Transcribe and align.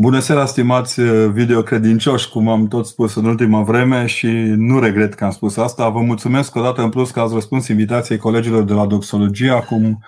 Bună 0.00 0.18
seara, 0.18 0.46
stimați 0.46 1.00
uh, 1.00 1.30
videocredincioși, 1.30 2.28
cum 2.28 2.48
am 2.48 2.68
tot 2.68 2.86
spus 2.86 3.14
în 3.14 3.24
ultima 3.24 3.62
vreme 3.62 4.06
și 4.06 4.26
nu 4.56 4.80
regret 4.80 5.14
că 5.14 5.24
am 5.24 5.30
spus 5.30 5.56
asta. 5.56 5.88
Vă 5.88 6.00
mulțumesc 6.00 6.54
o 6.54 6.60
dată 6.60 6.82
în 6.82 6.90
plus 6.90 7.10
că 7.10 7.20
ați 7.20 7.34
răspuns 7.34 7.68
invitației 7.68 8.18
colegilor 8.18 8.62
de 8.62 8.72
la 8.72 8.86
Doxologie. 8.86 9.50
Acum 9.50 10.04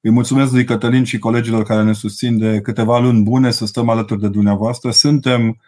îi 0.00 0.10
mulțumesc 0.10 0.52
lui 0.52 0.64
Cătălin 0.64 1.04
și 1.04 1.18
colegilor 1.18 1.62
care 1.62 1.82
ne 1.82 1.92
susțin 1.92 2.38
de 2.38 2.60
câteva 2.60 2.98
luni 2.98 3.22
bune 3.22 3.50
să 3.50 3.66
stăm 3.66 3.88
alături 3.88 4.20
de 4.20 4.28
dumneavoastră. 4.28 4.90
Suntem 4.90 5.60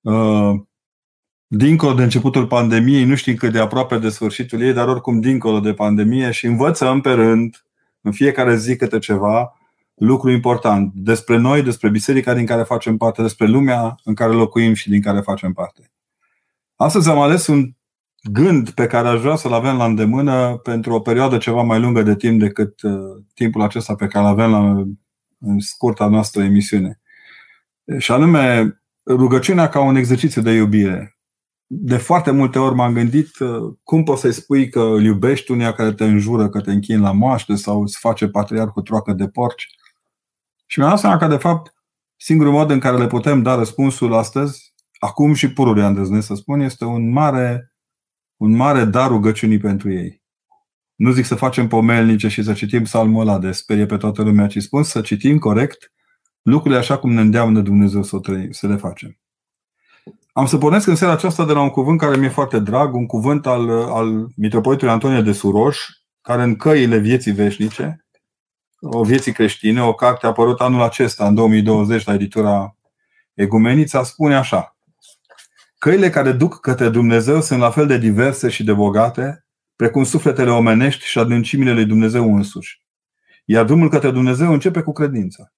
uh, 0.00 0.52
dincolo 1.46 1.94
de 1.94 2.02
începutul 2.02 2.46
pandemiei, 2.46 3.04
nu 3.04 3.14
știm 3.14 3.34
cât 3.34 3.52
de 3.52 3.58
aproape 3.58 3.98
de 3.98 4.08
sfârșitul 4.08 4.62
ei, 4.62 4.72
dar 4.72 4.88
oricum 4.88 5.20
dincolo 5.20 5.60
de 5.60 5.72
pandemie 5.72 6.30
și 6.30 6.46
învățăm 6.46 7.00
pe 7.00 7.10
rând, 7.10 7.64
în 8.00 8.12
fiecare 8.12 8.56
zi 8.56 8.76
câte 8.76 8.98
ceva, 8.98 9.52
lucru 10.04 10.30
important 10.30 10.92
despre 10.94 11.36
noi, 11.36 11.62
despre 11.62 11.88
biserica 11.88 12.34
din 12.34 12.46
care 12.46 12.62
facem 12.62 12.96
parte, 12.96 13.22
despre 13.22 13.46
lumea 13.46 13.94
în 14.04 14.14
care 14.14 14.32
locuim 14.32 14.74
și 14.74 14.88
din 14.88 15.00
care 15.00 15.20
facem 15.20 15.52
parte. 15.52 15.90
Astăzi 16.76 17.08
am 17.08 17.18
ales 17.18 17.46
un 17.46 17.70
gând 18.22 18.70
pe 18.70 18.86
care 18.86 19.08
aș 19.08 19.20
vrea 19.20 19.36
să-l 19.36 19.52
avem 19.52 19.76
la 19.76 19.84
îndemână 19.84 20.56
pentru 20.56 20.92
o 20.92 21.00
perioadă 21.00 21.38
ceva 21.38 21.62
mai 21.62 21.80
lungă 21.80 22.02
de 22.02 22.16
timp 22.16 22.40
decât 22.40 22.82
uh, 22.82 22.92
timpul 23.34 23.62
acesta 23.62 23.94
pe 23.94 24.06
care 24.06 24.24
îl 24.24 24.30
avem 24.30 24.50
la, 24.50 24.84
în 25.38 25.58
scurta 25.58 26.08
noastră 26.08 26.42
emisiune. 26.42 27.00
Și 27.98 28.12
anume, 28.12 28.74
rugăciunea 29.06 29.68
ca 29.68 29.80
un 29.80 29.96
exercițiu 29.96 30.42
de 30.42 30.50
iubire. 30.50 31.16
De 31.66 31.96
foarte 31.96 32.30
multe 32.30 32.58
ori 32.58 32.74
m-am 32.74 32.92
gândit 32.92 33.38
uh, 33.38 33.74
cum 33.82 34.02
poți 34.02 34.20
să-i 34.20 34.32
spui 34.32 34.68
că 34.68 34.80
îl 34.80 35.04
iubești 35.04 35.50
unia 35.50 35.72
care 35.72 35.92
te 35.92 36.04
înjură, 36.04 36.48
că 36.48 36.60
te 36.60 36.72
închini 36.72 37.00
la 37.00 37.12
moaște 37.12 37.54
sau 37.54 37.82
îți 37.82 37.98
face 37.98 38.28
patriarh 38.28 38.70
cu 38.70 38.80
troacă 38.80 39.12
de 39.12 39.28
porci 39.28 39.68
și 40.72 40.78
mi-am 40.78 40.90
dat 40.90 40.98
seama 40.98 41.16
că, 41.16 41.26
de 41.26 41.36
fapt, 41.36 41.74
singurul 42.16 42.52
mod 42.52 42.70
în 42.70 42.78
care 42.78 42.96
le 42.96 43.06
putem 43.06 43.42
da 43.42 43.54
răspunsul 43.54 44.14
astăzi, 44.14 44.74
acum 44.98 45.34
și 45.34 45.52
pururea 45.52 45.86
îndrăznesc 45.86 46.26
să 46.26 46.34
spun, 46.34 46.60
este 46.60 46.84
un 46.84 47.10
mare, 47.10 47.72
un 48.36 48.56
mare 48.56 48.84
dar 48.84 49.08
rugăciunii 49.08 49.58
pentru 49.58 49.92
ei. 49.92 50.22
Nu 50.94 51.10
zic 51.10 51.24
să 51.24 51.34
facem 51.34 51.68
pomelnice 51.68 52.28
și 52.28 52.42
să 52.42 52.52
citim 52.52 52.82
psalmul 52.82 53.20
ăla 53.20 53.38
de 53.38 53.52
sperie 53.52 53.86
pe 53.86 53.96
toată 53.96 54.22
lumea, 54.22 54.46
ci 54.46 54.58
spun 54.58 54.82
să 54.82 55.00
citim 55.00 55.38
corect 55.38 55.92
lucrurile 56.42 56.80
așa 56.80 56.98
cum 56.98 57.12
ne 57.12 57.20
îndeamnă 57.20 57.60
Dumnezeu 57.60 58.02
să, 58.02 58.18
trăi, 58.18 58.54
să 58.54 58.66
le 58.66 58.76
facem. 58.76 59.18
Am 60.32 60.46
să 60.46 60.58
pornesc 60.58 60.86
în 60.86 60.96
seara 60.96 61.12
aceasta 61.12 61.44
de 61.44 61.52
la 61.52 61.60
un 61.60 61.70
cuvânt 61.70 61.98
care 61.98 62.16
mi-e 62.16 62.28
foarte 62.28 62.58
drag, 62.58 62.94
un 62.94 63.06
cuvânt 63.06 63.46
al, 63.46 63.70
al 63.70 64.26
mitropolitului 64.36 64.92
Antonie 64.92 65.22
de 65.22 65.32
Suroș, 65.32 65.78
care 66.20 66.42
în 66.42 66.56
căile 66.56 66.98
vieții 66.98 67.32
veșnice 67.32 68.01
o 68.84 69.04
vieții 69.04 69.32
creștine, 69.32 69.82
o 69.82 69.94
carte 69.94 70.26
apărut 70.26 70.60
anul 70.60 70.82
acesta, 70.82 71.26
în 71.26 71.34
2020, 71.34 72.04
la 72.04 72.14
editura 72.14 72.76
Egumenița, 73.34 74.02
spune 74.02 74.34
așa. 74.34 74.76
Căile 75.78 76.10
care 76.10 76.32
duc 76.32 76.60
către 76.60 76.88
Dumnezeu 76.88 77.40
sunt 77.40 77.60
la 77.60 77.70
fel 77.70 77.86
de 77.86 77.98
diverse 77.98 78.48
și 78.48 78.64
de 78.64 78.72
bogate, 78.72 79.46
precum 79.76 80.04
sufletele 80.04 80.50
omenești 80.50 81.04
și 81.04 81.18
adâncimile 81.18 81.72
lui 81.72 81.84
Dumnezeu 81.84 82.36
însuși. 82.36 82.82
Iar 83.44 83.64
drumul 83.64 83.88
către 83.88 84.10
Dumnezeu 84.10 84.52
începe 84.52 84.80
cu 84.80 84.92
credința. 84.92 85.52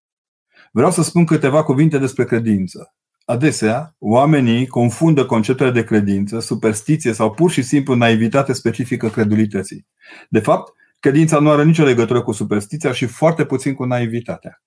Vreau 0.73 0.91
să 0.91 1.03
spun 1.03 1.25
câteva 1.25 1.63
cuvinte 1.63 1.99
despre 1.99 2.25
credință. 2.25 2.95
Adesea, 3.25 3.95
oamenii 3.99 4.67
confundă 4.67 5.27
conceptele 5.27 5.71
de 5.71 5.85
credință, 5.85 6.41
superstiție 6.41 7.13
sau 7.13 7.31
pur 7.31 7.51
și 7.51 7.63
simplu 7.63 7.95
naivitate 7.95 8.53
specifică 8.53 9.09
credulității. 9.09 9.87
De 10.29 10.39
fapt, 10.41 10.73
Credința 11.05 11.39
nu 11.39 11.51
are 11.51 11.65
nicio 11.65 11.85
legătură 11.85 12.23
cu 12.23 12.33
superstiția 12.33 12.93
și 12.93 13.07
foarte 13.07 13.45
puțin 13.45 13.75
cu 13.75 13.85
naivitatea. 13.85 14.63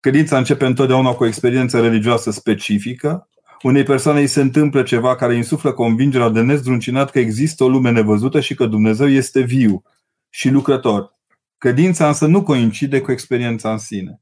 Credința 0.00 0.38
începe 0.38 0.66
întotdeauna 0.66 1.12
cu 1.12 1.22
o 1.22 1.26
experiență 1.26 1.80
religioasă 1.80 2.30
specifică. 2.30 3.28
Unei 3.62 3.82
persoane 3.82 4.20
îi 4.20 4.26
se 4.26 4.40
întâmplă 4.40 4.82
ceva 4.82 5.14
care 5.14 5.32
îi 5.32 5.38
insuflă 5.38 5.72
convingerea 5.72 6.28
de 6.28 6.40
nezdruncinat 6.40 7.10
că 7.10 7.18
există 7.18 7.64
o 7.64 7.68
lume 7.68 7.90
nevăzută 7.90 8.40
și 8.40 8.54
că 8.54 8.66
Dumnezeu 8.66 9.08
este 9.08 9.40
viu 9.40 9.82
și 10.30 10.48
lucrător. 10.48 11.18
Credința 11.58 12.06
însă 12.06 12.26
nu 12.26 12.42
coincide 12.42 13.00
cu 13.00 13.12
experiența 13.12 13.70
în 13.70 13.78
sine. 13.78 14.20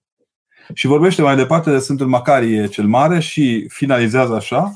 Și 0.75 0.87
vorbește 0.87 1.23
mai 1.23 1.37
departe 1.37 1.71
de 1.71 1.79
Sfântul 1.79 2.07
Macarie 2.07 2.67
cel 2.67 2.87
Mare 2.87 3.21
și 3.21 3.69
finalizează 3.69 4.35
așa. 4.35 4.73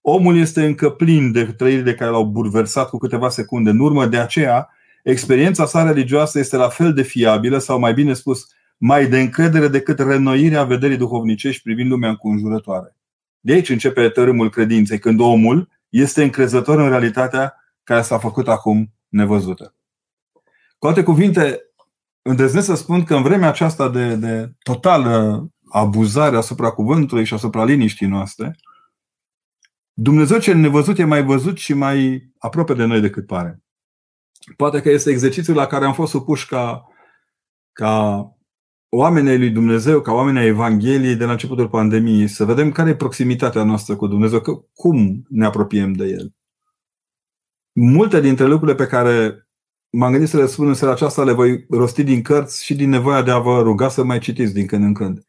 Omul 0.00 0.36
este 0.36 0.64
încă 0.64 0.90
plin 0.90 1.32
de 1.32 1.44
trăirile 1.44 1.94
care 1.94 2.10
l-au 2.10 2.24
burversat 2.24 2.88
cu 2.88 2.98
câteva 2.98 3.28
secunde 3.28 3.70
în 3.70 3.78
urmă, 3.78 4.06
de 4.06 4.18
aceea 4.18 4.68
experiența 5.04 5.66
sa 5.66 5.82
religioasă 5.82 6.38
este 6.38 6.56
la 6.56 6.68
fel 6.68 6.92
de 6.92 7.02
fiabilă 7.02 7.58
sau 7.58 7.78
mai 7.78 7.94
bine 7.94 8.12
spus, 8.12 8.46
mai 8.76 9.06
de 9.06 9.20
încredere 9.20 9.68
decât 9.68 9.98
renoirea 9.98 10.64
vederii 10.64 10.96
duhovnicești 10.96 11.62
privind 11.62 11.90
lumea 11.90 12.08
înconjurătoare. 12.08 12.96
De 13.40 13.52
aici 13.52 13.68
începe 13.68 14.08
tărâmul 14.08 14.50
credinței, 14.50 14.98
când 14.98 15.20
omul 15.20 15.68
este 15.88 16.22
încrezător 16.22 16.78
în 16.78 16.88
realitatea 16.88 17.54
care 17.84 18.02
s-a 18.02 18.18
făcut 18.18 18.48
acum 18.48 18.92
nevăzută. 19.08 19.74
Cu 20.78 20.86
alte 20.86 21.02
cuvinte, 21.02 21.60
îndrăznesc 22.22 22.66
să 22.66 22.74
spun 22.74 23.04
că 23.04 23.14
în 23.14 23.22
vremea 23.22 23.48
aceasta 23.48 23.88
de, 23.88 24.14
de 24.14 24.52
totală 24.62 25.46
abuzare 25.70 26.36
asupra 26.36 26.70
cuvântului 26.70 27.24
și 27.24 27.34
asupra 27.34 27.64
liniștii 27.64 28.06
noastre, 28.06 28.56
Dumnezeu 29.92 30.38
cel 30.38 30.56
nevăzut 30.56 30.98
e 30.98 31.04
mai 31.04 31.24
văzut 31.24 31.58
și 31.58 31.72
mai 31.74 32.30
aproape 32.38 32.74
de 32.74 32.84
noi 32.84 33.00
decât 33.00 33.26
pare. 33.26 33.62
Poate 34.56 34.80
că 34.82 34.90
este 34.90 35.10
exercițiul 35.10 35.56
la 35.56 35.66
care 35.66 35.84
am 35.84 35.92
fost 35.92 36.10
supuși 36.10 36.46
ca, 36.46 36.86
ca 37.72 38.24
oamenii 38.88 39.38
lui 39.38 39.50
Dumnezeu, 39.50 40.00
ca 40.00 40.12
oamenii 40.12 40.48
Evangheliei 40.48 41.16
de 41.16 41.24
la 41.24 41.32
începutul 41.32 41.68
pandemiei, 41.68 42.28
să 42.28 42.44
vedem 42.44 42.70
care 42.70 42.90
e 42.90 42.96
proximitatea 42.96 43.62
noastră 43.62 43.96
cu 43.96 44.06
Dumnezeu, 44.06 44.40
că, 44.40 44.52
cum 44.74 45.24
ne 45.28 45.44
apropiem 45.44 45.92
de 45.92 46.04
El. 46.04 46.34
Multe 47.72 48.20
dintre 48.20 48.46
lucrurile 48.46 48.76
pe 48.76 48.86
care 48.86 49.46
m-am 49.90 50.10
gândit 50.10 50.28
să 50.28 50.36
le 50.36 50.46
spun 50.46 50.68
în 50.68 50.74
seara 50.74 50.94
aceasta 50.94 51.24
le 51.24 51.32
voi 51.32 51.66
rosti 51.70 52.02
din 52.02 52.22
cărți 52.22 52.64
și 52.64 52.74
din 52.74 52.88
nevoia 52.88 53.22
de 53.22 53.30
a 53.30 53.38
vă 53.38 53.62
ruga 53.62 53.88
să 53.88 54.04
mai 54.04 54.18
citiți 54.18 54.54
din 54.54 54.66
când 54.66 54.84
în 54.84 54.94
când. 54.94 55.24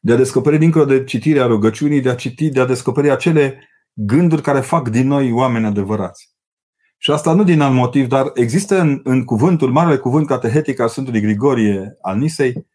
De 0.00 0.12
a 0.12 0.16
descoperi 0.16 0.58
dincolo 0.58 0.84
de 0.84 1.04
citirea 1.04 1.46
rugăciunii, 1.46 2.00
de 2.00 2.08
a 2.08 2.14
citi, 2.14 2.48
de 2.48 2.60
a 2.60 2.66
descoperi 2.66 3.10
acele 3.10 3.68
gânduri 3.92 4.42
care 4.42 4.60
fac 4.60 4.88
din 4.88 5.06
noi 5.06 5.32
oameni 5.32 5.66
adevărați. 5.66 6.33
Și 6.98 7.10
asta 7.10 7.32
nu 7.32 7.44
din 7.44 7.60
alt 7.60 7.74
motiv, 7.74 8.08
dar 8.08 8.30
există 8.34 8.80
în, 8.80 9.00
în 9.04 9.24
cuvântul, 9.24 9.72
marele 9.72 9.96
cuvânt 9.96 10.26
catehetic 10.26 10.80
al 10.80 10.88
Sfântului 10.88 11.20
Grigorie 11.20 11.96
al 12.00 12.18
Nisei, 12.18 12.66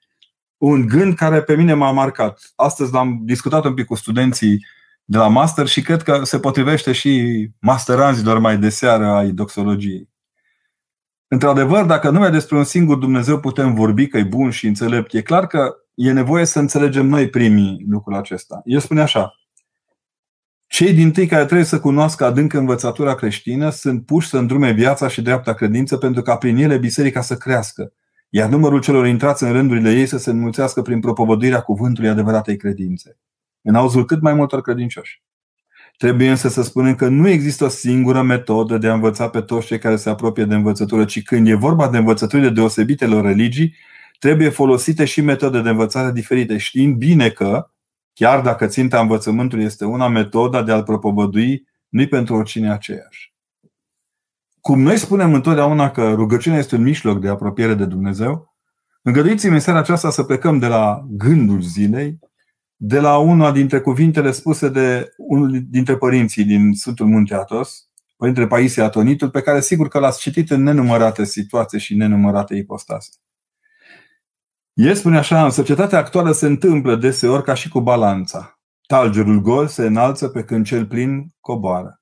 un 0.58 0.86
gând 0.86 1.16
care 1.16 1.42
pe 1.42 1.56
mine 1.56 1.74
m-a 1.74 1.92
marcat. 1.92 2.52
Astăzi 2.56 2.94
l-am 2.94 3.20
discutat 3.24 3.66
un 3.66 3.74
pic 3.74 3.86
cu 3.86 3.96
studenții 3.96 4.66
de 5.06 5.18
la 5.18 5.28
master 5.28 5.68
și 5.68 5.82
cred 5.82 6.04
că 6.04 6.24
se 6.24 6.40
potrivește 6.40 6.92
și 6.92 7.46
masteranzilor 7.60 8.40
mai 8.40 8.58
de 8.58 8.70
seară 8.70 9.06
ai 9.06 9.32
doxologiei. 9.32 10.10
Într-adevăr, 11.28 11.86
dacă 11.86 12.10
numai 12.10 12.32
despre 12.32 12.58
un 12.58 12.64
singur 12.64 12.98
Dumnezeu 12.98 13.40
putem 13.40 13.74
vorbi 13.74 14.08
că 14.08 14.18
e 14.18 14.24
bun 14.24 14.50
și 14.50 14.68
înțelept, 14.68 15.14
e 15.14 15.22
clar 15.22 15.48
că 15.48 15.76
e 15.94 16.12
nevoie 16.12 16.46
să 16.46 16.60
înțelegem 16.60 17.06
noi 17.06 17.30
primii 17.30 17.86
lucrul 17.90 18.16
acesta. 18.16 18.62
Eu 18.66 18.80
spune 18.80 19.02
așa, 19.02 19.39
cei 20.70 20.94
din 20.94 21.12
tâi 21.12 21.28
care 21.28 21.46
trebuie 21.46 21.66
să 21.66 21.80
cunoască 21.80 22.26
adânc 22.26 22.54
învățătura 22.54 23.16
creștină 23.16 23.70
sunt 23.70 24.06
puși 24.06 24.28
să 24.28 24.38
îndrume 24.38 24.72
viața 24.72 25.08
și 25.08 25.22
dreapta 25.22 25.54
credință 25.54 25.98
pentru 25.98 26.22
ca 26.22 26.38
prin 26.38 26.58
ele 26.58 26.78
biserica 26.78 27.22
să 27.22 27.36
crească, 27.36 27.94
iar 28.30 28.50
numărul 28.50 28.80
celor 28.80 29.08
intrați 29.08 29.44
în 29.44 29.52
rândurile 29.52 29.94
ei 29.94 30.06
să 30.06 30.18
se 30.18 30.30
înmulțească 30.30 30.82
prin 30.82 31.00
propovăduirea 31.00 31.62
cuvântului 31.62 32.10
adevăratei 32.10 32.58
credințe, 32.58 33.18
în 33.62 33.76
auzul 33.76 34.06
cât 34.06 34.22
mai 34.22 34.34
multor 34.34 34.62
credincioși. 34.62 35.24
Trebuie 35.98 36.30
însă 36.30 36.50
să 36.50 36.62
spunem 36.62 36.96
că 36.96 37.08
nu 37.08 37.28
există 37.28 37.64
o 37.64 37.68
singură 37.68 38.22
metodă 38.22 38.78
de 38.78 38.88
a 38.88 38.94
învăța 38.94 39.30
pe 39.30 39.42
toți 39.42 39.66
cei 39.66 39.80
care 39.80 39.96
se 39.96 40.10
apropie 40.10 40.46
de 40.46 40.56
învățătură, 40.56 41.06
ci 41.06 41.24
când 41.24 41.48
e 41.48 41.54
vorba 41.54 41.90
de 41.90 41.98
învățăturile 41.98 42.50
deosebitelor 42.50 43.26
religii, 43.26 43.76
trebuie 44.20 44.50
folosite 44.50 45.06
și 45.06 45.22
metode 45.22 45.62
de 45.62 45.70
învățare 45.70 46.12
diferite, 46.12 46.58
știind 46.58 46.96
bine 46.96 47.30
că, 47.30 47.72
Chiar 48.20 48.42
dacă 48.42 48.66
ținta 48.66 49.00
învățământului 49.00 49.66
este 49.66 49.86
una, 49.86 50.08
metoda 50.08 50.64
de 50.64 50.72
a-l 50.72 50.84
propovădui 50.84 51.68
nu-i 51.90 52.08
pentru 52.08 52.36
oricine 52.36 52.72
aceeași. 52.72 53.34
Cum 54.62 54.82
noi 54.82 54.98
spunem 54.98 55.34
întotdeauna 55.34 55.92
că 55.92 56.14
rugăciunea 56.14 56.60
este 56.60 56.76
un 56.76 56.82
mijloc 56.82 57.20
de 57.20 57.28
apropiere 57.28 57.74
de 57.74 57.86
Dumnezeu, 57.86 58.56
îngăduiți-mi 59.02 59.54
în 59.54 59.60
seara 59.60 59.80
aceasta 59.80 60.10
să 60.10 60.24
plecăm 60.24 60.60
de 60.60 60.68
la 60.68 61.06
gândul 61.10 61.62
zilei, 61.62 62.20
de 62.76 63.00
la 63.00 63.18
una 63.18 63.52
dintre 63.52 63.80
cuvintele 63.80 64.32
spuse 64.32 64.70
de 64.70 65.14
unul 65.18 65.62
dintre 65.70 65.98
părinții 65.98 66.44
din 66.44 66.74
Sfântul 66.74 67.06
Munte 67.06 67.36
Atos, 67.36 67.90
Părintele 68.18 68.48
Paisie 68.48 68.84
Atonitul, 68.84 69.30
pe 69.30 69.42
care 69.42 69.62
sigur 69.62 69.88
că 69.88 70.00
l-ați 70.00 70.20
citit 70.20 70.50
în 70.50 70.64
nenumărate 70.64 71.26
situații 71.26 71.80
și 71.80 71.96
nenumărate 71.96 72.56
ipostase. 72.56 73.10
El 74.82 74.96
spune 74.96 75.18
așa, 75.18 75.44
în 75.44 75.50
societatea 75.50 75.98
actuală 75.98 76.32
se 76.32 76.46
întâmplă 76.46 76.96
deseori 76.96 77.44
ca 77.44 77.54
și 77.54 77.70
cu 77.70 77.82
balanța. 77.82 78.60
Talgerul 78.88 79.42
gol 79.42 79.68
se 79.68 79.86
înalță 79.86 80.28
pe 80.28 80.44
când 80.44 80.66
cel 80.66 80.86
plin 80.86 81.34
coboară. 81.40 82.02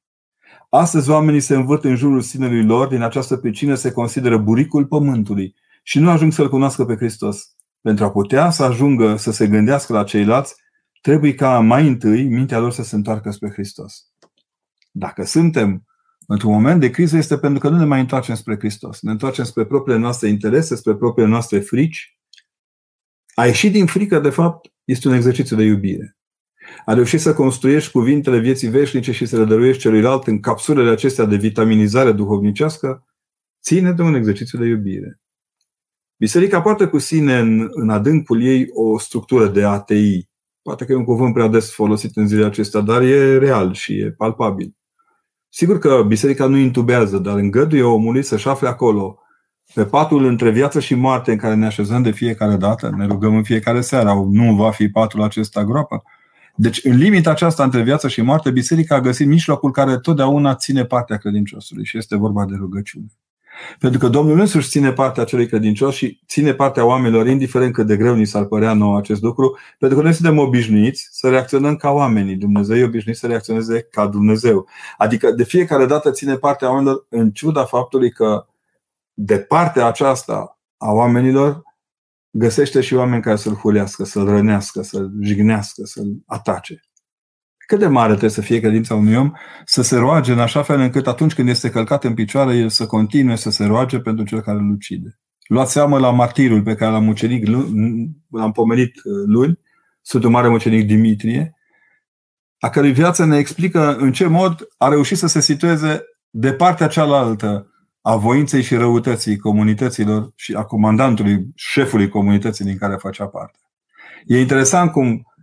Astăzi 0.69 1.09
oamenii 1.09 1.39
se 1.39 1.55
învârt 1.55 1.83
în 1.83 1.95
jurul 1.95 2.21
sinelui 2.21 2.65
lor, 2.65 2.87
din 2.87 3.01
această 3.01 3.37
pricină 3.37 3.75
se 3.75 3.91
consideră 3.91 4.37
buricul 4.37 4.85
pământului 4.85 5.55
și 5.83 5.99
nu 5.99 6.09
ajung 6.09 6.33
să-L 6.33 6.49
cunoască 6.49 6.85
pe 6.85 6.95
Hristos. 6.95 7.55
Pentru 7.81 8.05
a 8.05 8.11
putea 8.11 8.49
să 8.49 8.63
ajungă 8.63 9.15
să 9.15 9.31
se 9.31 9.47
gândească 9.47 9.93
la 9.93 10.03
ceilalți, 10.03 10.55
trebuie 11.01 11.33
ca 11.33 11.59
mai 11.59 11.87
întâi 11.87 12.23
mintea 12.23 12.59
lor 12.59 12.71
să 12.71 12.83
se 12.83 12.95
întoarcă 12.95 13.31
spre 13.31 13.49
Hristos. 13.49 14.07
Dacă 14.91 15.23
suntem 15.23 15.83
într-un 16.27 16.51
moment 16.51 16.79
de 16.79 16.89
criză, 16.89 17.17
este 17.17 17.37
pentru 17.37 17.59
că 17.59 17.69
nu 17.69 17.77
ne 17.77 17.85
mai 17.85 17.99
întoarcem 17.99 18.35
spre 18.35 18.55
Hristos. 18.57 19.01
Ne 19.01 19.11
întoarcem 19.11 19.43
spre 19.43 19.65
propriile 19.65 20.01
noastre 20.01 20.27
interese, 20.27 20.75
spre 20.75 20.95
propriile 20.95 21.31
noastre 21.31 21.59
frici. 21.59 22.16
A 23.39 23.45
ieși 23.45 23.69
din 23.69 23.85
frică, 23.85 24.19
de 24.19 24.29
fapt, 24.29 24.71
este 24.83 25.07
un 25.07 25.13
exercițiu 25.13 25.55
de 25.55 25.63
iubire. 25.63 26.17
A 26.85 26.93
reușit 26.93 27.19
să 27.19 27.33
construiești 27.33 27.91
cuvintele 27.91 28.39
vieții 28.39 28.69
veșnice 28.69 29.11
și 29.11 29.25
să 29.25 29.37
le 29.37 29.45
dăruiești 29.45 29.81
celuilalt 29.81 30.27
în 30.27 30.39
capsulele 30.39 30.89
acestea 30.89 31.25
de 31.25 31.35
vitaminizare 31.35 32.11
duhovnicească, 32.11 33.05
ține 33.61 33.91
de 33.91 34.01
un 34.01 34.13
exercițiu 34.13 34.59
de 34.59 34.65
iubire. 34.65 35.19
Biserica 36.19 36.61
poartă 36.61 36.89
cu 36.89 36.97
sine 36.97 37.39
în, 37.39 37.67
în 37.69 37.89
adâncul 37.89 38.43
ei 38.43 38.67
o 38.73 38.99
structură 38.99 39.47
de 39.47 39.63
ATI. 39.63 40.29
Poate 40.61 40.85
că 40.85 40.91
e 40.91 40.95
un 40.95 41.03
cuvânt 41.03 41.33
prea 41.33 41.47
des 41.47 41.73
folosit 41.73 42.15
în 42.15 42.27
zilele 42.27 42.45
acestea, 42.45 42.81
dar 42.81 43.01
e 43.01 43.37
real 43.37 43.73
și 43.73 43.99
e 43.99 44.11
palpabil. 44.11 44.75
Sigur 45.49 45.79
că 45.79 46.03
biserica 46.07 46.47
nu 46.47 46.57
intubează, 46.57 47.17
dar 47.17 47.37
îngăduie 47.37 47.83
omului 47.83 48.23
să-și 48.23 48.47
afle 48.47 48.67
acolo, 48.67 49.19
pe 49.73 49.85
patul 49.85 50.25
între 50.25 50.49
viață 50.49 50.79
și 50.79 50.95
moarte 50.95 51.31
în 51.31 51.37
care 51.37 51.55
ne 51.55 51.65
așezăm 51.65 52.01
de 52.01 52.11
fiecare 52.11 52.55
dată, 52.55 52.93
ne 52.97 53.05
rugăm 53.05 53.35
în 53.35 53.43
fiecare 53.43 53.81
seară, 53.81 54.25
nu 54.31 54.55
va 54.55 54.71
fi 54.71 54.89
patul 54.89 55.21
acesta 55.21 55.63
groapă. 55.63 56.03
Deci, 56.55 56.79
în 56.83 56.97
limita 56.97 57.29
aceasta 57.29 57.63
între 57.63 57.81
viață 57.81 58.07
și 58.07 58.21
moarte, 58.21 58.51
biserica 58.51 58.95
a 58.95 59.01
găsit 59.01 59.27
mijlocul 59.27 59.71
care 59.71 59.97
totdeauna 59.97 60.55
ține 60.55 60.85
partea 60.85 61.17
credinciosului 61.17 61.85
și 61.85 61.97
este 61.97 62.17
vorba 62.17 62.45
de 62.45 62.55
rugăciune. 62.55 63.05
Pentru 63.79 63.99
că 63.99 64.07
Domnul 64.07 64.39
însuși 64.39 64.69
ține 64.69 64.91
partea 64.91 65.23
acelui 65.23 65.47
credincios 65.47 65.95
și 65.95 66.21
ține 66.27 66.53
partea 66.53 66.85
oamenilor, 66.85 67.27
indiferent 67.27 67.73
cât 67.73 67.87
de 67.87 67.97
greu 67.97 68.15
ni 68.15 68.25
s-ar 68.25 68.45
părea 68.45 68.73
nou 68.73 68.95
acest 68.95 69.21
lucru, 69.21 69.57
pentru 69.79 69.97
că 69.97 70.03
noi 70.03 70.13
suntem 70.13 70.37
obișnuiți 70.37 71.07
să 71.11 71.29
reacționăm 71.29 71.75
ca 71.75 71.89
oamenii. 71.89 72.35
Dumnezeu 72.35 72.77
e 72.77 72.83
obișnuit 72.83 73.17
să 73.17 73.27
reacționeze 73.27 73.87
ca 73.91 74.07
Dumnezeu. 74.07 74.67
Adică 74.97 75.31
de 75.31 75.43
fiecare 75.43 75.85
dată 75.85 76.11
ține 76.11 76.35
partea 76.35 76.69
oamenilor 76.69 77.05
în 77.09 77.31
ciuda 77.31 77.63
faptului 77.63 78.11
că 78.11 78.45
de 79.19 79.39
partea 79.39 79.85
aceasta 79.85 80.59
a 80.77 80.91
oamenilor 80.91 81.61
găsește 82.29 82.81
și 82.81 82.93
oameni 82.93 83.21
care 83.21 83.35
să-l 83.35 83.53
hulească, 83.53 84.03
să-l 84.03 84.25
rănească, 84.25 84.81
să-l 84.81 85.11
jignească, 85.21 85.81
să-l 85.85 86.23
atace. 86.25 86.79
Cât 87.67 87.79
de 87.79 87.87
mare 87.87 88.09
trebuie 88.09 88.29
să 88.29 88.41
fie 88.41 88.59
credința 88.59 88.95
unui 88.95 89.15
om 89.15 89.31
să 89.65 89.81
se 89.81 89.97
roage 89.97 90.31
în 90.31 90.39
așa 90.39 90.61
fel 90.61 90.79
încât 90.79 91.07
atunci 91.07 91.33
când 91.33 91.49
este 91.49 91.69
călcat 91.69 92.03
în 92.03 92.13
picioare, 92.13 92.55
el 92.55 92.69
să 92.69 92.85
continue 92.85 93.35
să 93.35 93.49
se 93.49 93.65
roage 93.65 93.99
pentru 93.99 94.25
cel 94.25 94.41
care 94.41 94.57
îl 94.57 94.71
ucide. 94.71 95.19
Luați 95.47 95.71
seamă 95.71 95.99
la 95.99 96.11
martirul 96.11 96.63
pe 96.63 96.75
care 96.75 96.91
l-am 96.91 97.03
mucenic, 97.03 97.47
l-am 98.29 98.51
pomenit 98.51 98.95
uh, 98.95 99.23
luni, 99.25 99.59
Sfântul 100.01 100.29
Mare 100.29 100.47
Mucenic 100.47 100.87
Dimitrie, 100.87 101.53
a 102.59 102.69
cărui 102.69 102.91
viață 102.91 103.25
ne 103.25 103.37
explică 103.37 103.95
în 103.95 104.11
ce 104.11 104.27
mod 104.27 104.67
a 104.77 104.87
reușit 104.87 105.17
să 105.17 105.27
se 105.27 105.39
situeze 105.39 106.03
de 106.29 106.53
partea 106.53 106.87
cealaltă 106.87 107.71
a 108.07 108.15
voinței 108.15 108.61
și 108.61 108.75
răutății 108.75 109.37
comunităților 109.37 110.31
și 110.35 110.53
a 110.53 110.63
comandantului, 110.63 111.47
șefului 111.55 112.09
comunității 112.09 112.65
din 112.65 112.77
care 112.77 112.95
facea 112.95 113.27
parte. 113.27 113.59
E 114.25 114.39
interesant 114.39 114.91
cum 114.91 115.33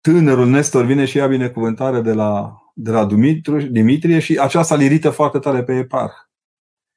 tânărul 0.00 0.46
Nestor 0.46 0.84
vine 0.84 1.04
și 1.04 1.16
ia 1.16 1.26
binecuvântare 1.26 2.00
de 2.00 2.12
la, 2.12 2.56
de 2.74 2.90
la 2.90 3.04
Dumitru, 3.04 3.60
Dimitrie 3.60 4.18
și 4.18 4.38
aceasta 4.38 4.74
îl 4.74 4.80
irită 4.80 5.10
foarte 5.10 5.38
tare 5.38 5.62
pe 5.62 5.76
eparh. 5.76 6.12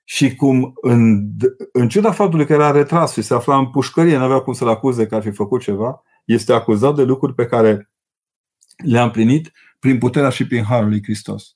Și 0.03 0.35
cum, 0.35 0.73
în, 0.81 1.29
în 1.71 1.89
ciuda 1.89 2.11
faptului 2.11 2.45
că 2.45 2.53
era 2.53 2.71
retras 2.71 3.13
și 3.13 3.21
se 3.21 3.33
afla 3.33 3.57
în 3.57 3.69
pușcărie, 3.69 4.17
nu 4.17 4.23
avea 4.23 4.39
cum 4.39 4.53
să-l 4.53 4.69
acuze 4.69 5.05
că 5.05 5.15
ar 5.15 5.21
fi 5.21 5.31
făcut 5.31 5.61
ceva, 5.61 6.01
este 6.25 6.53
acuzat 6.53 6.95
de 6.95 7.03
lucruri 7.03 7.33
pe 7.33 7.45
care 7.45 7.91
le-a 8.85 9.03
împlinit 9.03 9.51
prin 9.79 9.97
puterea 9.97 10.29
și 10.29 10.47
prin 10.47 10.63
harul 10.63 10.89
lui 10.89 11.03
Hristos. 11.03 11.55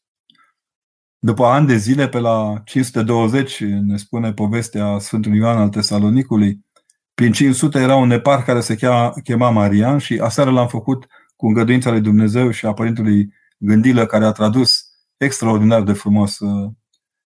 După 1.26 1.46
ani 1.46 1.68
de 1.68 1.76
zile, 1.76 2.08
pe 2.08 2.20
la 2.20 2.62
520, 2.66 3.64
ne 3.64 3.98
spune 3.98 4.34
povestea 4.34 4.98
Sfântului 5.00 5.38
Ioan 5.38 5.58
al 5.58 5.70
Tesalonicului, 5.70 6.66
prin 7.14 7.32
500 7.32 7.80
era 7.80 7.96
un 7.96 8.08
nepar 8.08 8.44
care 8.44 8.60
se 8.60 8.76
chema, 8.76 9.14
chema 9.24 9.50
Marian 9.50 9.98
și 9.98 10.20
aseară 10.20 10.52
l-am 10.52 10.68
făcut 10.68 11.08
cu 11.36 11.48
îngăduința 11.48 11.90
lui 11.92 12.02
Dumnezeu 12.02 12.52
și 12.52 12.66
a 12.66 12.74
Părintului 12.74 13.34
Gândilă, 13.58 14.06
care 14.06 14.26
a 14.26 14.32
tradus 14.32 14.86
extraordinar 15.18 15.84
de 15.84 15.94
frumos 15.94 16.40
uh, 16.40 16.72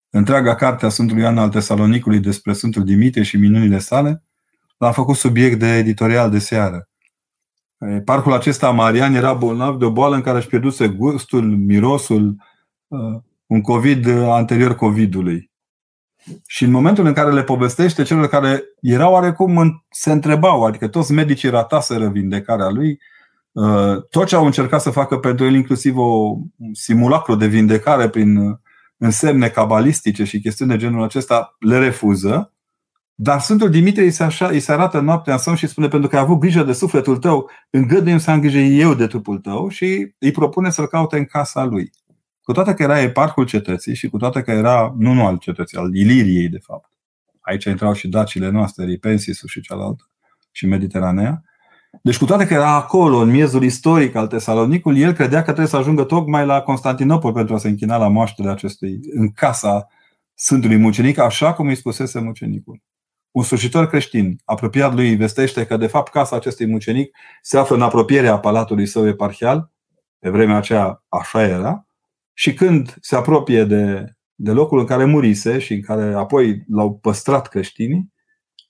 întreaga 0.09 0.56
carte 0.56 0.86
a 0.86 0.89
Sfântului 0.89 1.21
Ioan 1.21 1.38
al 1.38 1.50
Tesalonicului 1.50 2.19
despre 2.19 2.53
Sfântul 2.53 2.83
Dimitrie 2.83 3.24
și 3.24 3.38
minunile 3.38 3.80
sale, 3.80 4.24
l-am 4.77 4.94
făcut 4.94 5.15
subiect 5.15 5.59
de 5.59 5.77
editorial 5.77 6.30
de 6.30 6.39
seară. 6.39 6.89
Parcul 8.06 8.33
acesta 8.33 8.69
Marian 8.71 9.13
era 9.13 9.33
bolnav 9.33 9.77
de 9.77 9.86
o 9.86 9.92
boală 9.92 10.15
în 10.15 10.21
care 10.21 10.38
își 10.38 10.47
pierduse 10.47 10.88
gustul, 10.88 11.57
mirosul, 11.57 12.36
uh, 12.88 13.21
un 13.47 13.62
COVID 13.62 14.07
anterior 14.07 14.75
COVID-ului. 14.75 15.51
Și 16.47 16.63
în 16.63 16.71
momentul 16.71 17.06
în 17.06 17.13
care 17.13 17.31
le 17.31 17.44
povestește 17.44 18.03
celor 18.03 18.27
care 18.27 18.63
erau 18.81 19.13
oarecum 19.13 19.86
se 19.89 20.12
întrebau, 20.12 20.65
adică 20.65 20.88
toți 20.88 21.12
medicii 21.12 21.50
rataseră 21.50 22.09
vindecarea 22.09 22.69
lui, 22.69 23.00
uh, 23.51 24.03
tot 24.09 24.25
ce 24.25 24.36
au 24.36 24.45
încercat 24.45 24.81
să 24.81 24.89
facă 24.89 25.18
pentru 25.18 25.45
el, 25.45 25.53
inclusiv 25.53 25.97
o 25.97 26.38
simulacru 26.74 27.36
de 27.36 27.47
vindecare 27.47 28.09
prin 28.09 28.59
însemne 28.97 29.50
cabalistice 29.50 30.24
și 30.24 30.42
chestiuni 30.42 30.71
de 30.71 30.77
genul 30.77 31.03
acesta, 31.03 31.56
le 31.59 31.80
refuză. 31.80 32.53
Dar 33.15 33.39
Sfântul 33.39 33.69
Dimitrie 33.69 34.06
îi 34.06 34.12
se, 34.12 34.24
așa, 34.24 34.47
îi 34.47 34.59
se 34.59 34.71
arată 34.71 35.00
noaptea 35.00 35.33
în 35.33 35.39
somn 35.39 35.56
și 35.56 35.68
spune 35.68 35.88
pentru 35.88 36.09
că 36.09 36.15
ai 36.15 36.21
avut 36.21 36.39
grijă 36.39 36.63
de 36.63 36.74
sufletul 36.74 37.18
tău, 37.18 37.50
îngăduim 37.69 38.18
să 38.18 38.31
am 38.31 38.39
grijă 38.39 38.57
eu 38.57 38.94
de 38.94 39.07
trupul 39.07 39.38
tău 39.38 39.69
și 39.69 40.13
îi 40.19 40.31
propune 40.31 40.69
să-l 40.69 40.88
caute 40.88 41.18
în 41.18 41.25
casa 41.25 41.63
lui. 41.63 41.92
Cu 42.45 42.51
toate 42.51 42.74
că 42.74 42.83
era 42.83 43.00
eparhul 43.00 43.45
cetății 43.45 43.95
și 43.95 44.09
cu 44.09 44.18
toate 44.18 44.42
că 44.42 44.51
era, 44.51 44.94
nu, 44.97 45.13
nu 45.13 45.25
al 45.25 45.38
cetății, 45.38 45.77
al 45.77 45.95
Iliriei, 45.95 46.50
de 46.50 46.57
fapt. 46.57 46.89
Aici 47.42 47.63
intrau 47.63 47.94
și 47.94 48.07
dacile 48.07 48.50
noastre, 48.50 48.86
Ripensisul 48.86 49.50
și 49.50 49.62
cealaltă, 49.62 50.09
și 50.51 50.65
Mediteranea. 50.65 51.44
Deci 52.03 52.18
cu 52.18 52.25
toate 52.25 52.47
că 52.47 52.53
era 52.53 52.75
acolo, 52.75 53.18
în 53.18 53.30
miezul 53.30 53.63
istoric 53.63 54.15
al 54.15 54.27
Tesalonicului, 54.27 55.01
el 55.01 55.13
credea 55.13 55.38
că 55.38 55.45
trebuie 55.45 55.68
să 55.68 55.77
ajungă 55.77 56.03
tocmai 56.03 56.45
la 56.45 56.62
Constantinopol 56.62 57.33
pentru 57.33 57.56
a 57.56 57.57
se 57.57 57.68
închina 57.68 57.97
la 57.97 58.07
moaștele 58.07 58.50
acestui, 58.50 59.00
în 59.13 59.31
casa 59.31 59.88
Sfântului 60.33 60.77
Mucenic, 60.77 61.18
așa 61.18 61.53
cum 61.53 61.68
îi 61.68 61.75
spusese 61.75 62.19
mucenicul. 62.19 62.81
Un 63.31 63.44
slujitor 63.44 63.88
creștin, 63.88 64.36
apropiat 64.44 64.94
lui, 64.94 65.15
vestește 65.15 65.65
că 65.65 65.77
de 65.77 65.88
fapt 65.88 66.12
casa 66.12 66.36
acestui 66.36 66.65
mucenic 66.65 67.15
se 67.42 67.57
află 67.57 67.75
în 67.75 67.81
apropierea 67.81 68.39
palatului 68.39 68.86
său 68.86 69.07
eparhial, 69.07 69.71
pe 70.19 70.30
vremea 70.30 70.57
aceea 70.57 71.03
așa 71.09 71.44
era, 71.44 71.84
și 72.37 72.54
când 72.54 72.95
se 73.01 73.15
apropie 73.15 73.63
de, 73.63 74.15
de 74.35 74.51
locul 74.51 74.80
în 74.80 74.85
care 74.85 75.06
murise 75.06 75.59
și 75.59 75.73
în 75.73 75.81
care 75.81 76.13
apoi 76.13 76.65
l-au 76.68 76.97
păstrat 76.97 77.47
creștinii, 77.47 78.13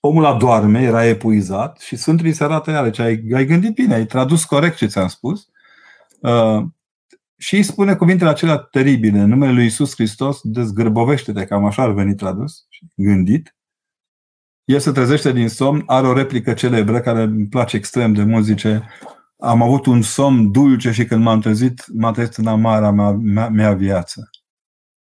omul 0.00 0.24
adorme, 0.24 0.82
era 0.82 1.06
epuizat 1.06 1.80
și 1.80 1.96
Sfântul 1.96 2.26
îi 2.26 2.32
se 2.32 2.44
arată 2.44 2.70
iară, 2.70 2.90
ce 2.90 3.02
ai, 3.02 3.24
ai 3.34 3.46
gândit 3.46 3.74
bine, 3.74 3.94
ai 3.94 4.06
tradus 4.06 4.44
corect 4.44 4.76
ce 4.76 4.86
ți-am 4.86 5.08
spus. 5.08 5.48
Uh, 6.20 6.64
și 7.38 7.56
îi 7.56 7.62
spune 7.62 7.94
cuvintele 7.94 8.30
acelea 8.30 8.56
teribile, 8.56 9.18
în 9.18 9.28
numele 9.28 9.52
lui 9.52 9.66
Isus 9.66 9.94
Hristos, 9.94 10.40
dezgârbovește-te, 10.42 11.44
cam 11.44 11.64
așa 11.64 11.82
ar 11.82 11.92
veni 11.92 12.14
tradus, 12.14 12.66
gândit. 12.94 13.56
El 14.64 14.78
se 14.78 14.92
trezește 14.92 15.32
din 15.32 15.48
somn, 15.48 15.82
are 15.86 16.06
o 16.06 16.12
replică 16.12 16.52
celebră 16.52 17.00
care 17.00 17.22
îmi 17.22 17.46
place 17.46 17.76
extrem 17.76 18.12
de 18.12 18.22
mult, 18.22 18.44
zice 18.44 18.88
am 19.36 19.62
avut 19.62 19.86
un 19.86 20.02
somn 20.02 20.50
dulce 20.50 20.90
și 20.90 21.04
când 21.04 21.22
m-am 21.22 21.40
trezit, 21.40 21.84
m-am 21.92 22.12
trezit 22.12 22.34
în 22.34 22.46
amara 22.46 22.90
mea, 22.90 23.10
mea, 23.10 23.48
mea 23.48 23.74
viață. 23.74 24.30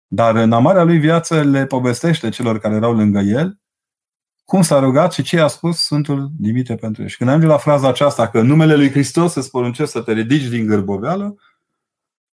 Dar 0.06 0.36
în 0.36 0.52
amara 0.52 0.82
lui 0.82 0.98
viață 0.98 1.42
le 1.42 1.66
povestește 1.66 2.28
celor 2.28 2.58
care 2.58 2.74
erau 2.74 2.94
lângă 2.94 3.18
el 3.18 3.60
cum 4.46 4.62
s-a 4.62 4.78
rugat 4.78 5.12
și 5.12 5.22
ce 5.22 5.40
a 5.40 5.46
spus 5.46 5.78
Sfântul 5.78 6.30
Dimitrie 6.38 6.76
pentru 6.76 7.02
el. 7.02 7.08
Și 7.08 7.16
când 7.16 7.30
ajunge 7.30 7.48
la 7.48 7.56
fraza 7.56 7.88
aceasta 7.88 8.28
că 8.28 8.38
în 8.38 8.46
numele 8.46 8.76
lui 8.76 8.90
Hristos 8.90 9.34
îți 9.34 9.50
poruncesc 9.50 9.90
să 9.90 10.02
te 10.02 10.12
ridici 10.12 10.48
din 10.48 10.66
gârboveală, 10.66 11.36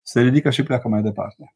se 0.01 0.21
ridică 0.21 0.49
și 0.49 0.63
pleacă 0.63 0.87
mai 0.87 1.01
departe. 1.01 1.55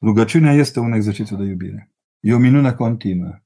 Rugăciunea 0.00 0.52
este 0.52 0.80
un 0.80 0.92
exercițiu 0.92 1.36
de 1.36 1.44
iubire. 1.44 1.90
E 2.20 2.34
o 2.34 2.38
minune 2.38 2.72
continuă. 2.72 3.38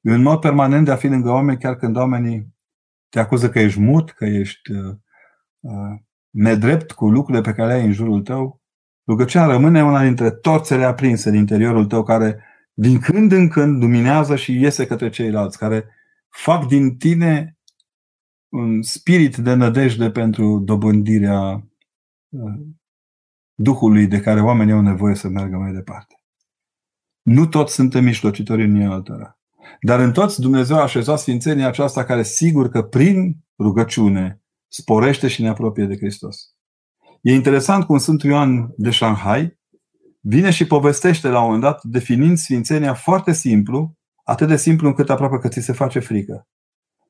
E 0.00 0.12
un 0.12 0.22
mod 0.22 0.40
permanent 0.40 0.84
de 0.84 0.90
a 0.90 0.96
fi 0.96 1.08
lângă 1.08 1.30
oameni 1.30 1.58
chiar 1.58 1.76
când 1.76 1.96
oamenii 1.96 2.54
te 3.08 3.20
acuză 3.20 3.50
că 3.50 3.58
ești 3.58 3.80
mut, 3.80 4.10
că 4.10 4.24
ești 4.24 4.72
uh, 4.72 4.94
uh, 5.60 6.00
nedrept 6.30 6.92
cu 6.92 7.08
lucrurile 7.08 7.42
pe 7.42 7.52
care 7.52 7.68
le 7.68 7.74
ai 7.74 7.86
în 7.86 7.92
jurul 7.92 8.22
tău. 8.22 8.60
Rugăciunea 9.06 9.46
rămâne 9.46 9.84
una 9.84 10.02
dintre 10.02 10.30
torțele 10.30 10.84
aprinse 10.84 11.30
din 11.30 11.38
interiorul 11.38 11.86
tău 11.86 12.02
care 12.02 12.44
din 12.72 12.98
când 12.98 13.32
în 13.32 13.48
când 13.48 13.82
luminează 13.82 14.36
și 14.36 14.60
iese 14.60 14.86
către 14.86 15.08
ceilalți, 15.08 15.58
care 15.58 15.88
fac 16.28 16.66
din 16.66 16.96
tine 16.96 17.58
un 18.48 18.82
spirit 18.82 19.36
de 19.36 19.54
nădejde 19.54 20.10
pentru 20.10 20.58
dobândirea 20.58 21.68
uh, 22.28 22.60
Duhului 23.58 24.06
de 24.06 24.20
care 24.20 24.40
oamenii 24.40 24.72
au 24.72 24.80
nevoie 24.80 25.14
să 25.14 25.28
meargă 25.28 25.56
mai 25.56 25.72
departe. 25.72 26.14
Nu 27.22 27.46
toți 27.46 27.74
suntem 27.74 28.04
mișlocitori 28.04 28.64
în 28.64 28.90
altora. 28.90 29.35
Dar 29.80 30.00
în 30.00 30.12
toți 30.12 30.40
Dumnezeu 30.40 30.76
a 30.76 30.82
așezat 30.82 31.18
sfințenia 31.18 31.66
aceasta 31.66 32.04
care 32.04 32.22
sigur 32.22 32.68
că 32.68 32.82
prin 32.82 33.36
rugăciune 33.58 34.40
sporește 34.68 35.28
și 35.28 35.42
ne 35.42 35.48
apropie 35.48 35.84
de 35.84 35.96
Hristos. 35.96 36.36
E 37.20 37.34
interesant 37.34 37.84
cum 37.84 37.98
Sfântul 37.98 38.30
Ioan 38.30 38.72
de 38.76 38.90
Shanghai 38.90 39.58
vine 40.20 40.50
și 40.50 40.66
povestește 40.66 41.28
la 41.28 41.38
un 41.38 41.44
moment 41.44 41.62
dat, 41.62 41.82
definind 41.82 42.36
Sfințenia 42.36 42.94
foarte 42.94 43.32
simplu, 43.32 43.96
atât 44.24 44.48
de 44.48 44.56
simplu 44.56 44.86
încât 44.86 45.10
aproape 45.10 45.38
că 45.38 45.48
ți 45.48 45.60
se 45.60 45.72
face 45.72 45.98
frică. 45.98 46.48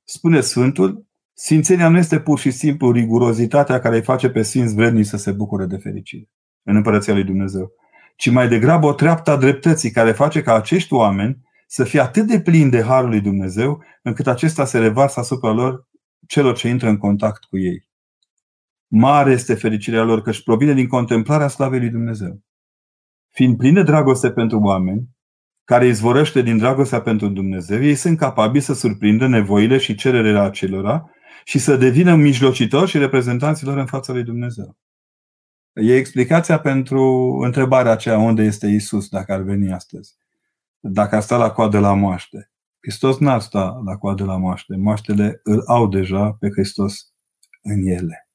Spune 0.04 0.40
Sfântul, 0.40 1.06
Sfințenia 1.32 1.88
nu 1.88 1.98
este 1.98 2.20
pur 2.20 2.38
și 2.38 2.50
simplu 2.50 2.90
rigurozitatea 2.90 3.80
care 3.80 3.96
îi 3.96 4.02
face 4.02 4.28
pe 4.28 4.42
Sfinți 4.42 4.74
vredni 4.74 5.04
să 5.04 5.16
se 5.16 5.32
bucure 5.32 5.66
de 5.66 5.76
fericire 5.76 6.30
în 6.62 6.76
Împărăția 6.76 7.14
lui 7.14 7.24
Dumnezeu, 7.24 7.72
ci 8.16 8.30
mai 8.30 8.48
degrabă 8.48 8.86
o 8.86 8.92
treaptă 8.92 9.30
a 9.30 9.36
dreptății 9.36 9.90
care 9.90 10.12
face 10.12 10.42
ca 10.42 10.54
acești 10.54 10.92
oameni 10.92 11.45
să 11.66 11.84
fie 11.84 12.00
atât 12.00 12.26
de 12.26 12.40
plini 12.40 12.70
de 12.70 12.82
Harul 12.82 13.08
lui 13.08 13.20
Dumnezeu, 13.20 13.84
încât 14.02 14.26
acesta 14.26 14.64
se 14.64 14.78
revarsă 14.78 15.20
asupra 15.20 15.50
lor 15.50 15.88
celor 16.26 16.56
ce 16.56 16.68
intră 16.68 16.88
în 16.88 16.96
contact 16.96 17.44
cu 17.44 17.58
ei. 17.58 17.88
Mare 18.86 19.32
este 19.32 19.54
fericirea 19.54 20.02
lor, 20.02 20.22
căci 20.22 20.42
provine 20.42 20.74
din 20.74 20.86
contemplarea 20.86 21.48
slavei 21.48 21.78
lui 21.78 21.90
Dumnezeu. 21.90 22.40
Fiind 23.30 23.56
plini 23.56 23.74
de 23.74 23.82
dragoste 23.82 24.30
pentru 24.30 24.58
oameni, 24.58 25.08
care 25.64 25.86
izvorăște 25.86 26.42
din 26.42 26.58
dragostea 26.58 27.00
pentru 27.00 27.28
Dumnezeu, 27.28 27.82
ei 27.82 27.94
sunt 27.94 28.18
capabili 28.18 28.62
să 28.62 28.74
surprindă 28.74 29.26
nevoile 29.26 29.78
și 29.78 29.94
cererile 29.94 30.38
acelora 30.38 31.10
și 31.44 31.58
să 31.58 31.76
devină 31.76 32.14
mijlocitori 32.14 32.90
și 32.90 32.98
reprezentanților 32.98 33.76
în 33.76 33.86
fața 33.86 34.12
lui 34.12 34.22
Dumnezeu. 34.22 34.76
E 35.72 35.96
explicația 35.96 36.58
pentru 36.58 37.02
întrebarea 37.42 37.92
aceea 37.92 38.18
unde 38.18 38.42
este 38.42 38.66
Isus 38.66 39.08
dacă 39.08 39.32
ar 39.32 39.42
veni 39.42 39.72
astăzi. 39.72 40.14
Dacă 40.88 41.16
ar 41.16 41.22
sta 41.22 41.36
la 41.36 41.50
coadă 41.50 41.78
la 41.78 41.94
moaște. 41.94 42.50
Hristos 42.80 43.18
n-ar 43.18 43.40
sta 43.40 43.80
la 43.84 43.96
coadă 43.96 44.24
la 44.24 44.36
moaște. 44.36 44.76
Moaștele 44.76 45.40
îl 45.42 45.62
au 45.66 45.88
deja 45.88 46.32
pe 46.32 46.48
Hristos 46.50 47.12
în 47.62 47.86
ele. 47.86 48.28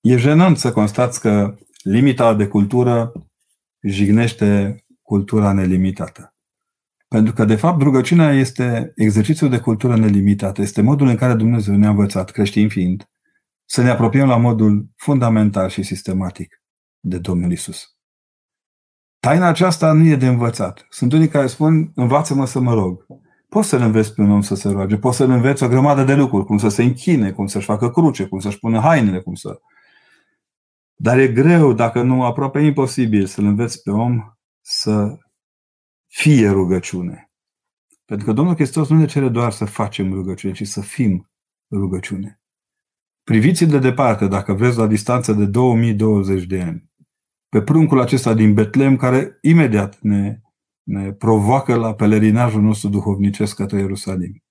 E 0.00 0.16
jenant 0.16 0.58
să 0.58 0.72
constați 0.72 1.20
că 1.20 1.56
limita 1.82 2.34
de 2.34 2.46
cultură 2.46 3.12
jignește 3.82 4.76
cultura 5.02 5.52
nelimitată. 5.52 6.34
Pentru 7.08 7.32
că, 7.32 7.44
de 7.44 7.56
fapt, 7.56 7.82
rugăciunea 7.82 8.32
este 8.32 8.92
exercițiul 8.94 9.50
de 9.50 9.58
cultură 9.58 9.96
nelimitată. 9.96 10.62
Este 10.62 10.82
modul 10.82 11.06
în 11.06 11.16
care 11.16 11.34
Dumnezeu 11.34 11.76
ne-a 11.76 11.88
învățat, 11.88 12.30
creștin 12.30 12.68
fiind, 12.68 13.08
să 13.64 13.82
ne 13.82 13.90
apropiem 13.90 14.26
la 14.26 14.36
modul 14.36 14.88
fundamental 14.96 15.68
și 15.68 15.82
sistematic 15.82 16.62
de 17.00 17.18
Domnul 17.18 17.52
Isus. 17.52 17.96
Taina 19.24 19.46
aceasta 19.46 19.92
nu 19.92 20.06
e 20.06 20.16
de 20.16 20.26
învățat. 20.26 20.86
Sunt 20.88 21.12
unii 21.12 21.28
care 21.28 21.46
spun, 21.46 21.92
învață-mă 21.94 22.46
să 22.46 22.60
mă 22.60 22.74
rog. 22.74 23.06
Poți 23.48 23.68
să-l 23.68 23.80
înveți 23.80 24.14
pe 24.14 24.20
un 24.20 24.30
om 24.30 24.40
să 24.40 24.54
se 24.54 24.68
roage, 24.68 24.96
poți 24.96 25.16
să-l 25.16 25.30
înveți 25.30 25.62
o 25.62 25.68
grămadă 25.68 26.04
de 26.04 26.14
lucruri, 26.14 26.44
cum 26.44 26.58
să 26.58 26.68
se 26.68 26.82
închine, 26.82 27.32
cum 27.32 27.46
să-și 27.46 27.66
facă 27.66 27.90
cruce, 27.90 28.26
cum 28.26 28.38
să-și 28.38 28.58
pună 28.58 28.80
hainele, 28.80 29.20
cum 29.20 29.34
să... 29.34 29.60
Dar 30.94 31.18
e 31.18 31.28
greu, 31.28 31.72
dacă 31.72 32.02
nu 32.02 32.24
aproape 32.24 32.60
imposibil, 32.60 33.26
să-l 33.26 33.44
înveți 33.44 33.82
pe 33.82 33.90
om 33.90 34.20
să 34.60 35.18
fie 36.06 36.50
rugăciune. 36.50 37.30
Pentru 38.04 38.26
că 38.26 38.32
Domnul 38.32 38.54
Hristos 38.54 38.88
nu 38.88 38.98
ne 38.98 39.06
cere 39.06 39.28
doar 39.28 39.52
să 39.52 39.64
facem 39.64 40.12
rugăciune, 40.12 40.52
ci 40.52 40.66
să 40.66 40.80
fim 40.80 41.30
rugăciune. 41.70 42.40
Priviți 43.22 43.64
de 43.64 43.78
departe, 43.78 44.26
dacă 44.26 44.52
vreți, 44.52 44.78
la 44.78 44.86
distanță 44.86 45.32
de 45.32 45.44
2020 45.44 46.44
de 46.44 46.62
ani, 46.62 46.92
pe 47.54 47.62
pruncul 47.62 48.00
acesta 48.00 48.34
din 48.34 48.54
Betlem, 48.54 48.96
care 48.96 49.38
imediat 49.40 49.98
ne, 50.00 50.40
ne 50.82 51.12
provoacă 51.12 51.74
la 51.74 51.94
pelerinajul 51.94 52.62
nostru 52.62 52.88
duhovnicesc 52.88 53.56
către 53.56 53.78
Ierusalim. 53.78 54.42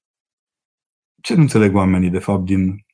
Ce 1.21 1.35
nu 1.35 1.41
înțeleg 1.41 1.75
oamenii, 1.75 2.09
de 2.09 2.19
fapt, 2.19 2.43
din 2.43 2.85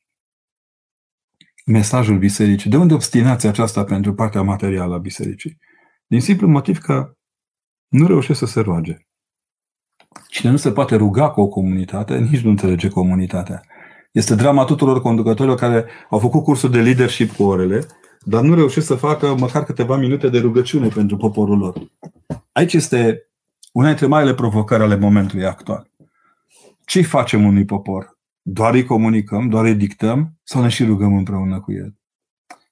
mesajul 1.66 2.18
bisericii? 2.18 2.70
De 2.70 2.76
unde 2.76 2.94
obstinația 2.94 3.48
aceasta 3.48 3.84
pentru 3.84 4.14
partea 4.14 4.42
materială 4.42 4.94
a 4.94 4.98
bisericii? 4.98 5.58
Din 6.06 6.20
simplu 6.20 6.48
motiv 6.48 6.78
că 6.78 7.12
nu 7.88 8.06
reușește 8.06 8.46
să 8.46 8.52
se 8.52 8.60
roage. 8.60 8.96
Cine 10.28 10.50
nu 10.50 10.56
se 10.56 10.72
poate 10.72 10.96
ruga 10.96 11.30
cu 11.30 11.40
o 11.40 11.48
comunitate, 11.48 12.18
nici 12.18 12.40
nu 12.40 12.50
înțelege 12.50 12.88
comunitatea. 12.88 13.62
Este 14.12 14.34
drama 14.34 14.64
tuturor 14.64 15.00
conducătorilor 15.00 15.58
care 15.58 15.86
au 16.10 16.18
făcut 16.18 16.42
cursul 16.42 16.70
de 16.70 16.82
leadership 16.82 17.30
cu 17.30 17.42
orele, 17.42 17.86
dar 18.24 18.42
nu 18.42 18.54
reușesc 18.54 18.86
să 18.86 18.94
facă 18.94 19.34
măcar 19.38 19.64
câteva 19.64 19.96
minute 19.96 20.28
de 20.28 20.38
rugăciune 20.38 20.88
pentru 20.88 21.16
poporul 21.16 21.58
lor. 21.58 21.90
Aici 22.52 22.72
este 22.72 23.30
una 23.72 23.86
dintre 23.86 24.06
marile 24.06 24.34
provocări 24.34 24.82
ale 24.82 24.96
momentului 24.96 25.46
actual. 25.46 25.90
Ce 26.84 27.02
facem 27.02 27.44
unui 27.44 27.64
popor? 27.64 28.18
Doar 28.42 28.74
îi 28.74 28.84
comunicăm, 28.84 29.48
doar 29.48 29.64
îi 29.64 29.74
dictăm 29.74 30.38
sau 30.42 30.62
ne 30.62 30.68
și 30.68 30.84
rugăm 30.84 31.16
împreună 31.16 31.60
cu 31.60 31.72
el? 31.72 31.94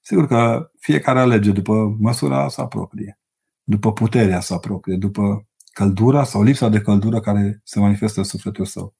Sigur 0.01 0.27
că 0.27 0.71
fiecare 0.79 1.19
alege 1.19 1.51
după 1.51 1.95
măsura 1.99 2.47
sa 2.47 2.65
proprie, 2.65 3.19
după 3.63 3.93
puterea 3.93 4.39
sa 4.39 4.57
proprie, 4.57 4.95
după 4.95 5.47
căldura 5.73 6.23
sau 6.23 6.43
lipsa 6.43 6.69
de 6.69 6.81
căldură 6.81 7.19
care 7.19 7.61
se 7.63 7.79
manifestă 7.79 8.19
în 8.19 8.25
sufletul 8.25 8.65
său. 8.65 8.95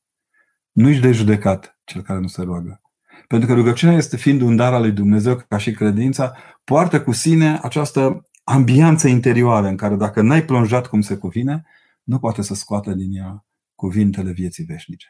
Nu-și 0.71 0.99
de 0.99 1.11
judecat 1.11 1.79
cel 1.83 2.01
care 2.01 2.19
nu 2.19 2.27
se 2.27 2.41
roagă. 2.41 2.81
Pentru 3.29 3.47
că 3.47 3.53
rugăciunea 3.53 3.95
este 3.95 4.17
fiind 4.17 4.41
un 4.41 4.55
dar 4.55 4.73
al 4.73 4.81
lui 4.81 4.91
Dumnezeu, 4.91 5.35
ca 5.47 5.57
și 5.57 5.71
credința, 5.71 6.35
poartă 6.63 7.01
cu 7.01 7.11
sine 7.11 7.59
această 7.61 8.29
ambianță 8.43 9.07
interioară 9.07 9.67
în 9.67 9.77
care 9.77 9.95
dacă 9.95 10.21
n-ai 10.21 10.45
plonjat 10.45 10.87
cum 10.87 11.01
se 11.01 11.15
cuvine, 11.15 11.65
nu 12.03 12.19
poate 12.19 12.41
să 12.41 12.53
scoată 12.53 12.91
din 12.91 13.15
ea 13.15 13.45
cuvintele 13.75 14.31
vieții 14.31 14.63
veșnice. 14.63 15.07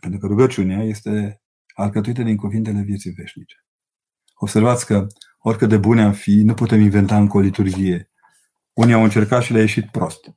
Pentru 0.00 0.20
că 0.20 0.26
rugăciunea 0.26 0.82
este 0.82 1.42
alcătuită 1.74 2.22
din 2.22 2.36
cuvintele 2.36 2.80
vieții 2.80 3.10
veșnice. 3.10 3.56
Observați 4.34 4.86
că 4.86 5.06
oricât 5.38 5.68
de 5.68 5.76
bune 5.76 6.02
am 6.02 6.12
fi, 6.12 6.42
nu 6.42 6.54
putem 6.54 6.80
inventa 6.80 7.16
încă 7.16 7.36
o 7.36 7.40
liturghie. 7.40 8.10
Unii 8.72 8.94
au 8.94 9.02
încercat 9.02 9.42
și 9.42 9.52
le-a 9.52 9.60
ieșit 9.60 9.90
prost. 9.90 10.34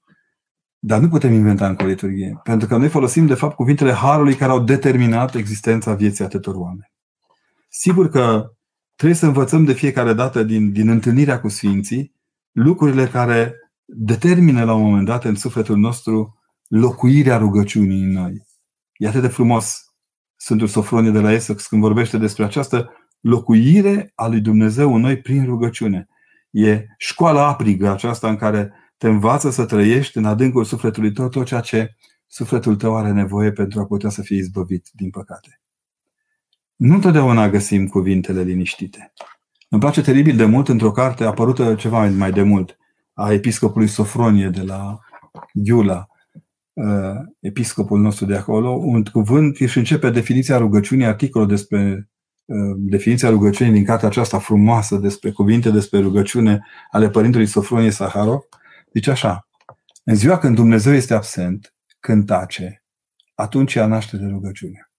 Dar 0.80 1.00
nu 1.00 1.10
putem 1.10 1.34
inventa 1.34 1.68
încă 1.68 1.84
o 1.84 1.88
liturghie. 1.88 2.40
Pentru 2.44 2.68
că 2.68 2.78
noi 2.78 2.90
folosim, 2.90 3.26
de 3.26 3.34
fapt, 3.34 3.56
cuvintele 3.56 3.92
Harului 3.92 4.36
care 4.36 4.52
au 4.52 4.64
determinat 4.64 5.36
existența 5.36 5.94
vieții 5.94 6.24
atâtor 6.24 6.56
oameni. 6.56 6.91
Sigur 7.74 8.10
că 8.10 8.52
trebuie 8.96 9.18
să 9.18 9.26
învățăm 9.26 9.66
de 9.66 9.74
fiecare 9.74 10.14
dată 10.14 10.44
din, 10.44 10.72
din 10.72 10.90
întâlnirea 10.90 11.40
cu 11.40 11.48
Sfinții 11.48 12.16
lucrurile 12.52 13.08
care 13.08 13.56
determină 13.86 14.64
la 14.64 14.74
un 14.74 14.82
moment 14.82 15.06
dat 15.06 15.26
în 15.26 15.36
sufletul 15.36 15.78
nostru 15.78 16.40
locuirea 16.68 17.38
rugăciunii 17.38 18.02
în 18.02 18.12
noi. 18.12 18.48
E 18.94 19.08
atât 19.08 19.22
de 19.22 19.28
frumos 19.28 19.82
Sfântul 20.36 20.68
Sofronie 20.68 21.12
de 21.12 21.20
la 21.20 21.32
Essex 21.32 21.68
când 21.68 21.82
vorbește 21.82 22.18
despre 22.18 22.44
această 22.44 22.90
locuire 23.20 24.12
a 24.16 24.28
lui 24.28 24.42
Dumnezeu 24.42 24.96
în 24.96 25.02
noi 25.02 25.22
prin 25.22 25.46
rugăciune. 25.46 26.08
E 26.50 26.86
școala 26.98 27.48
aprigă 27.48 27.92
aceasta 27.92 28.30
în 28.30 28.36
care 28.36 28.74
te 28.98 29.08
învață 29.08 29.50
să 29.50 29.66
trăiești 29.66 30.18
în 30.18 30.26
adâncul 30.26 30.64
sufletului 30.64 31.12
tău 31.12 31.30
tot 31.30 31.46
ceea 31.46 31.62
ce 31.62 31.96
sufletul 32.28 32.76
tău 32.76 32.98
are 32.98 33.12
nevoie 33.12 33.52
pentru 33.52 33.80
a 33.80 33.86
putea 33.86 34.10
să 34.10 34.22
fie 34.22 34.38
izbăvit 34.38 34.90
din 34.94 35.10
păcate. 35.10 35.61
Nu 36.82 36.94
întotdeauna 36.94 37.50
găsim 37.50 37.88
cuvintele 37.88 38.42
liniștite. 38.42 39.14
Îmi 39.70 39.82
place 39.82 40.02
teribil 40.02 40.36
de 40.36 40.46
mult 40.46 40.68
într-o 40.68 40.92
carte 40.92 41.24
apărută 41.24 41.76
ceva 41.76 42.10
mai 42.10 42.32
de 42.32 42.42
mult 42.42 42.78
a 43.14 43.32
episcopului 43.32 43.88
Sofronie 43.88 44.48
de 44.48 44.62
la 44.62 45.00
Iula, 45.54 46.08
uh, 46.74 47.16
episcopul 47.40 48.00
nostru 48.00 48.26
de 48.26 48.36
acolo, 48.36 48.70
un 48.70 49.04
cuvânt 49.04 49.56
și 49.56 49.78
începe 49.78 50.10
definiția 50.10 50.58
rugăciunii, 50.58 51.06
articolul 51.06 51.48
despre 51.48 52.10
uh, 52.46 52.76
definiția 52.78 53.30
rugăciunii 53.30 53.74
din 53.74 53.86
cartea 53.86 54.08
aceasta 54.08 54.40
frumoasă 54.40 54.98
despre 54.98 55.32
cuvinte 55.32 55.70
despre 55.70 56.00
rugăciune 56.00 56.66
ale 56.92 57.10
părintelui 57.10 57.48
Sofronie 57.48 57.92
Saharov, 57.92 58.42
zice 58.94 59.12
așa, 59.12 59.48
în 60.04 60.16
ziua 60.16 60.38
când 60.38 60.56
Dumnezeu 60.56 60.94
este 60.94 61.14
absent, 61.14 61.74
când 62.00 62.26
tace, 62.26 62.84
atunci 63.36 63.76
ea 63.76 63.86
naște 63.86 64.18
de 64.18 64.26
rugăciune. 64.26 64.91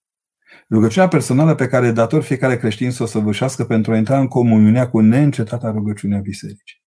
Rugăciunea 0.72 1.08
personală 1.08 1.54
pe 1.54 1.66
care 1.66 1.90
dator 1.90 2.22
fiecare 2.22 2.56
creștin 2.56 2.90
să 2.90 3.02
o 3.02 3.06
săvârșească 3.06 3.64
pentru 3.64 3.92
a 3.92 3.96
intra 3.96 4.18
în 4.18 4.26
comuniunea 4.26 4.88
cu 4.88 5.00
neîncetata 5.00 5.70
rugăciunea 5.70 6.18
bisericii. 6.18 6.82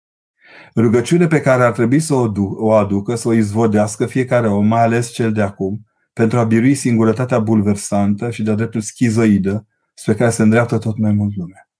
Rugăciune 0.76 1.26
pe 1.26 1.40
care 1.40 1.62
ar 1.62 1.72
trebui 1.72 2.00
să 2.00 2.14
o, 2.14 2.28
du- 2.28 2.56
o 2.58 2.72
aducă, 2.72 3.14
să 3.14 3.28
o 3.28 3.32
izvodească 3.32 4.06
fiecare 4.06 4.49
om, 4.49 4.66
mai 4.66 4.82
ales 4.82 5.10
cel 5.10 5.32
de 5.32 5.42
acum, 5.42 5.87
pentru 6.12 6.38
a 6.38 6.44
birui 6.44 6.75
singurătatea 6.75 7.38
bulversantă 7.38 8.30
și 8.30 8.42
de-a 8.42 8.54
dreptul 8.54 8.80
schizoidă 8.80 9.66
spre 9.94 10.14
care 10.14 10.30
se 10.30 10.42
îndreaptă 10.42 10.78
tot 10.78 10.99
mai 10.99 11.12
mult 11.12 11.37
lumea. 11.37 11.70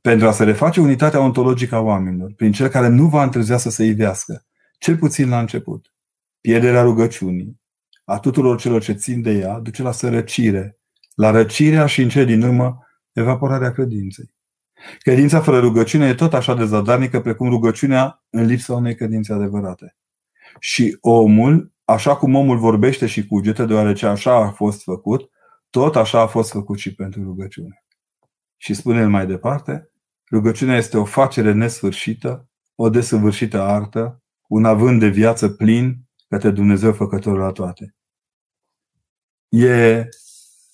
Pentru 0.00 0.26
a 0.26 0.32
se 0.32 0.44
reface 0.44 0.80
unitatea 0.80 1.20
ontologică 1.20 1.74
a 1.74 1.80
oamenilor, 1.80 2.32
prin 2.36 2.52
cel 2.52 2.68
care 2.68 2.88
nu 2.88 3.06
va 3.06 3.22
întârzia 3.22 3.56
să 3.56 3.70
se 3.70 3.84
ivească, 3.84 4.46
cel 4.78 4.96
puțin 4.96 5.28
la 5.28 5.40
început, 5.40 5.92
pierderea 6.40 6.82
rugăciunii, 6.82 7.60
a 8.04 8.18
tuturor 8.18 8.58
celor 8.58 8.82
ce 8.82 8.92
țin 8.92 9.22
de 9.22 9.30
ea, 9.30 9.58
duce 9.58 9.82
la 9.82 9.92
sărăcire, 9.92 10.77
la 11.18 11.30
răcirea 11.30 11.86
și 11.86 12.02
în 12.02 12.08
cele 12.08 12.24
din 12.24 12.42
urmă 12.42 12.86
evaporarea 13.12 13.72
credinței. 13.72 14.34
Credința 14.98 15.40
fără 15.40 15.58
rugăciune 15.58 16.08
e 16.08 16.14
tot 16.14 16.34
așa 16.34 16.54
de 16.54 16.64
zadarnică 16.64 17.20
precum 17.20 17.48
rugăciunea 17.48 18.24
în 18.30 18.44
lipsa 18.44 18.74
unei 18.74 18.94
credințe 18.94 19.32
adevărate. 19.32 19.96
Și 20.58 20.96
omul, 21.00 21.72
așa 21.84 22.16
cum 22.16 22.34
omul 22.34 22.58
vorbește 22.58 23.06
și 23.06 23.26
cugete, 23.26 23.64
deoarece 23.64 24.06
așa 24.06 24.34
a 24.34 24.50
fost 24.50 24.82
făcut, 24.82 25.30
tot 25.70 25.96
așa 25.96 26.20
a 26.20 26.26
fost 26.26 26.50
făcut 26.50 26.78
și 26.78 26.94
pentru 26.94 27.22
rugăciune. 27.22 27.84
Și 28.56 28.74
spune 28.74 29.00
el 29.00 29.08
mai 29.08 29.26
departe, 29.26 29.90
rugăciunea 30.30 30.76
este 30.76 30.96
o 30.96 31.04
facere 31.04 31.52
nesfârșită, 31.52 32.48
o 32.74 32.90
desăvârșită 32.90 33.60
artă, 33.60 34.22
un 34.48 34.64
avânt 34.64 35.00
de 35.00 35.08
viață 35.08 35.48
plin 35.48 35.98
către 36.28 36.50
Dumnezeu 36.50 36.92
făcătorul 36.92 37.38
la 37.38 37.52
toate. 37.52 37.94
E, 39.48 40.04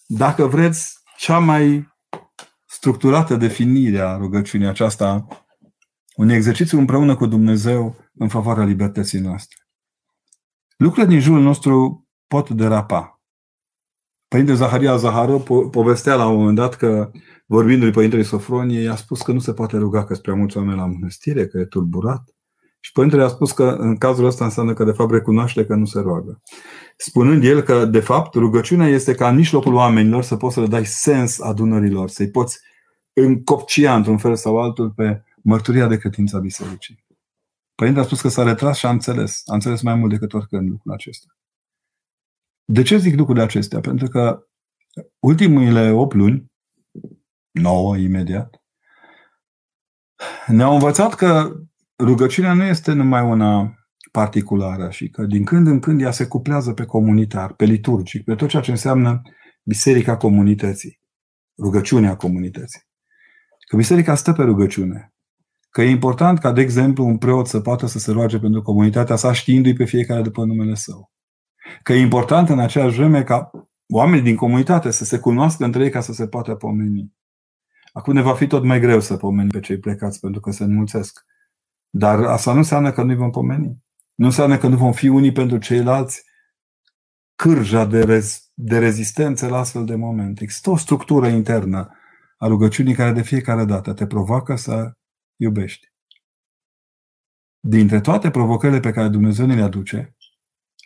dacă 0.07 0.47
vreți, 0.47 0.99
cea 1.19 1.39
mai 1.39 1.93
structurată 2.67 3.37
definire 3.37 4.01
a 4.01 4.17
rugăciunii 4.17 4.67
aceasta, 4.67 5.27
un 6.17 6.29
exercițiu 6.29 6.79
împreună 6.79 7.17
cu 7.17 7.27
Dumnezeu 7.27 7.97
în 8.15 8.29
favoarea 8.29 8.65
libertății 8.65 9.21
noastre. 9.21 9.57
Lucrurile 10.77 11.13
din 11.13 11.21
jurul 11.21 11.43
nostru 11.43 12.07
pot 12.27 12.51
derapa. 12.51 13.23
Părintele 14.29 14.59
Zaharia 14.59 14.97
Zahară 14.97 15.43
po- 15.43 15.71
povestea 15.71 16.15
la 16.15 16.29
un 16.29 16.39
moment 16.39 16.57
dat 16.57 16.75
că, 16.75 17.11
vorbindu-lui 17.47 17.93
Părintele 17.93 18.23
Sofronie, 18.23 18.81
i-a 18.81 18.97
spus 18.97 19.23
că 19.23 19.33
nu 19.33 19.39
se 19.39 19.53
poate 19.53 19.77
ruga 19.77 20.05
că 20.05 20.15
prea 20.15 20.35
mulți 20.35 20.57
oameni 20.57 20.79
la 20.79 20.87
mănăstire, 20.87 21.47
că 21.47 21.59
e 21.59 21.65
turburat. 21.65 22.34
Și 22.85 22.93
Părintele 22.93 23.23
a 23.23 23.29
spus 23.29 23.53
că 23.53 23.65
în 23.65 23.97
cazul 23.97 24.25
ăsta 24.25 24.45
înseamnă 24.45 24.75
că 24.75 24.85
de 24.85 24.93
fapt 24.93 25.11
recunoaște 25.11 25.67
că 25.67 25.75
nu 25.75 25.85
se 25.85 26.01
roagă. 26.01 26.43
Spunând 26.97 27.45
el 27.45 27.61
că 27.61 27.85
de 27.85 28.01
fapt 28.01 28.35
rugăciunea 28.35 28.89
este 28.89 29.15
ca 29.15 29.29
în 29.29 29.37
mijlocul 29.37 29.75
oamenilor 29.75 30.23
să 30.23 30.37
poți 30.37 30.55
să 30.55 30.61
le 30.61 30.67
dai 30.67 30.87
sens 30.87 31.41
adunărilor, 31.41 32.09
să-i 32.09 32.31
poți 32.31 32.59
încopcia 33.13 33.97
într-un 33.97 34.19
fel 34.19 34.37
sau 34.37 34.63
altul 34.63 34.91
pe 34.91 35.23
mărturia 35.43 35.87
de 35.87 35.97
credință 35.97 36.37
a 36.37 36.41
bisericii. 36.41 37.05
Părintele 37.75 38.05
a 38.05 38.09
spus 38.09 38.21
că 38.21 38.29
s-a 38.29 38.43
retras 38.43 38.79
și 38.79 38.87
a 38.87 38.91
înțeles. 38.91 39.43
A 39.47 39.55
înțeles 39.55 39.83
mai 39.83 39.95
mult 39.95 40.11
decât 40.11 40.33
oricând 40.33 40.71
lucrul 40.71 40.93
acesta. 40.93 41.27
De 42.65 42.83
ce 42.83 42.97
zic 42.97 43.17
lucrurile 43.17 43.45
acestea? 43.45 43.81
Pentru 43.81 44.09
că 44.09 44.47
ultimele 45.19 45.91
8 45.91 46.15
luni, 46.15 46.53
9 47.51 47.97
imediat, 47.97 48.63
ne-au 50.47 50.73
învățat 50.73 51.15
că 51.15 51.57
rugăciunea 51.99 52.53
nu 52.53 52.63
este 52.63 52.93
numai 52.93 53.23
una 53.23 53.75
particulară 54.13 54.91
și 54.91 55.09
că 55.09 55.25
din 55.25 55.45
când 55.45 55.67
în 55.67 55.81
când 55.81 56.01
ea 56.01 56.11
se 56.11 56.27
cuplează 56.27 56.73
pe 56.73 56.85
comunitar, 56.85 57.55
pe 57.55 57.65
liturgic, 57.65 58.25
pe 58.25 58.35
tot 58.35 58.49
ceea 58.49 58.63
ce 58.63 58.71
înseamnă 58.71 59.23
biserica 59.63 60.17
comunității, 60.17 61.01
rugăciunea 61.59 62.17
comunității. 62.17 62.81
Că 63.69 63.77
biserica 63.77 64.15
stă 64.15 64.33
pe 64.33 64.43
rugăciune. 64.43 65.15
Că 65.71 65.83
e 65.83 65.91
important 65.91 66.39
ca, 66.39 66.53
de 66.53 66.61
exemplu, 66.61 67.05
un 67.05 67.19
preot 67.19 67.47
să 67.47 67.61
poată 67.61 67.87
să 67.87 67.99
se 67.99 68.13
roage 68.13 68.39
pentru 68.39 68.63
comunitatea 68.63 69.17
sa 69.17 69.33
știindu-i 69.33 69.73
pe 69.73 69.85
fiecare 69.85 70.23
după 70.23 70.45
numele 70.45 70.75
său. 70.75 71.13
Că 71.83 71.93
e 71.93 72.01
important 72.01 72.49
în 72.49 72.59
aceeași 72.59 72.97
vreme 72.97 73.23
ca 73.23 73.51
oamenii 73.89 74.25
din 74.25 74.37
comunitate 74.37 74.91
să 74.91 75.05
se 75.05 75.19
cunoască 75.19 75.65
între 75.65 75.85
ei 75.85 75.91
ca 75.91 76.01
să 76.01 76.13
se 76.13 76.27
poată 76.27 76.55
pomeni. 76.55 77.13
Acum 77.93 78.13
ne 78.13 78.23
va 78.23 78.35
fi 78.35 78.47
tot 78.47 78.65
mai 78.65 78.81
greu 78.81 79.01
să 79.01 79.17
pomenim 79.17 79.51
pe 79.51 79.61
cei 79.61 79.79
plecați 79.79 80.21
pentru 80.21 80.41
că 80.41 80.51
se 80.51 80.65
înmulțesc. 80.65 81.25
Dar 81.97 82.23
asta 82.23 82.53
nu 82.53 82.59
înseamnă 82.59 82.93
că 82.93 83.03
nu 83.03 83.15
vom 83.15 83.31
pomeni. 83.31 83.85
Nu 84.15 84.25
înseamnă 84.27 84.59
că 84.59 84.69
nu 84.69 84.77
vom 84.77 84.93
fi 84.93 85.09
unii 85.09 85.33
pentru 85.33 85.59
ceilalți 85.59 86.25
cârja 87.35 87.85
de, 87.85 88.05
rez, 88.05 88.51
de 88.55 88.79
rezistență 88.79 89.49
la 89.49 89.59
astfel 89.59 89.85
de 89.85 89.95
momente. 89.95 90.43
Există 90.43 90.71
o 90.71 90.77
structură 90.77 91.27
internă 91.27 91.91
a 92.39 92.47
rugăciunii 92.47 92.95
care 92.95 93.13
de 93.13 93.23
fiecare 93.23 93.65
dată 93.65 93.93
te 93.93 94.07
provoacă 94.07 94.57
să 94.57 94.93
iubești. 95.37 95.93
Dintre 97.61 98.01
toate 98.01 98.31
provocările 98.31 98.81
pe 98.81 98.93
care 98.93 99.09
Dumnezeu 99.09 99.47
ne 99.47 99.55
le 99.55 99.63
aduce, 99.63 100.17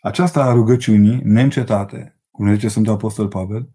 aceasta 0.02 0.44
a 0.44 0.52
rugăciunii 0.52 1.20
neîncetate, 1.24 2.20
cum 2.30 2.46
ne 2.46 2.54
zice 2.54 2.68
Sfântul 2.68 2.92
Apostol 2.92 3.28
Pavel, 3.28 3.70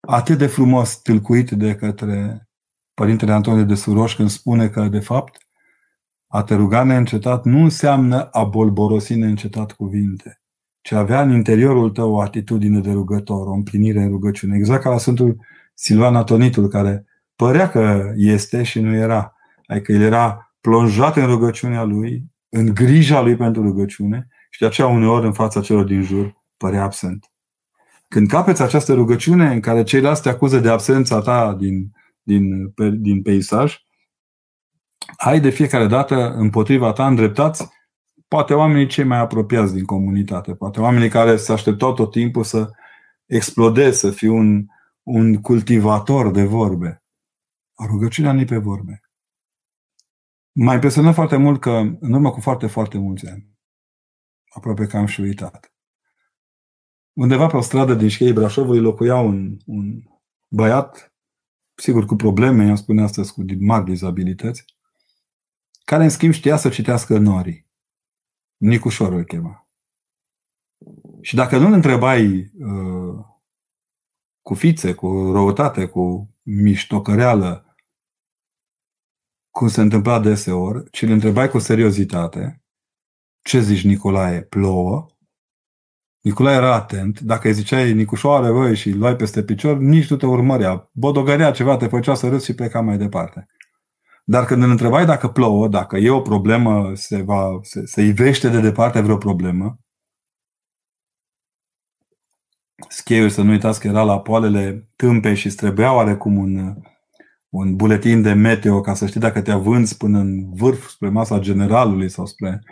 atât 0.00 0.38
de 0.38 0.46
frumos 0.46 0.96
tâlcuit 0.96 1.50
de 1.50 1.74
către 1.74 2.48
Părintele 2.94 3.32
Antonie 3.32 3.64
de 3.64 3.74
Suroș 3.74 4.16
când 4.16 4.30
spune 4.30 4.68
că, 4.68 4.88
de 4.88 5.00
fapt, 5.00 5.43
a 6.34 6.42
te 6.42 6.54
ruga 6.54 6.84
neîncetat 6.84 7.44
nu 7.44 7.62
înseamnă 7.62 8.22
a 8.22 8.44
bolborosi 8.44 9.14
neîncetat 9.14 9.72
cuvinte, 9.72 10.40
ci 10.80 10.92
avea 10.92 11.22
în 11.22 11.30
interiorul 11.30 11.90
tău 11.90 12.12
o 12.12 12.20
atitudine 12.20 12.80
de 12.80 12.92
rugător, 12.92 13.46
o 13.46 13.52
împlinire 13.52 14.02
în 14.02 14.08
rugăciune. 14.08 14.56
Exact 14.56 14.82
ca 14.82 14.90
la 14.90 14.98
Sfântul 14.98 15.36
Silvan 15.74 16.16
Atonitul, 16.16 16.68
care 16.68 17.04
părea 17.36 17.68
că 17.68 18.12
este 18.16 18.62
și 18.62 18.80
nu 18.80 18.94
era. 18.94 19.34
Adică 19.66 19.92
el 19.92 20.00
era 20.00 20.54
plonjat 20.60 21.16
în 21.16 21.26
rugăciunea 21.26 21.82
lui, 21.82 22.24
în 22.48 22.74
grija 22.74 23.20
lui 23.20 23.36
pentru 23.36 23.62
rugăciune 23.62 24.28
și 24.50 24.60
de 24.60 24.66
aceea 24.66 24.86
uneori 24.86 25.26
în 25.26 25.32
fața 25.32 25.60
celor 25.60 25.84
din 25.84 26.02
jur 26.02 26.36
părea 26.56 26.82
absent. 26.82 27.30
Când 28.08 28.28
capeți 28.28 28.62
această 28.62 28.94
rugăciune 28.94 29.52
în 29.52 29.60
care 29.60 29.82
ceilalți 29.82 30.22
te 30.22 30.28
acuză 30.28 30.58
de 30.58 30.68
absența 30.68 31.20
ta 31.20 31.56
din, 31.58 31.90
din, 32.22 32.72
din 32.92 33.22
peisaj, 33.22 33.76
ai 35.16 35.40
de 35.40 35.50
fiecare 35.50 35.86
dată 35.86 36.34
împotriva 36.34 36.92
ta 36.92 37.06
îndreptați 37.06 37.68
poate 38.28 38.54
oamenii 38.54 38.86
cei 38.86 39.04
mai 39.04 39.18
apropiați 39.18 39.74
din 39.74 39.84
comunitate, 39.84 40.54
poate 40.54 40.80
oamenii 40.80 41.08
care 41.08 41.36
se 41.36 41.52
așteptau 41.52 41.92
tot 41.92 42.10
timpul 42.10 42.44
să 42.44 42.70
explodeze, 43.26 43.96
să 43.96 44.10
fie 44.10 44.28
un, 44.28 44.66
un 45.02 45.40
cultivator 45.40 46.30
de 46.30 46.44
vorbe. 46.44 47.02
Rugăciunea 47.86 48.32
nu 48.32 48.44
pe 48.44 48.56
vorbe. 48.56 49.00
Mai 50.52 50.74
impresionă 50.74 51.12
foarte 51.12 51.36
mult 51.36 51.60
că 51.60 51.70
în 52.00 52.12
urmă 52.12 52.30
cu 52.30 52.40
foarte, 52.40 52.66
foarte 52.66 52.98
mulți 52.98 53.26
ani, 53.28 53.48
aproape 54.48 54.86
că 54.86 54.96
am 54.96 55.06
și 55.06 55.20
uitat, 55.20 55.72
undeva 57.12 57.46
pe 57.46 57.56
o 57.56 57.60
stradă 57.60 57.94
din 57.94 58.08
Șchei 58.08 58.32
Brașovului 58.32 58.80
locuia 58.80 59.16
un, 59.16 59.56
un 59.66 60.02
băiat, 60.48 61.14
sigur 61.74 62.04
cu 62.04 62.14
probleme, 62.14 62.64
i-am 62.64 62.74
spune 62.74 63.02
astăzi 63.02 63.32
cu 63.32 63.44
mari 63.58 63.84
dizabilități, 63.84 64.64
care 65.84 66.02
în 66.02 66.08
schimb 66.08 66.32
știa 66.32 66.56
să 66.56 66.68
citească 66.68 67.18
norii. 67.18 67.66
Nicușor 68.56 69.12
îl 69.12 69.24
chema. 69.24 69.68
Și 71.20 71.34
dacă 71.34 71.58
nu 71.58 71.66
îl 71.66 71.72
întrebai 71.72 72.52
uh, 72.58 73.24
cu 74.40 74.54
fițe, 74.54 74.94
cu 74.94 75.32
răutate, 75.32 75.86
cu 75.86 76.34
miștocăreală, 76.42 77.76
cum 79.50 79.68
se 79.68 79.80
întâmpla 79.80 80.20
deseori, 80.20 80.90
ci 80.90 81.02
îl 81.02 81.10
întrebai 81.10 81.48
cu 81.48 81.58
seriozitate, 81.58 82.62
ce 83.42 83.60
zici 83.60 83.84
Nicolae, 83.84 84.42
plouă? 84.42 85.06
Nicolae 86.20 86.56
era 86.56 86.74
atent, 86.74 87.20
dacă 87.20 87.48
îi 87.48 87.54
ziceai 87.54 87.92
Nicușoare, 87.92 88.50
voi, 88.50 88.76
și 88.76 88.88
îl 88.88 88.98
luai 88.98 89.16
peste 89.16 89.44
picior, 89.44 89.76
nici 89.76 90.10
nu 90.10 90.16
te 90.16 90.26
urmărea. 90.26 90.90
Bodogărea 90.92 91.50
ceva, 91.50 91.76
te 91.76 91.86
făcea 91.86 92.14
să 92.14 92.28
râzi 92.28 92.44
și 92.44 92.54
pleca 92.54 92.80
mai 92.80 92.98
departe. 92.98 93.46
Dar 94.24 94.44
când 94.44 94.62
îl 94.62 94.70
întrebai 94.70 95.06
dacă 95.06 95.28
plouă, 95.28 95.68
dacă 95.68 95.96
e 95.96 96.10
o 96.10 96.20
problemă, 96.20 96.94
se, 96.94 97.22
va, 97.22 97.58
se, 97.62 97.86
se 97.86 98.02
ivește 98.02 98.48
de 98.48 98.60
departe 98.60 99.00
vreo 99.00 99.16
problemă, 99.16 99.78
Scheiul, 102.88 103.28
să 103.28 103.42
nu 103.42 103.50
uitați 103.50 103.80
că 103.80 103.86
era 103.86 104.02
la 104.02 104.20
poalele 104.20 104.88
tâmpei 104.96 105.36
și 105.36 105.48
trebuia 105.48 105.94
oarecum 105.94 106.36
un, 106.36 106.74
un 107.48 107.76
buletin 107.76 108.22
de 108.22 108.32
meteo 108.32 108.80
ca 108.80 108.94
să 108.94 109.06
știi 109.06 109.20
dacă 109.20 109.42
te 109.42 109.50
avânți 109.50 109.96
până 109.96 110.18
în 110.18 110.54
vârf 110.54 110.88
spre 110.88 111.08
masa 111.08 111.38
generalului 111.38 112.08
sau 112.08 112.26
spre 112.26 112.62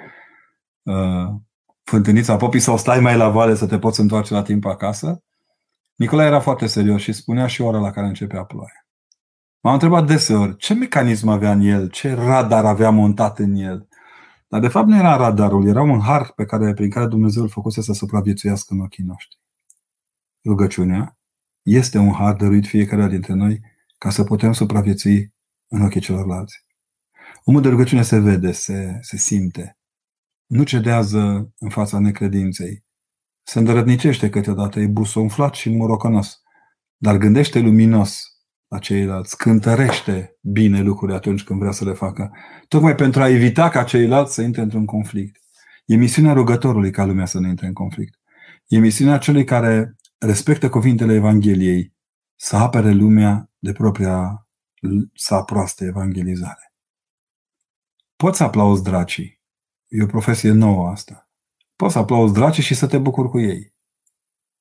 uh, 0.83 1.29
fântânița 1.85 2.37
popii 2.37 2.61
sau 2.61 2.77
stai 2.77 3.01
mai 3.01 3.17
la 3.17 3.29
vale 3.29 3.55
să 3.55 3.67
te 3.67 3.79
poți 3.79 4.01
întoarce 4.01 4.35
la 4.35 4.43
timp 4.43 4.65
acasă. 4.65 5.23
Nicolae 5.95 6.27
era 6.27 6.41
foarte 6.41 6.67
serios 6.67 7.01
și 7.01 7.13
spunea 7.13 7.47
și 7.47 7.63
ora 7.63 7.79
la 7.79 7.91
care 7.91 8.07
începea 8.07 8.45
ploaia. 8.45 8.82
M-am 9.63 9.73
întrebat 9.73 10.07
deseori 10.07 10.57
ce 10.57 10.75
mecanism 10.75 11.29
avea 11.29 11.53
în 11.53 11.61
el, 11.61 11.91
ce 11.91 12.15
radar 12.15 12.65
avea 12.65 12.91
montat 12.91 13.39
în 13.39 13.55
el. 13.55 13.89
Dar 14.49 14.61
de 14.61 14.69
fapt 14.69 14.89
nu 14.89 14.97
era 14.97 15.17
radarul, 15.17 15.67
era 15.69 15.83
un 15.83 16.01
har 16.01 16.33
pe 16.33 16.45
care, 16.45 16.75
prin 16.75 16.91
care 16.91 17.07
Dumnezeu 17.07 17.43
îl 17.43 17.49
făcuse 17.49 17.83
să 17.83 17.93
supraviețuiască 17.93 18.75
în 18.75 18.81
ochii 18.81 19.05
noștri. 19.05 19.39
Rugăciunea 20.45 21.19
este 21.63 21.99
un 21.99 22.13
har 22.13 22.35
dăruit 22.35 22.67
fiecare 22.67 23.09
dintre 23.09 23.35
noi 23.35 23.61
ca 23.99 24.11
să 24.11 24.25
putem 24.25 24.53
supraviețui 24.53 25.35
în 25.69 25.83
ochii 25.83 26.01
celorlalți. 26.01 26.65
Omul 27.45 27.63
de 27.63 27.69
rugăciune 27.69 28.03
se 28.03 28.19
vede, 28.19 28.53
se, 28.53 28.99
se 29.01 29.17
simte. 29.17 29.79
Nu 30.47 30.63
cedează 30.63 31.53
în 31.59 31.69
fața 31.69 31.99
necredinței. 31.99 32.85
Se 33.43 33.59
îndărătnicește 33.59 34.29
câteodată, 34.29 34.81
e 34.81 34.87
busonflat 34.87 35.55
și 35.55 35.71
morocănos. 35.71 36.43
Dar 36.97 37.17
gândește 37.17 37.61
luminos 37.61 38.32
la 38.73 38.79
ceilalți, 38.79 39.37
cântărește 39.37 40.39
bine 40.41 40.81
lucruri 40.81 41.13
atunci 41.13 41.45
când 41.45 41.59
vrea 41.59 41.73
să 41.73 41.85
le 41.85 41.93
facă, 41.93 42.31
tocmai 42.69 42.95
pentru 42.95 43.23
a 43.23 43.29
evita 43.29 43.69
ca 43.69 43.85
ceilalți 43.85 44.35
să 44.35 44.43
intre 44.43 44.63
într-un 44.63 44.87
conflict. 44.87 45.37
E 45.85 45.97
misiunea 45.97 46.33
rugătorului 46.33 46.91
ca 46.91 47.05
lumea 47.05 47.27
să 47.27 47.39
nu 47.39 47.49
intre 47.49 47.67
în 47.67 47.73
conflict. 47.73 48.19
E 48.67 48.79
misiunea 48.79 49.19
celui 49.19 49.45
care 49.45 49.97
respectă 50.19 50.69
cuvintele 50.69 51.15
Evangheliei, 51.15 51.95
să 52.37 52.57
apere 52.57 52.91
lumea 52.91 53.51
de 53.59 53.73
propria 53.73 54.47
sa 55.15 55.43
proastă 55.43 55.85
evangelizare. 55.85 56.75
Poți 58.17 58.37
să 58.37 58.45
aplauzi 58.45 58.83
dracii. 58.83 59.41
E 59.89 60.03
o 60.03 60.07
profesie 60.07 60.53
nouă 60.53 60.89
asta. 60.89 61.31
Poți 61.77 61.93
să 61.93 61.99
aplauzi 61.99 62.33
dracii 62.33 62.63
și 62.63 62.75
să 62.75 62.87
te 62.87 62.99
bucuri 62.99 63.29
cu 63.29 63.41
ei. 63.41 63.75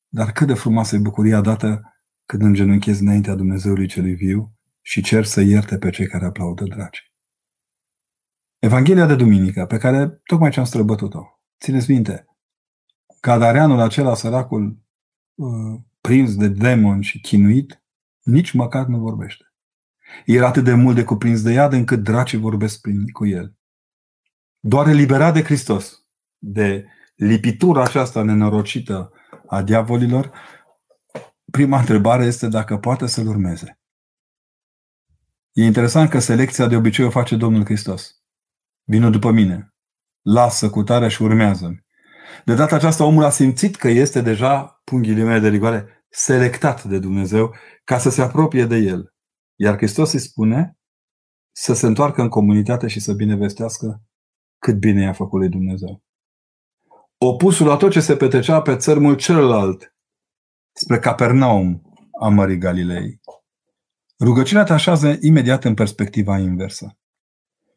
Dar 0.07 0.31
cât 0.31 0.47
de 0.47 0.53
frumoasă 0.53 0.95
e 0.95 0.99
bucuria 0.99 1.41
dată 1.41 1.81
când 2.31 2.43
îngenunchezi 2.43 3.01
înaintea 3.01 3.35
Dumnezeului 3.35 3.87
celui 3.87 4.13
viu 4.13 4.53
și 4.81 5.01
cer 5.01 5.25
să 5.25 5.41
ierte 5.41 5.77
pe 5.77 5.89
cei 5.89 6.07
care 6.07 6.25
aplaudă 6.25 6.63
dragi. 6.63 7.13
Evanghelia 8.59 9.05
de 9.05 9.15
duminică, 9.15 9.65
pe 9.65 9.77
care 9.77 10.21
tocmai 10.23 10.51
ce-am 10.51 10.65
străbătut-o. 10.65 11.23
Țineți 11.59 11.91
minte, 11.91 12.25
Cadareanul 13.19 13.79
acela, 13.79 14.15
săracul, 14.15 14.79
uh, 15.35 15.79
prins 16.01 16.35
de 16.35 16.47
demon 16.47 17.01
și 17.01 17.19
chinuit, 17.21 17.83
nici 18.21 18.51
măcar 18.51 18.85
nu 18.85 18.97
vorbește. 18.97 19.43
Era 20.25 20.47
atât 20.47 20.63
de 20.63 20.73
mult 20.73 20.95
de 20.95 21.03
cuprins 21.03 21.41
de 21.41 21.51
iad 21.51 21.73
încât 21.73 22.03
dracii 22.03 22.37
vorbesc 22.37 22.81
prin, 22.81 23.07
cu 23.07 23.25
el. 23.25 23.55
Doar 24.59 24.87
eliberat 24.87 25.33
de 25.33 25.43
Hristos, 25.43 26.05
de 26.37 26.85
lipitura 27.15 27.83
aceasta 27.83 28.23
nenorocită 28.23 29.11
a 29.47 29.61
diavolilor, 29.61 30.31
prima 31.51 31.79
întrebare 31.79 32.25
este 32.25 32.47
dacă 32.47 32.77
poate 32.77 33.07
să-L 33.07 33.27
urmeze. 33.27 33.79
E 35.51 35.63
interesant 35.63 36.09
că 36.09 36.19
selecția 36.19 36.67
de 36.67 36.75
obicei 36.75 37.05
o 37.05 37.09
face 37.09 37.35
Domnul 37.35 37.65
Hristos. 37.65 38.15
Vină 38.83 39.09
după 39.09 39.31
mine. 39.31 39.73
Lasă 40.21 40.69
cu 40.69 40.83
tare 40.83 41.07
și 41.07 41.21
urmează 41.21 41.83
De 42.45 42.53
data 42.55 42.75
aceasta 42.75 43.05
omul 43.05 43.23
a 43.23 43.29
simțit 43.29 43.75
că 43.75 43.87
este 43.87 44.21
deja, 44.21 44.81
pun 44.83 45.01
ghilimele 45.01 45.39
de 45.39 45.47
rigoare, 45.47 46.05
selectat 46.09 46.83
de 46.83 46.99
Dumnezeu 46.99 47.55
ca 47.83 47.97
să 47.97 48.09
se 48.09 48.21
apropie 48.21 48.65
de 48.65 48.77
El. 48.77 49.13
Iar 49.55 49.75
Hristos 49.75 50.13
îi 50.13 50.19
spune 50.19 50.77
să 51.51 51.73
se 51.73 51.85
întoarcă 51.85 52.21
în 52.21 52.29
comunitate 52.29 52.87
și 52.87 52.99
să 52.99 53.13
binevestească 53.13 54.03
cât 54.59 54.79
bine 54.79 55.01
i-a 55.01 55.13
făcut 55.13 55.39
lui 55.39 55.49
Dumnezeu. 55.49 56.03
Opusul 57.17 57.67
la 57.67 57.77
tot 57.77 57.91
ce 57.91 57.99
se 57.99 58.15
petrecea 58.15 58.61
pe 58.61 58.75
țărmul 58.75 59.15
celălalt, 59.15 59.90
spre 60.73 60.99
Capernaum 60.99 61.81
a 62.19 62.27
Mării 62.27 62.57
Galilei. 62.57 63.19
Rugăciunea 64.19 64.63
te 64.63 64.73
așează 64.73 65.17
imediat 65.21 65.63
în 65.63 65.73
perspectiva 65.73 66.37
inversă. 66.37 66.97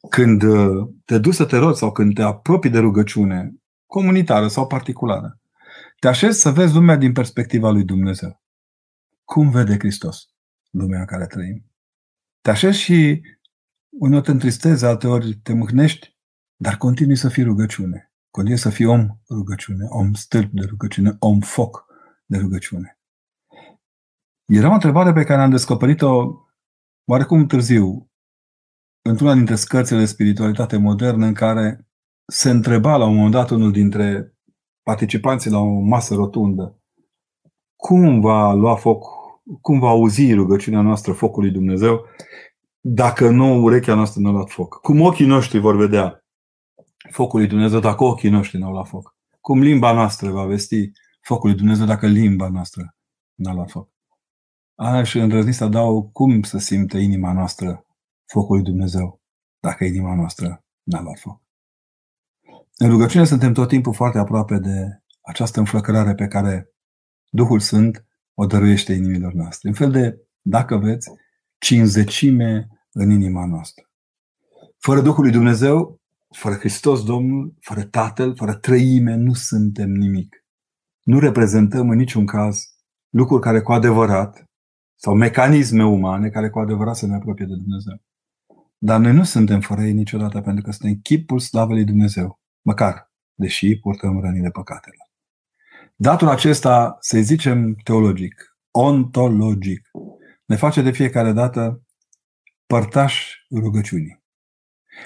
Când 0.09 0.43
uh, 0.43 0.89
te 1.05 1.19
duci 1.19 1.35
să 1.35 1.45
te 1.45 1.57
rogi 1.57 1.79
sau 1.79 1.93
când 1.93 2.15
te 2.15 2.23
apropii 2.23 2.71
de 2.71 2.79
rugăciune, 2.79 3.55
comunitară 3.87 4.49
sau 4.49 4.67
particulară, 4.67 5.41
te 5.99 6.09
așezi 6.09 6.41
să 6.41 6.51
vezi 6.51 6.75
lumea 6.75 6.97
din 6.97 7.13
perspectiva 7.13 7.71
lui 7.71 7.85
Dumnezeu. 7.85 8.43
Cum 9.25 9.51
vede 9.51 9.79
Hristos 9.79 10.29
lumea 10.71 11.01
în 11.01 11.07
care 11.07 11.27
trăim? 11.27 11.65
Te 12.41 12.51
așezi 12.51 12.79
și 12.79 13.23
uneori 13.91 14.25
te 14.25 14.31
întristezi, 14.31 14.85
alteori 14.85 15.35
te 15.35 15.53
mâhnești, 15.53 16.17
dar 16.57 16.77
continui 16.77 17.17
să 17.17 17.29
fii 17.29 17.43
rugăciune. 17.43 18.13
Continui 18.31 18.59
să 18.59 18.71
fii 18.71 18.85
om 18.85 19.09
rugăciune, 19.29 19.85
om 19.89 20.13
stâlp 20.13 20.51
de 20.53 20.65
rugăciune, 20.69 21.17
om 21.19 21.41
foc 21.41 21.85
de 22.25 22.39
rugăciune. 22.39 22.99
Era 24.45 24.71
o 24.71 24.73
întrebare 24.73 25.13
pe 25.13 25.25
care 25.25 25.43
am 25.43 25.51
descoperit-o 25.51 26.35
oarecum 27.05 27.47
târziu, 27.47 28.11
într-una 29.03 29.35
dintre 29.35 29.55
scărțile 29.55 29.99
de 29.99 30.05
spiritualitate 30.05 30.77
modernă, 30.77 31.27
în 31.27 31.35
care 31.35 31.89
se 32.33 32.51
întreba 32.51 32.97
la 32.97 33.05
un 33.07 33.15
moment 33.15 33.33
dat 33.33 33.51
unul 33.51 33.73
dintre 33.73 34.35
participanții 34.83 35.51
la 35.51 35.59
o 35.59 35.81
masă 35.81 36.15
rotundă 36.15 36.79
cum 37.77 38.21
va 38.21 38.53
lua 38.53 38.77
foc, 38.77 39.05
cum 39.61 39.79
va 39.79 39.89
auzi 39.89 40.35
rugăciunea 40.35 40.81
noastră 40.81 41.13
focului 41.13 41.51
Dumnezeu 41.51 42.05
dacă 42.81 43.31
nu 43.31 43.63
urechea 43.63 43.95
noastră 43.95 44.21
nu 44.21 44.29
a 44.29 44.33
luat 44.33 44.51
foc. 44.51 44.81
Cum 44.81 45.01
ochii 45.01 45.27
noștri 45.27 45.59
vor 45.59 45.77
vedea 45.77 46.25
focul 47.11 47.39
lui 47.39 47.49
Dumnezeu 47.49 47.81
dacă 47.81 48.05
ochii 48.05 48.31
noștri 48.31 48.59
nu 48.59 48.67
au 48.67 48.73
luat 48.73 48.89
foc. 48.89 49.17
Cum 49.41 49.61
limba 49.61 49.93
noastră 49.93 50.31
va 50.31 50.45
vesti 50.45 50.91
focul 51.25 51.49
lui 51.49 51.59
Dumnezeu 51.59 51.87
dacă 51.87 52.07
limba 52.07 52.49
noastră 52.49 52.97
nu 53.35 53.51
a 53.51 53.53
luat 53.55 53.71
foc. 53.71 53.93
Ana 54.75 55.03
și 55.03 55.19
îndrăznit 55.19 55.55
să 55.55 55.67
dau 55.67 56.11
cum 56.13 56.43
să 56.43 56.59
simte 56.59 56.99
inima 56.99 57.33
noastră 57.33 57.87
focul 58.27 58.57
lui 58.57 58.65
Dumnezeu 58.65 59.23
dacă 59.61 59.85
inima 59.85 60.15
noastră 60.15 60.65
n-a 60.83 61.01
luat 61.01 61.19
foc. 61.19 61.43
În 62.77 62.91
rugăciune 62.91 63.25
suntem 63.25 63.53
tot 63.53 63.69
timpul 63.69 63.95
foarte 63.95 64.19
aproape 64.19 64.59
de 64.59 65.03
această 65.21 65.59
înflăcărare 65.59 66.15
pe 66.15 66.27
care 66.27 66.69
Duhul 67.29 67.61
Sfânt 67.61 68.07
o 68.35 68.47
dăruiește 68.47 68.93
inimilor 68.93 69.33
noastre. 69.33 69.69
În 69.69 69.75
fel 69.75 69.91
de, 69.91 70.19
dacă 70.43 70.77
veți, 70.77 71.11
cinzecime 71.59 72.69
în 72.93 73.11
inima 73.11 73.47
noastră. 73.47 73.91
Fără 74.79 75.01
Duhul 75.01 75.23
lui 75.23 75.33
Dumnezeu, 75.33 76.01
fără 76.31 76.55
Hristos 76.55 77.05
Domnul, 77.05 77.55
fără 77.61 77.83
Tatăl, 77.83 78.37
fără 78.37 78.55
trăime, 78.55 79.15
nu 79.15 79.33
suntem 79.33 79.91
nimic. 79.91 80.44
Nu 81.05 81.19
reprezentăm 81.19 81.91
în 81.91 81.97
niciun 81.97 82.27
caz 82.27 82.75
lucruri 83.11 83.43
care 83.43 83.61
cu 83.61 83.73
adevărat, 83.73 84.45
sau 84.95 85.15
mecanisme 85.15 85.85
umane 85.85 86.29
care 86.29 86.51
cu 86.51 86.59
adevărat 86.59 86.97
să 86.97 87.07
ne 87.07 87.15
apropie 87.15 87.47
de 87.47 87.55
Dumnezeu. 87.55 88.03
Dar 88.79 89.01
noi 89.01 89.13
nu 89.13 89.25
suntem 89.25 89.61
fără 89.61 89.83
ei 89.83 89.93
niciodată, 89.93 90.41
pentru 90.41 90.65
că 90.65 90.71
suntem 90.71 91.01
chipul 91.03 91.39
slavei 91.39 91.75
lui 91.75 91.85
Dumnezeu, 91.85 92.41
măcar, 92.63 93.13
deși 93.35 93.79
purtăm 93.79 94.21
rănile 94.21 94.51
păcatelor. 94.51 95.11
Datul 95.97 96.29
acesta, 96.29 96.97
să 97.01 97.19
zicem 97.19 97.75
teologic, 97.75 98.57
ontologic, 98.71 99.91
ne 100.45 100.57
face 100.57 100.83
de 100.83 100.91
fiecare 100.91 101.33
dată 101.33 101.83
părtași 102.67 103.47
rugăciunii. 103.51 104.23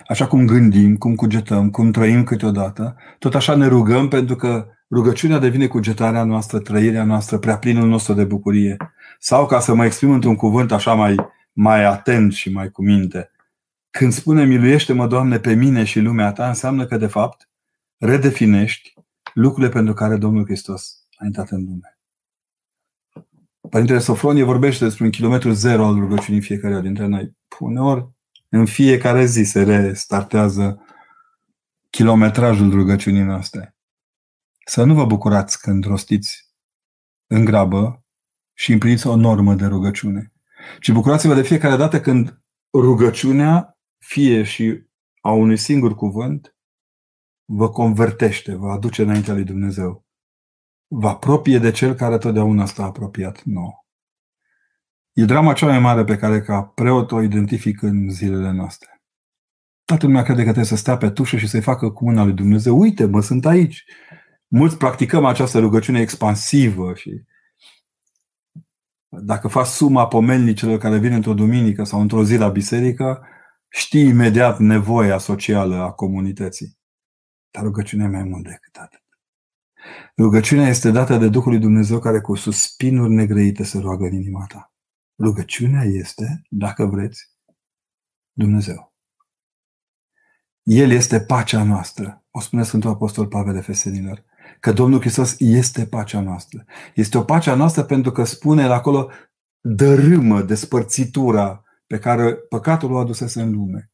Așa 0.09 0.27
cum 0.27 0.47
gândim, 0.47 0.97
cum 0.97 1.15
cugetăm, 1.15 1.71
cum 1.71 1.91
trăim 1.91 2.25
câteodată, 2.25 2.97
tot 3.19 3.35
așa 3.35 3.55
ne 3.55 3.67
rugăm 3.67 4.09
pentru 4.09 4.37
că 4.37 4.67
rugăciunea 4.91 5.39
devine 5.39 5.67
cugetarea 5.67 6.25
noastră, 6.25 6.59
trăirea 6.59 7.05
noastră, 7.05 7.39
prea 7.39 7.59
plinul 7.59 7.89
nostru 7.89 8.13
de 8.15 8.25
bucurie. 8.25 8.77
Sau, 9.19 9.47
ca 9.47 9.61
să 9.61 9.75
mă 9.75 9.85
exprim 9.85 10.11
într-un 10.11 10.37
cuvânt 10.37 10.73
așa 10.73 10.95
mai, 10.95 11.15
mai 11.53 11.85
atent 11.85 12.33
și 12.33 12.53
mai 12.53 12.71
cu 12.71 12.83
minte, 12.83 13.31
când 13.91 14.13
spune 14.13 14.45
miluiește-mă, 14.45 15.07
Doamne, 15.07 15.39
pe 15.39 15.55
mine 15.55 15.85
și 15.85 16.01
lumea 16.01 16.33
ta, 16.33 16.49
înseamnă 16.49 16.87
că, 16.87 16.97
de 16.97 17.07
fapt, 17.07 17.49
redefinești 17.97 18.95
lucrurile 19.35 19.73
pentru 19.73 19.95
care 19.95 20.17
Domnul 20.17 20.45
Hristos 20.45 21.07
a 21.17 21.25
intrat 21.25 21.51
în 21.51 21.65
lume. 21.65 21.99
Părintele 23.71 23.99
Sofronie 23.99 24.43
vorbește 24.43 24.85
despre 24.85 25.05
un 25.05 25.11
kilometru 25.11 25.51
zero 25.51 25.87
al 25.87 25.95
rugăciunii 25.95 26.41
fiecare 26.41 26.81
dintre 26.81 27.07
noi. 27.07 27.37
Uneori, 27.59 28.09
în 28.49 28.67
fiecare 28.67 29.25
zi 29.25 29.43
se 29.43 29.63
restartează 29.63 30.85
kilometrajul 31.91 32.71
rugăciunii 32.71 33.23
noastre. 33.23 33.78
Să 34.69 34.85
nu 34.85 34.95
vă 34.95 35.05
bucurați 35.05 35.61
când 35.61 35.85
rostiți 35.85 36.55
în 37.27 37.45
grabă 37.45 38.05
și 38.53 38.73
împliniți 38.73 39.07
o 39.07 39.17
normă 39.17 39.55
de 39.55 39.67
rugăciune, 39.67 40.33
ci 40.81 40.91
bucurați-vă 40.91 41.35
de 41.35 41.43
fiecare 41.43 41.77
dată 41.77 42.01
când 42.01 42.43
rugăciunea, 42.73 43.79
fie 43.99 44.43
și 44.43 44.83
a 45.21 45.31
unui 45.31 45.57
singur 45.57 45.95
cuvânt, 45.95 46.57
vă 47.45 47.71
convertește, 47.71 48.55
vă 48.55 48.71
aduce 48.71 49.03
înaintea 49.03 49.35
lui 49.35 49.45
Dumnezeu. 49.45 50.07
Vă 50.87 51.09
apropie 51.09 51.59
de 51.59 51.71
Cel 51.71 51.95
care 51.95 52.19
totdeauna 52.19 52.67
stă 52.67 52.83
apropiat 52.83 53.43
nou. 53.43 53.87
E 55.13 55.25
drama 55.25 55.53
cea 55.53 55.67
mai 55.67 55.79
mare 55.79 56.05
pe 56.05 56.17
care 56.17 56.43
ca 56.43 56.63
preot 56.63 57.13
o 57.13 57.23
identific 57.23 57.83
în 57.83 58.11
zilele 58.11 58.51
noastre. 58.51 59.03
Toată 59.85 60.07
lumea 60.07 60.23
crede 60.23 60.39
că 60.39 60.45
trebuie 60.45 60.65
să 60.65 60.77
stea 60.77 60.97
pe 60.97 61.11
tușă 61.11 61.37
și 61.37 61.49
să-i 61.49 61.63
facă 61.63 61.91
cu 61.91 62.05
mâna 62.05 62.25
lui 62.25 62.33
Dumnezeu. 62.33 62.79
Uite, 62.79 63.05
mă, 63.05 63.21
sunt 63.21 63.47
aici. 63.47 63.85
Mulți 64.49 64.77
practicăm 64.77 65.25
această 65.25 65.59
rugăciune 65.59 66.01
expansivă 66.01 66.95
și 66.95 67.23
dacă 69.09 69.49
faci 69.49 69.67
suma 69.67 70.07
pomelnicelor 70.07 70.79
care 70.79 70.99
vin 70.99 71.13
într-o 71.13 71.35
duminică 71.35 71.85
sau 71.85 72.01
într-o 72.01 72.25
zi 72.25 72.37
la 72.37 72.49
biserică, 72.49 73.27
știi 73.69 74.09
imediat 74.09 74.59
nevoia 74.59 75.19
socială 75.19 75.77
a 75.77 75.93
comunității. 75.93 76.79
Dar 77.51 77.63
rugăciunea 77.63 78.07
e 78.07 78.11
mai 78.11 78.23
mult 78.23 78.45
decât 78.45 78.77
atât. 78.77 79.03
Rugăciunea 80.17 80.69
este 80.69 80.91
dată 80.91 81.17
de 81.17 81.29
Duhul 81.29 81.51
lui 81.51 81.61
Dumnezeu 81.61 81.99
care 81.99 82.21
cu 82.21 82.35
suspinuri 82.35 83.13
negrăite 83.13 83.63
se 83.63 83.79
roagă 83.79 84.05
în 84.05 84.13
inima 84.13 84.45
ta. 84.47 84.73
Rugăciunea 85.19 85.83
este, 85.83 86.43
dacă 86.49 86.87
vreți, 86.87 87.31
Dumnezeu. 88.33 88.95
El 90.63 90.91
este 90.91 91.21
pacea 91.21 91.63
noastră, 91.63 92.25
o 92.31 92.41
spune 92.41 92.63
Sfântul 92.63 92.91
Apostol 92.91 93.27
Pavel 93.27 93.57
Efesenilor, 93.57 94.25
că 94.61 94.73
Domnul 94.73 95.01
Hristos 95.01 95.37
este 95.39 95.87
pacea 95.87 96.21
noastră. 96.21 96.65
Este 96.95 97.19
o 97.19 97.23
pacea 97.25 97.55
noastră 97.55 97.83
pentru 97.83 98.13
că 98.13 98.25
spune 98.25 98.63
acolo 98.63 99.11
dărâmă 99.61 100.43
despărțitura 100.43 101.63
pe 101.87 101.99
care 101.99 102.35
păcatul 102.35 102.93
o 102.93 102.99
adusese 102.99 103.43
în 103.43 103.53
lume. 103.53 103.91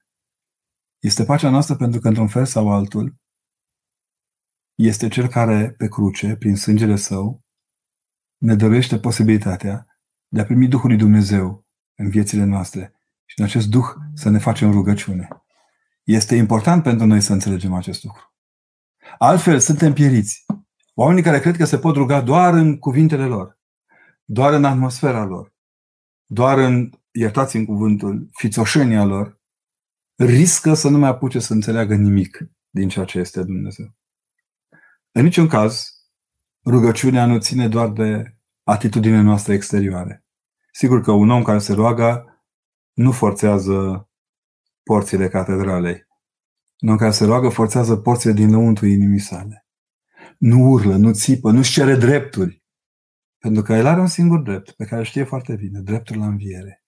Este 0.99 1.25
pacea 1.25 1.51
noastră 1.51 1.77
pentru 1.77 2.01
că, 2.01 2.09
într-un 2.09 2.29
fel 2.29 2.45
sau 2.45 2.73
altul, 2.73 3.15
este 4.75 5.09
Cel 5.09 5.29
care, 5.29 5.71
pe 5.71 5.89
cruce, 5.89 6.37
prin 6.37 6.57
sângele 6.57 6.97
Său, 6.97 7.43
ne 8.37 8.55
dăruiește 8.55 8.99
posibilitatea 8.99 9.87
de 10.29 10.41
a 10.41 10.45
primi 10.45 10.69
Duhul 10.69 10.89
lui 10.89 10.99
Dumnezeu 10.99 11.67
în 11.95 12.09
viețile 12.09 12.45
noastre 12.45 12.95
și 13.25 13.39
în 13.39 13.45
acest 13.45 13.69
Duh 13.69 13.87
să 14.15 14.31
ne 14.31 14.39
facem 14.39 14.71
rugăciune. 14.71 15.29
Este 16.03 16.37
important 16.37 16.83
pentru 16.83 17.07
noi 17.07 17.21
să 17.21 17.33
înțelegem 17.33 17.73
acest 17.73 18.05
lucru. 18.05 18.34
Altfel, 19.19 19.59
suntem 19.59 19.93
pieriți. 19.93 20.45
Oamenii 20.95 21.23
care 21.23 21.41
cred 21.41 21.57
că 21.57 21.65
se 21.65 21.79
pot 21.79 21.97
ruga 21.97 22.21
doar 22.21 22.55
în 22.55 22.79
cuvintele 22.79 23.27
lor, 23.27 23.59
doar 24.25 24.53
în 24.53 24.65
atmosfera 24.65 25.25
lor, 25.25 25.55
doar 26.27 26.59
în 26.59 26.91
iertați-mi 27.11 27.67
cuvântul, 27.67 28.29
fițoșenia 28.33 29.05
lor, 29.05 29.41
riscă 30.17 30.75
să 30.75 30.89
nu 30.89 30.99
mai 30.99 31.09
apuce 31.09 31.39
să 31.39 31.53
înțeleagă 31.53 31.95
nimic 31.95 32.39
din 32.71 32.89
ceea 32.89 33.05
ce 33.05 33.19
este 33.19 33.43
Dumnezeu. 33.43 33.95
În 35.13 35.23
niciun 35.23 35.47
caz, 35.47 35.89
rugăciunea 36.65 37.27
nu 37.27 37.39
ține 37.39 37.69
doar 37.69 37.89
de 37.89 38.37
atitudine 38.63 39.21
noastre 39.21 39.55
exterioare. 39.55 40.25
Sigur 40.73 41.01
că 41.01 41.13
un 41.13 41.31
om 41.31 41.43
care 41.43 41.59
se 41.59 41.73
roagă 41.73 42.25
nu 42.93 43.13
forțează 43.13 44.09
porțile 44.83 45.29
catedralei. 45.29 46.07
Un 46.85 46.91
om 46.91 46.97
care 46.97 47.11
se 47.11 47.25
roagă 47.25 47.49
forțează 47.49 47.97
porțile 47.97 48.33
dinăuntru 48.33 48.87
inimii 48.87 49.19
sale. 49.19 49.67
Nu 50.39 50.71
urlă, 50.71 50.97
nu 50.97 51.13
țipă, 51.13 51.51
nu-și 51.51 51.73
cere 51.73 51.97
drepturi. 51.97 52.65
Pentru 53.39 53.63
că 53.63 53.73
el 53.73 53.87
are 53.87 54.01
un 54.01 54.07
singur 54.07 54.41
drept, 54.41 54.71
pe 54.71 54.85
care 54.85 55.05
știe 55.05 55.25
foarte 55.25 55.55
bine, 55.55 55.81
dreptul 55.81 56.19
la 56.19 56.27
înviere. 56.27 56.85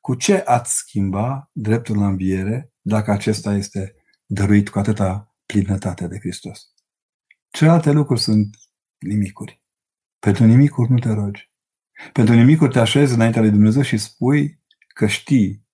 Cu 0.00 0.14
ce 0.14 0.36
ați 0.36 0.74
schimba 0.74 1.50
dreptul 1.52 1.96
la 1.96 2.06
înviere 2.06 2.72
dacă 2.80 3.10
acesta 3.10 3.54
este 3.54 3.94
dăruit 4.26 4.68
cu 4.68 4.78
atâta 4.78 5.36
plinătate 5.46 6.06
de 6.06 6.18
Hristos? 6.18 6.60
Celelalte 7.50 7.90
lucruri 7.90 8.20
sunt 8.20 8.56
nimicuri. 8.98 9.62
Pentru 10.18 10.44
nimicuri 10.44 10.90
nu 10.90 10.98
te 10.98 11.12
rogi. 11.12 11.50
Pentru 12.12 12.34
nimicuri 12.34 12.72
te 12.72 12.78
așezi 12.78 13.14
înaintea 13.14 13.40
lui 13.40 13.50
Dumnezeu 13.50 13.82
și 13.82 13.98
spui 13.98 14.60
că 14.94 15.06
știi 15.06 15.66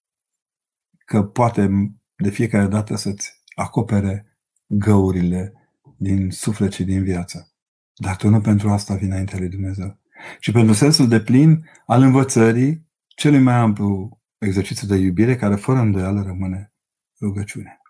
că 1.05 1.23
poate 1.23 1.69
de 2.17 2.31
fiecare 2.31 2.67
dată 2.67 2.97
să-ți 2.97 3.36
acopere 3.57 4.38
găurile 4.66 5.53
din 5.97 6.31
suflet 6.31 6.73
și 6.73 6.85
din 6.85 7.03
viață. 7.03 7.55
Dar 7.95 8.16
tu 8.16 8.29
nu 8.29 8.40
pentru 8.40 8.71
asta 8.71 8.95
vii 8.95 9.07
înaintea 9.07 9.38
lui 9.38 9.49
Dumnezeu. 9.49 9.99
Și 10.40 10.53
pentru 10.53 10.75
sensul 10.75 11.09
de 11.09 11.21
plin 11.21 11.69
al 11.87 12.03
învățării 12.03 12.87
celui 13.07 13.40
mai 13.40 13.55
amplu 13.55 14.21
exercițiu 14.38 14.87
de 14.87 14.97
iubire 14.97 15.37
care 15.37 15.55
fără 15.55 15.79
îndoială 15.79 16.23
rămâne 16.23 16.73
rugăciune. 17.21 17.81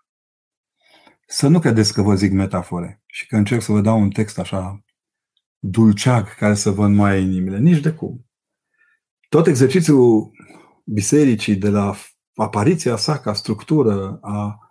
Să 1.27 1.47
nu 1.47 1.59
credeți 1.59 1.93
că 1.93 2.01
vă 2.01 2.15
zic 2.15 2.31
metafore 2.31 3.03
și 3.05 3.27
că 3.27 3.35
încerc 3.35 3.61
să 3.61 3.71
vă 3.71 3.81
dau 3.81 4.01
un 4.01 4.09
text 4.09 4.39
așa 4.39 4.85
dulceag 5.59 6.35
care 6.35 6.53
să 6.53 6.71
vă 6.71 6.85
înmoaie 6.85 7.19
inimile. 7.21 7.59
Nici 7.59 7.79
de 7.79 7.91
cum. 7.91 8.25
Tot 9.29 9.47
exercițiul 9.47 10.31
bisericii 10.85 11.55
de 11.55 11.69
la 11.69 11.95
apariția 12.35 12.95
sa 12.95 13.19
ca 13.19 13.33
structură 13.33 14.19
a 14.21 14.66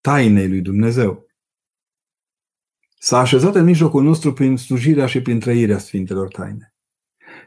tainei 0.00 0.48
lui 0.48 0.60
Dumnezeu 0.60 1.26
s-a 2.98 3.18
așezat 3.18 3.54
în 3.54 3.64
mijlocul 3.64 4.02
nostru 4.02 4.32
prin 4.32 4.56
slujirea 4.56 5.06
și 5.06 5.22
prin 5.22 5.40
trăirea 5.40 5.78
Sfintelor 5.78 6.28
Taine. 6.28 6.74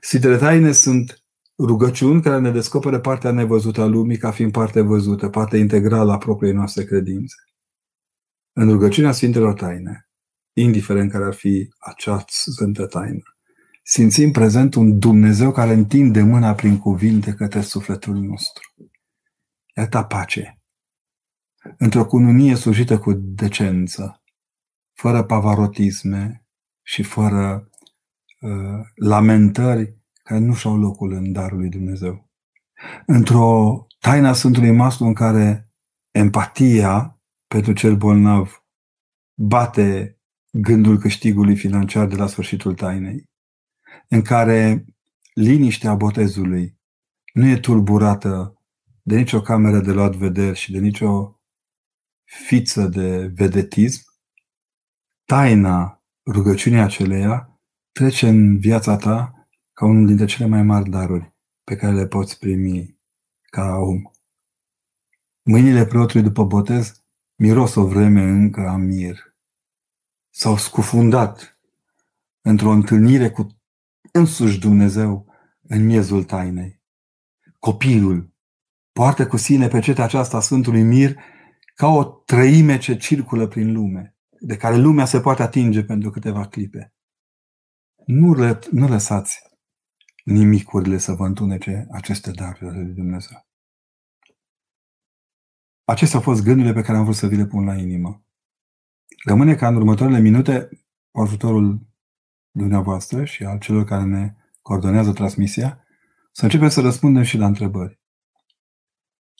Sfintele 0.01 0.37
Taine 0.37 0.71
sunt 0.71 1.23
rugăciuni 1.57 2.21
care 2.21 2.39
ne 2.39 2.51
descoperă 2.51 2.99
partea 2.99 3.31
nevăzută 3.31 3.81
a 3.81 3.85
lumii 3.85 4.17
ca 4.17 4.31
fiind 4.31 4.51
parte 4.51 4.81
văzută, 4.81 5.29
parte 5.29 5.57
integrală 5.57 6.11
a 6.11 6.17
propriei 6.17 6.53
noastre 6.53 6.83
credințe. 6.83 7.35
În 8.53 8.69
rugăciunea 8.69 9.11
Sfintelor 9.11 9.53
Taine, 9.53 10.09
indiferent 10.53 11.11
care 11.11 11.23
ar 11.23 11.33
fi 11.33 11.69
acea 11.79 12.23
sfântă 12.27 12.85
taină, 12.85 13.23
simțim 13.83 14.31
prezent 14.31 14.73
un 14.73 14.99
Dumnezeu 14.99 15.51
care 15.51 15.73
întinde 15.73 16.21
mâna 16.21 16.53
prin 16.53 16.77
cuvinte 16.77 17.33
către 17.33 17.61
sufletul 17.61 18.15
nostru. 18.15 18.69
Iată 19.75 20.05
pace. 20.09 20.61
Într-o 21.78 22.06
cununie 22.06 22.56
slujită 22.56 23.00
cu 23.00 23.13
decență, 23.13 24.24
fără 24.93 25.24
pavarotisme 25.24 26.45
și 26.82 27.04
fără 27.04 27.69
uh, 28.39 28.80
lamentări 28.95 29.97
care 30.24 30.39
nu 30.39 30.54
și-au 30.54 30.78
locul 30.78 31.12
în 31.12 31.32
darul 31.32 31.58
lui 31.58 31.69
Dumnezeu. 31.69 32.30
Într-o 33.06 33.86
taina 34.00 34.34
Sfântului 34.34 34.71
Maslu 34.71 35.06
în 35.06 35.13
care 35.13 35.71
empatia 36.12 37.21
pentru 37.47 37.74
cel 37.74 37.95
bolnav 37.95 38.65
bate 39.34 40.19
gândul 40.52 40.97
câștigului 40.97 41.56
financiar 41.56 42.08
de 42.08 42.15
la 42.15 42.28
sfârșitul 42.28 42.74
tainei, 42.74 43.30
în 44.08 44.21
care 44.21 44.86
liniștea 45.34 45.95
botezului 45.95 46.80
nu 47.34 47.47
e 47.47 47.58
tulburată 47.58 48.56
de 49.02 49.17
nicio 49.17 49.41
cameră 49.41 49.80
de 49.80 49.91
luat 49.91 50.15
vederi 50.15 50.58
și 50.58 50.71
de 50.71 50.80
nicio 50.80 51.40
fiță 52.32 52.88
de 52.88 53.28
vedetism, 53.28 54.04
taina 55.26 56.04
rugăciunii 56.26 56.80
aceleia 56.80 57.60
trece 57.91 58.28
în 58.28 58.60
viața 58.60 58.98
ta 58.98 59.48
ca 59.74 59.86
unul 59.86 60.06
dintre 60.06 60.26
cele 60.26 60.48
mai 60.48 60.63
mari 60.63 60.89
daruri 60.89 61.34
pe 61.63 61.76
care 61.76 61.94
le 61.94 62.08
poți 62.08 62.39
primi 62.39 63.00
ca 63.41 63.76
om. 63.76 64.02
Mâinile 65.41 65.86
preotului 65.86 66.28
după 66.28 66.44
botez 66.44 67.04
miros 67.36 67.76
o 67.76 67.88
vreme 67.88 68.22
încă 68.22 68.67
a 68.67 68.76
mir. 68.76 69.17
S-au 70.30 70.58
scufundat 70.58 71.60
într-o 72.41 72.70
întâlnire 72.70 73.30
cu 73.30 73.48
însuși 74.12 74.60
Dumnezeu 74.60 75.34
în 75.62 75.86
miezul 75.86 76.24
tainei. 76.24 76.82
Copilul 77.60 78.34
poartă 78.91 79.28
cu 79.28 79.38
sine 79.38 79.67
pe 79.67 79.80
cetea 79.80 80.04
aceasta 80.04 80.38
a 80.38 80.41
Sfântului 80.41 80.84
Mir 80.84 81.15
ca 81.82 81.88
o 81.88 82.04
trăime 82.04 82.78
ce 82.78 82.98
circulă 82.98 83.48
prin 83.48 83.74
lume, 83.74 84.17
de 84.39 84.58
care 84.58 84.76
lumea 84.78 85.06
se 85.06 85.20
poate 85.20 85.41
atinge 85.41 85.84
pentru 85.84 86.10
câteva 86.10 86.48
clipe. 86.48 86.94
Nu, 88.06 88.34
lă, 88.34 88.60
nu 88.72 88.88
lăsați 88.88 89.39
nimicurile 90.24 90.98
să 90.98 91.12
vă 91.12 91.26
întunece 91.26 91.88
aceste 91.91 92.32
daruri 92.32 92.65
ale 92.65 92.82
lui 92.82 92.94
Dumnezeu. 92.94 93.48
Acestea 95.84 96.17
au 96.17 96.24
fost 96.24 96.44
gândurile 96.44 96.74
pe 96.74 96.82
care 96.82 96.98
am 96.98 97.04
vrut 97.04 97.15
să 97.15 97.28
vi 97.28 97.36
le 97.36 97.46
pun 97.46 97.65
la 97.65 97.76
inimă. 97.76 98.26
Rămâne 99.26 99.56
ca 99.56 99.67
în 99.67 99.76
următoarele 99.76 100.20
minute, 100.20 100.70
cu 101.12 101.22
ajutorul 101.22 101.88
dumneavoastră 102.52 103.26
și 103.26 103.44
al 103.44 103.60
celor 103.60 103.84
care 103.84 104.04
ne 104.04 104.36
coordonează 104.62 105.13
transmisia, 105.13 105.86
să 106.32 106.44
începem 106.44 106.70
să 106.70 106.82
răspundem 106.82 107.24
și 107.24 107.38
la 107.38 107.46
întrebări. 107.46 108.00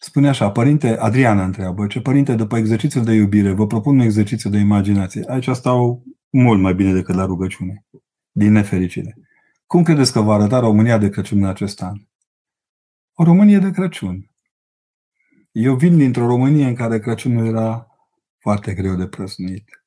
Spune 0.04 0.28
așa, 0.28 0.52
părinte, 0.52 0.98
Adriana 0.98 1.44
întreabă, 1.44 1.88
ce 1.88 2.02
părinte, 2.02 2.36
după 2.36 2.58
exercițiul 2.58 3.04
de 3.04 3.14
iubire, 3.14 3.52
vă 3.52 3.68
propun 3.68 4.00
un 4.00 4.06
exercițiu 4.06 4.50
de 4.50 4.58
imaginație. 4.58 5.24
Aici 5.28 5.50
stau 5.50 6.04
mult 6.30 6.62
mai 6.62 6.74
bine 6.74 6.94
decât 6.94 7.16
la 7.16 7.26
rugăciune, 7.26 7.86
din 8.32 8.52
nefericire. 8.52 9.18
Cum 9.66 9.84
credeți 9.84 10.12
că 10.12 10.22
va 10.22 10.34
arăta 10.34 10.60
România 10.60 10.98
de 10.98 11.10
Crăciun 11.10 11.38
în 11.38 11.50
acest 11.50 11.82
an? 11.82 11.98
O 13.14 13.24
Românie 13.24 13.60
de 13.60 13.72
Crăciun. 13.72 14.32
Eu 15.52 15.76
vin 15.76 15.98
dintr-o 15.98 16.26
Românie 16.26 16.68
în 16.68 16.76
care 16.76 17.00
Crăciunul 17.00 17.46
era 17.46 17.88
foarte 18.38 18.74
greu 18.74 18.96
de 18.96 19.08
prăsnuit. 19.08 19.84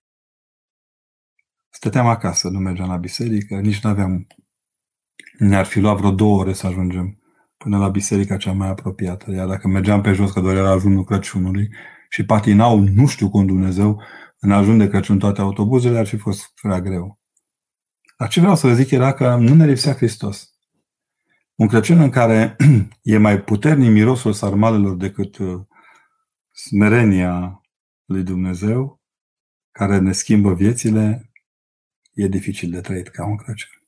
Stăteam 1.69 2.07
acasă, 2.07 2.49
nu 2.49 2.59
mergeam 2.59 2.89
la 2.89 2.97
biserică, 2.97 3.61
nici 3.61 3.81
nu 3.81 3.91
aveam... 3.91 4.27
Ne-ar 5.39 5.65
fi 5.65 5.81
luat 5.81 5.97
vreo 5.97 6.11
două 6.11 6.39
ore 6.39 6.53
să 6.53 6.67
ajungem 6.67 7.19
până 7.65 7.79
la 7.79 7.89
biserica 7.89 8.37
cea 8.37 8.53
mai 8.53 8.69
apropiată. 8.69 9.31
Iar 9.31 9.47
dacă 9.47 9.69
mergeam 9.69 10.01
pe 10.01 10.13
jos, 10.13 10.33
că 10.33 10.41
doar 10.41 10.57
era 10.57 10.71
ajunul 10.71 11.05
Crăciunului, 11.05 11.71
și 12.09 12.25
patinau 12.25 12.79
nu 12.79 13.07
știu 13.07 13.31
cum 13.31 13.47
Dumnezeu 13.47 14.03
în 14.39 14.53
ajun 14.53 14.79
de 14.79 14.89
Crăciun 14.89 15.19
toate 15.19 15.41
autobuzele, 15.41 15.99
ar 15.99 16.07
fi 16.07 16.17
fost 16.17 16.53
prea 16.61 16.81
greu. 16.81 17.21
Dar 18.19 18.29
ce 18.29 18.41
vreau 18.41 18.57
să 18.57 18.67
vă 18.67 18.73
zic 18.75 18.91
era 18.91 19.13
că 19.13 19.37
nu 19.37 19.55
ne 19.55 19.67
lipsea 19.67 19.95
Hristos. 19.95 20.55
Un 21.55 21.69
Crăciun 21.69 22.01
în 22.01 22.11
care 22.11 22.57
e 23.03 23.17
mai 23.17 23.41
puternic 23.41 23.91
mirosul 23.91 24.33
sarmalelor 24.33 24.97
decât 24.97 25.39
uh, 25.39 25.61
smerenia 26.51 27.61
lui 28.05 28.23
Dumnezeu, 28.23 29.03
care 29.71 29.99
ne 29.99 30.13
schimbă 30.13 30.55
viețile, 30.55 31.33
e 32.13 32.27
dificil 32.29 32.71
de 32.71 32.81
trăit 32.81 33.09
ca 33.09 33.27
un 33.27 33.37
Crăciun. 33.37 33.84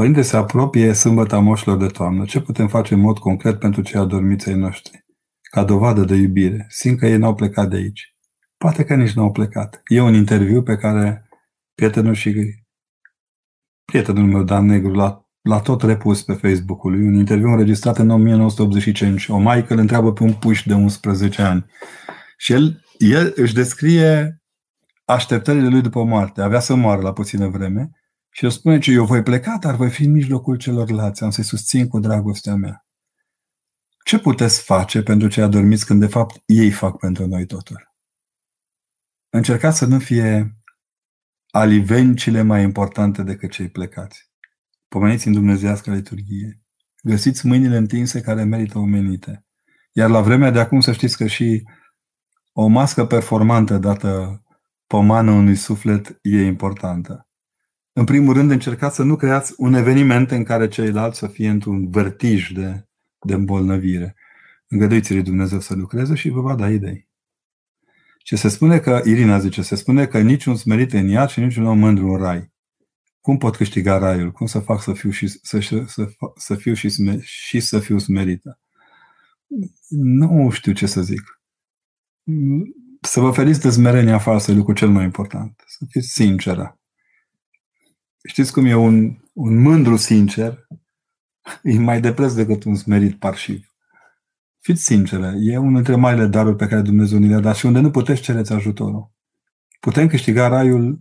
Părinte, 0.00 0.22
se 0.22 0.36
apropie 0.36 0.92
sâmbăta 0.92 1.38
moșilor 1.38 1.76
de 1.76 1.86
toamnă. 1.86 2.24
Ce 2.24 2.40
putem 2.40 2.68
face 2.68 2.94
în 2.94 3.00
mod 3.00 3.18
concret 3.18 3.58
pentru 3.58 3.82
cei 3.82 4.00
adormiți 4.00 4.48
ai 4.48 4.54
noștri? 4.54 5.04
Ca 5.40 5.64
dovadă 5.64 6.04
de 6.04 6.14
iubire. 6.14 6.66
Simt 6.68 6.98
că 6.98 7.06
ei 7.06 7.16
n-au 7.16 7.34
plecat 7.34 7.68
de 7.68 7.76
aici. 7.76 8.14
Poate 8.56 8.84
că 8.84 8.94
nici 8.94 9.12
n-au 9.12 9.32
plecat. 9.32 9.82
E 9.86 10.00
un 10.00 10.14
interviu 10.14 10.62
pe 10.62 10.76
care 10.76 11.28
prietenul 11.74 12.14
și 12.14 12.54
prietenul 13.84 14.26
meu, 14.26 14.42
Dan 14.42 14.66
Negru, 14.66 14.92
l-a, 14.92 15.28
l-a 15.42 15.60
tot 15.60 15.82
repus 15.82 16.22
pe 16.22 16.32
Facebook-ul 16.32 16.90
lui. 16.92 17.06
Un 17.06 17.14
interviu 17.14 17.48
înregistrat 17.48 17.98
în 17.98 18.10
1985. 18.10 19.28
O 19.28 19.38
maică 19.38 19.72
îl 19.72 19.78
întreabă 19.78 20.12
pe 20.12 20.22
un 20.22 20.32
puș 20.32 20.62
de 20.62 20.74
11 20.74 21.42
ani. 21.42 21.66
Și 22.36 22.52
el, 22.52 22.84
el 22.98 23.32
își 23.36 23.54
descrie 23.54 24.42
așteptările 25.04 25.68
lui 25.68 25.80
după 25.80 26.04
moarte. 26.04 26.42
Avea 26.42 26.60
să 26.60 26.74
moară 26.74 27.00
la 27.00 27.12
puțină 27.12 27.48
vreme 27.48 27.90
și 28.36 28.44
el 28.44 28.50
spune 28.50 28.78
că 28.78 28.90
eu 28.90 29.04
voi 29.04 29.22
pleca, 29.22 29.56
dar 29.60 29.74
voi 29.74 29.90
fi 29.90 30.04
în 30.04 30.12
mijlocul 30.12 30.56
celorlalți, 30.56 31.22
am 31.22 31.30
să-i 31.30 31.44
susțin 31.44 31.88
cu 31.88 31.98
dragostea 31.98 32.54
mea. 32.54 32.86
Ce 34.04 34.18
puteți 34.18 34.62
face 34.62 35.02
pentru 35.02 35.28
cei 35.28 35.42
adormiți 35.42 35.86
când 35.86 36.00
de 36.00 36.06
fapt 36.06 36.42
ei 36.46 36.70
fac 36.70 36.98
pentru 36.98 37.26
noi 37.26 37.46
totul? 37.46 37.94
Încercați 39.28 39.78
să 39.78 39.86
nu 39.86 39.98
fie 39.98 40.56
alivencile 41.50 42.42
mai 42.42 42.62
importante 42.62 43.22
decât 43.22 43.50
cei 43.50 43.70
plecați. 43.70 44.30
Pomeniți 44.88 45.26
în 45.26 45.32
Dumnezeiască 45.32 45.92
liturghie. 45.92 46.62
Găsiți 47.02 47.46
mâinile 47.46 47.76
întinse 47.76 48.20
care 48.20 48.44
merită 48.44 48.78
omenite. 48.78 49.46
Iar 49.92 50.10
la 50.10 50.20
vremea 50.20 50.50
de 50.50 50.60
acum 50.60 50.80
să 50.80 50.92
știți 50.92 51.16
că 51.16 51.26
și 51.26 51.62
o 52.52 52.66
mască 52.66 53.06
performantă 53.06 53.78
dată 53.78 54.42
pomană 54.86 55.30
unui 55.30 55.56
suflet 55.56 56.18
e 56.22 56.44
importantă. 56.44 57.28
În 57.96 58.04
primul 58.04 58.34
rând, 58.34 58.50
încercați 58.50 58.96
să 58.96 59.02
nu 59.02 59.16
creați 59.16 59.54
un 59.56 59.74
eveniment 59.74 60.30
în 60.30 60.44
care 60.44 60.68
ceilalți 60.68 61.18
să 61.18 61.26
fie 61.26 61.48
într-un 61.48 61.90
vertij 61.90 62.50
de, 62.50 62.86
de 63.26 63.34
îmbolnăvire. 63.34 64.16
Îngăduiți-le 64.68 65.20
Dumnezeu 65.20 65.60
să 65.60 65.74
lucreze 65.74 66.14
și 66.14 66.28
vă 66.28 66.40
va 66.40 66.54
da 66.54 66.70
idei. 66.70 67.08
Ce 68.18 68.36
se 68.36 68.48
spune 68.48 68.78
că, 68.78 69.02
Irina 69.04 69.38
zice, 69.38 69.62
se 69.62 69.74
spune 69.74 70.06
că 70.06 70.20
niciun 70.20 70.56
smerit 70.56 70.92
în 70.92 71.08
iad 71.08 71.28
și 71.28 71.40
niciun 71.40 71.66
om 71.66 71.78
mândru 71.78 72.08
în 72.08 72.16
rai. 72.16 72.52
Cum 73.20 73.38
pot 73.38 73.56
câștiga 73.56 73.98
raiul? 73.98 74.32
Cum 74.32 74.46
să 74.46 74.58
fac 74.58 74.82
să 74.82 74.92
fiu 74.92 75.10
și 75.10 75.26
să, 75.28 75.60
să, 75.86 76.08
să 76.36 76.54
fiu 76.54 76.74
și, 76.74 76.88
sme, 76.88 77.18
și 77.22 77.60
să 77.60 77.78
fiu 77.78 77.98
smerită? 77.98 78.60
Nu 79.88 80.50
știu 80.50 80.72
ce 80.72 80.86
să 80.86 81.02
zic. 81.02 81.40
Să 83.00 83.20
vă 83.20 83.30
feriți 83.30 83.60
de 83.60 83.70
smerenia 83.70 84.18
falsă 84.18 84.50
e 84.50 84.54
lucru 84.54 84.72
cel 84.72 84.88
mai 84.88 85.04
important. 85.04 85.62
Să 85.66 85.84
fiți 85.88 86.08
sinceră. 86.08 86.78
Știți 88.28 88.52
cum 88.52 88.64
e 88.64 88.74
un, 88.74 89.16
un 89.32 89.62
mândru 89.62 89.96
sincer 89.96 90.66
e 91.62 91.78
mai 91.78 92.00
de 92.00 92.12
preț 92.12 92.32
decât 92.32 92.64
un 92.64 92.74
smerit 92.74 93.18
parșiv. 93.18 93.68
Fiți 94.60 94.84
sincere, 94.84 95.34
e 95.40 95.56
unul 95.56 95.74
dintre 95.74 95.96
marile 95.96 96.26
daruri 96.26 96.56
pe 96.56 96.66
care 96.66 96.80
Dumnezeu 96.80 97.18
ni 97.18 97.28
le-a 97.28 97.40
dat 97.40 97.56
și 97.56 97.66
unde 97.66 97.80
nu 97.80 97.90
puteți 97.90 98.22
cereți 98.22 98.52
ajutorul. 98.52 99.12
Putem 99.80 100.06
câștiga 100.06 100.48
raiul 100.48 101.00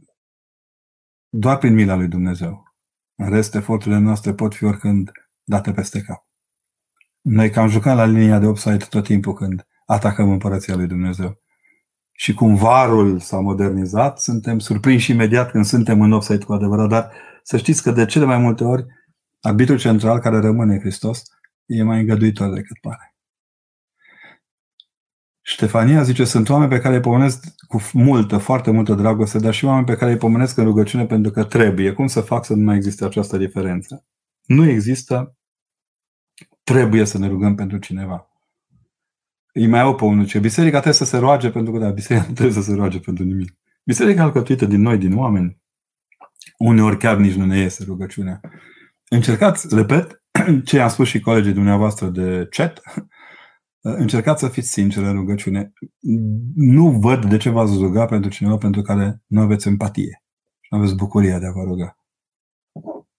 doar 1.30 1.58
prin 1.58 1.74
mila 1.74 1.96
lui 1.96 2.08
Dumnezeu. 2.08 2.64
În 3.16 3.30
rest, 3.30 3.56
eforturile 3.56 4.00
noastre 4.00 4.34
pot 4.34 4.56
fi 4.56 4.64
oricând 4.64 5.12
date 5.44 5.72
peste 5.72 6.02
cap. 6.02 6.28
Noi 7.22 7.50
cam 7.50 7.68
jucăm 7.70 7.96
la 7.96 8.06
linia 8.06 8.40
de 8.40 8.46
offside 8.46 8.86
tot 8.90 9.04
timpul 9.04 9.34
când 9.34 9.68
atacăm 9.86 10.30
împărăția 10.30 10.76
lui 10.76 10.88
Dumnezeu. 10.88 11.43
Și 12.16 12.34
cum 12.34 12.56
varul 12.56 13.20
s-a 13.20 13.40
modernizat, 13.40 14.20
suntem 14.20 14.60
surprinși 14.60 15.12
imediat 15.12 15.52
când 15.52 15.66
suntem 15.66 16.02
în 16.02 16.12
offside 16.12 16.46
cu 16.46 16.54
adevărat, 16.54 16.90
dar 16.90 17.12
să 17.44 17.58
știți 17.58 17.84
că 17.84 17.92
de 17.92 18.06
cele 18.06 18.26
mai 18.26 18.38
multe 18.38 18.64
ori 18.64 18.86
arbitrul 19.42 19.78
central 19.78 20.20
care 20.20 20.40
rămâne 20.40 20.80
Hristos 20.80 21.24
e 21.66 21.84
mai 21.84 22.00
îngăduitor 22.00 22.54
decât 22.54 22.78
pare. 22.82 23.16
Ștefania 25.46 26.04
zice, 26.04 26.24
sunt 26.24 26.50
oameni 26.50 26.70
pe 26.70 26.80
care 26.80 26.96
îi 26.96 27.02
pomenesc 27.02 27.46
cu 27.68 27.82
multă, 27.94 28.38
foarte 28.38 28.72
multă 28.72 28.94
dragoste, 28.94 29.38
dar 29.38 29.54
și 29.54 29.66
oameni 29.66 29.86
pe 29.86 29.96
care 29.96 30.12
îi 30.12 30.18
pomenesc 30.18 30.58
în 30.58 30.64
rugăciune 30.64 31.06
pentru 31.06 31.32
că 31.32 31.44
trebuie. 31.44 31.92
Cum 31.92 32.08
să 32.08 32.22
fac 32.22 32.46
să 32.46 32.54
nu 32.54 32.64
mai 32.64 32.76
existe 32.76 33.06
această 33.06 33.38
diferență? 33.38 34.06
Nu 34.46 34.70
există, 34.70 35.38
trebuie 36.64 37.06
să 37.06 37.18
ne 37.18 37.28
rugăm 37.28 37.56
pentru 37.56 37.78
cineva. 37.78 38.33
Îi 39.54 39.68
mai 39.68 39.80
au 39.80 39.96
pe 39.96 40.04
unul 40.04 40.26
ce 40.26 40.40
biserica 40.40 40.80
trebuie 40.80 40.94
să 40.94 41.06
se 41.06 41.18
roage 41.18 41.50
pentru 41.50 41.74
că, 41.74 41.80
da, 41.80 41.90
biserica 41.90 42.26
nu 42.28 42.34
trebuie 42.34 42.56
să 42.56 42.62
se 42.62 42.74
roage 42.74 43.00
pentru 43.00 43.24
nimic. 43.24 43.58
Biserica 43.84 44.24
alcătuită 44.24 44.66
din 44.66 44.82
noi, 44.82 44.98
din 44.98 45.18
oameni. 45.18 45.62
Uneori 46.58 46.98
chiar 46.98 47.18
nici 47.18 47.34
nu 47.34 47.46
ne 47.46 47.58
iese 47.58 47.84
rugăciunea. 47.84 48.40
Încercați, 49.10 49.76
repet, 49.76 50.24
ce 50.66 50.80
am 50.80 50.90
spus 50.90 51.08
și 51.08 51.20
colegii 51.20 51.54
dumneavoastră 51.54 52.08
de 52.08 52.48
chat, 52.50 52.82
încercați 53.82 54.40
să 54.40 54.48
fiți 54.48 54.72
sinceri 54.72 55.06
în 55.06 55.14
rugăciune. 55.14 55.74
Nu 56.56 56.90
văd 56.90 57.26
de 57.26 57.38
ce 57.38 57.50
v-ați 57.50 57.78
ruga 57.78 58.06
pentru 58.06 58.30
cineva 58.30 58.58
pentru 58.58 58.82
care 58.82 59.22
nu 59.28 59.42
aveți 59.42 59.68
empatie 59.68 60.24
și 60.60 60.68
nu 60.70 60.78
aveți 60.78 60.96
bucuria 60.96 61.40
de 61.40 61.46
a 61.46 61.52
vă 61.52 61.64
ruga. 61.64 61.98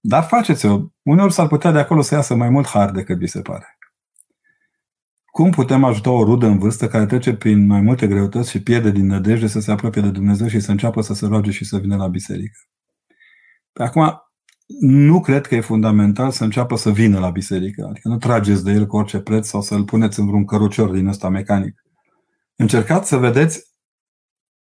Dar 0.01 0.23
faceți-o. 0.23 0.81
Uneori 1.03 1.33
s-ar 1.33 1.47
putea 1.47 1.71
de 1.71 1.79
acolo 1.79 2.01
să 2.01 2.15
iasă 2.15 2.35
mai 2.35 2.49
mult 2.49 2.67
har 2.67 2.91
decât 2.91 3.19
vi 3.19 3.27
se 3.27 3.41
pare. 3.41 3.74
Cum 5.35 5.51
putem 5.51 5.85
ajuta 5.85 6.11
o 6.11 6.25
rudă 6.25 6.47
în 6.47 6.59
vârstă 6.59 6.89
care 6.89 7.07
trece 7.07 7.35
prin 7.35 7.67
mai 7.67 7.81
multe 7.81 8.07
greutăți 8.07 8.51
și 8.51 8.63
pierde 8.63 8.91
din 8.91 9.07
nădejde 9.07 9.47
să 9.47 9.61
se 9.61 9.71
apropie 9.71 10.03
de 10.03 10.11
Dumnezeu 10.11 10.47
și 10.47 10.61
să 10.61 10.71
înceapă 10.71 11.01
să 11.01 11.15
se 11.15 11.27
roage 11.27 11.51
și 11.51 11.65
să 11.65 11.79
vină 11.79 11.97
la 11.97 12.07
biserică? 12.07 12.59
Pe 13.73 13.83
acum, 13.83 14.23
nu 14.81 15.21
cred 15.21 15.47
că 15.47 15.55
e 15.55 15.61
fundamental 15.61 16.31
să 16.31 16.45
înceapă 16.45 16.77
să 16.77 16.91
vină 16.91 17.19
la 17.19 17.31
biserică. 17.31 17.87
Adică 17.89 18.09
nu 18.09 18.17
trageți 18.17 18.65
de 18.65 18.73
el 18.73 18.87
cu 18.87 18.97
orice 18.97 19.19
preț 19.21 19.47
sau 19.47 19.61
să-l 19.61 19.85
puneți 19.85 20.21
în 20.21 20.27
vreun 20.27 20.45
cărucior 20.45 20.91
din 20.91 21.07
ăsta 21.07 21.29
mecanic. 21.29 21.83
Încercați 22.57 23.09
să 23.09 23.17
vedeți 23.17 23.63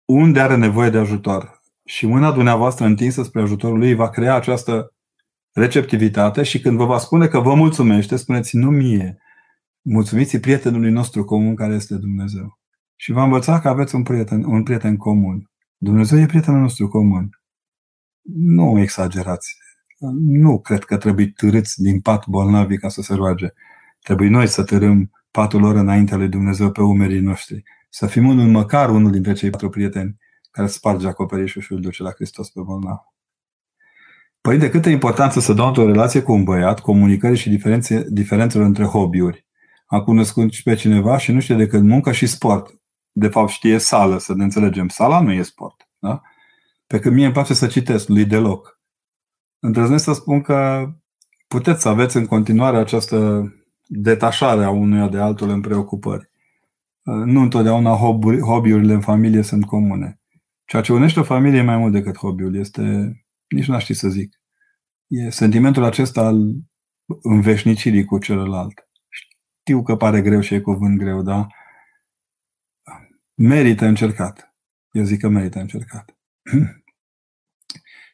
unde 0.05 0.39
are 0.39 0.55
nevoie 0.55 0.89
de 0.89 0.97
ajutor. 0.97 1.61
Și 1.85 2.05
mâna 2.05 2.31
dumneavoastră 2.31 2.85
întinsă 2.85 3.23
spre 3.23 3.41
ajutorul 3.41 3.77
lui 3.77 3.93
va 3.93 4.09
crea 4.09 4.35
această 4.35 4.93
receptivitate 5.51 6.43
și 6.43 6.59
când 6.59 6.77
vă 6.77 6.85
va 6.85 6.97
spune 6.97 7.27
că 7.27 7.39
vă 7.39 7.53
mulțumește, 7.53 8.15
spuneți 8.15 8.57
nu 8.57 8.69
mie, 8.69 9.21
mulțumiți 9.81 10.39
prietenului 10.39 10.91
nostru 10.91 11.23
comun 11.23 11.55
care 11.55 11.73
este 11.73 11.95
Dumnezeu. 11.95 12.59
Și 12.95 13.11
va 13.11 13.23
învăța 13.23 13.59
că 13.59 13.67
aveți 13.67 13.95
un 13.95 14.03
prieten, 14.03 14.43
un 14.43 14.63
prieten 14.63 14.97
comun. 14.97 15.51
Dumnezeu 15.77 16.19
e 16.19 16.25
prietenul 16.25 16.59
nostru 16.59 16.87
comun. 16.87 17.29
Nu 18.21 18.79
exagerați 18.79 19.55
nu 20.19 20.59
cred 20.59 20.83
că 20.83 20.97
trebuie 20.97 21.27
târâți 21.35 21.81
din 21.81 21.99
pat 21.99 22.27
bolnavi 22.27 22.77
ca 22.77 22.89
să 22.89 23.01
se 23.01 23.13
roage. 23.13 23.47
Trebuie 24.03 24.29
noi 24.29 24.47
să 24.47 24.63
târâm 24.63 25.11
patul 25.31 25.61
lor 25.61 25.75
înaintea 25.75 26.17
lui 26.17 26.27
Dumnezeu 26.27 26.71
pe 26.71 26.81
umerii 26.81 27.19
noștri. 27.19 27.63
Să 27.89 28.07
fim 28.07 28.27
unul, 28.27 28.47
măcar 28.47 28.89
unul 28.89 29.11
dintre 29.11 29.33
cei 29.33 29.49
patru 29.49 29.69
prieteni 29.69 30.17
care 30.51 30.67
sparge 30.67 31.07
acoperișul 31.07 31.61
și 31.61 31.71
îl 31.71 31.79
duce 31.79 32.03
la 32.03 32.11
Hristos 32.11 32.49
pe 32.49 32.61
bolnav. 32.61 32.97
Păi 34.41 34.57
de 34.57 34.69
câtă 34.69 34.89
importanță 34.89 35.39
să 35.39 35.53
dau 35.53 35.67
într-o 35.67 35.85
relație 35.85 36.21
cu 36.21 36.31
un 36.31 36.43
băiat, 36.43 36.79
comunicări 36.79 37.37
și 37.37 37.49
diferențe, 37.49 38.05
diferențele 38.09 38.63
între 38.63 38.83
hobby-uri. 38.83 39.45
Am 39.91 40.03
cunoscut 40.03 40.51
și 40.51 40.63
pe 40.63 40.75
cineva 40.75 41.17
și 41.17 41.31
nu 41.31 41.39
știe 41.39 41.55
decât 41.55 41.83
muncă 41.83 42.11
și 42.11 42.27
sport. 42.27 42.81
De 43.11 43.27
fapt 43.27 43.49
știe 43.49 43.77
sală, 43.77 44.17
să 44.17 44.33
ne 44.33 44.43
înțelegem. 44.43 44.87
Sala 44.87 45.21
nu 45.21 45.31
e 45.31 45.41
sport. 45.41 45.89
Da? 45.99 46.21
Pe 46.87 46.99
când 46.99 47.15
mie 47.15 47.25
îmi 47.25 47.33
place 47.33 47.53
să 47.53 47.67
citesc, 47.67 48.07
lui 48.07 48.25
deloc 48.25 48.79
îndrăznesc 49.59 50.03
să 50.03 50.13
spun 50.13 50.41
că 50.41 50.89
puteți 51.47 51.81
să 51.81 51.89
aveți 51.89 52.17
în 52.17 52.25
continuare 52.25 52.77
această 52.77 53.43
detașare 53.87 54.63
a 54.63 54.69
unuia 54.69 55.07
de 55.07 55.17
altul 55.17 55.49
în 55.49 55.61
preocupări. 55.61 56.31
Nu 57.03 57.41
întotdeauna 57.41 57.95
hobby-urile 58.45 58.93
în 58.93 59.01
familie 59.01 59.41
sunt 59.41 59.65
comune. 59.65 60.21
Ceea 60.65 60.81
ce 60.81 60.93
unește 60.93 61.19
o 61.19 61.23
familie 61.23 61.59
e 61.59 61.63
mai 61.63 61.77
mult 61.77 61.91
decât 61.91 62.17
hobby-ul. 62.17 62.55
Este, 62.55 63.13
nici 63.47 63.67
nu 63.67 63.75
aș 63.75 63.83
ști 63.83 63.93
să 63.93 64.07
zic, 64.07 64.35
e 65.07 65.29
sentimentul 65.29 65.83
acesta 65.83 66.21
al 66.21 66.37
înveșnicirii 67.21 68.05
cu 68.05 68.17
celălalt. 68.17 68.90
Știu 69.61 69.83
că 69.83 69.95
pare 69.95 70.21
greu 70.21 70.39
și 70.39 70.53
e 70.53 70.59
cuvânt 70.59 70.97
greu, 70.97 71.21
dar 71.21 71.47
merită 73.33 73.85
încercat. 73.85 74.55
Eu 74.91 75.03
zic 75.03 75.19
că 75.19 75.27
merită 75.27 75.59
încercat. 75.59 76.17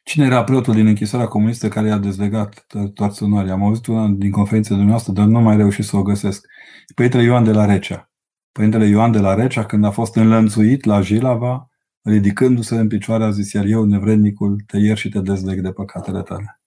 Cine 0.04 0.24
era 0.24 0.44
preotul 0.44 0.74
din 0.74 0.86
închisoarea 0.86 1.28
comunistă 1.28 1.68
care 1.68 1.88
i-a 1.88 1.98
dezlegat 1.98 2.66
toată 2.94 3.24
onoarea? 3.24 3.52
Am 3.52 3.62
auzit 3.62 3.86
una 3.86 4.08
din 4.08 4.30
conferințe 4.30 4.68
dumneavoastră, 4.68 5.12
dar 5.12 5.26
nu 5.26 5.40
mai 5.40 5.56
reușit 5.56 5.84
să 5.84 5.96
o 5.96 6.02
găsesc. 6.02 6.46
Părintele 6.94 7.22
Ioan 7.22 7.44
de 7.44 7.52
la 7.52 7.64
Recea. 7.64 8.10
Părintele 8.52 8.86
Ioan 8.86 9.12
de 9.12 9.18
la 9.18 9.34
Recea, 9.34 9.64
când 9.64 9.84
a 9.84 9.90
fost 9.90 10.16
înlănțuit 10.16 10.84
la 10.84 11.00
Jilava, 11.00 11.68
ridicându-se 12.02 12.76
în 12.76 12.88
picioare, 12.88 13.24
a 13.24 13.30
zis, 13.30 13.52
iar 13.52 13.64
eu, 13.64 13.84
nevrednicul, 13.84 14.62
te 14.66 14.78
ier 14.78 14.96
și 14.96 15.08
te 15.08 15.20
dezleg 15.20 15.60
de 15.60 15.72
păcatele 15.72 16.22
tale. 16.22 16.60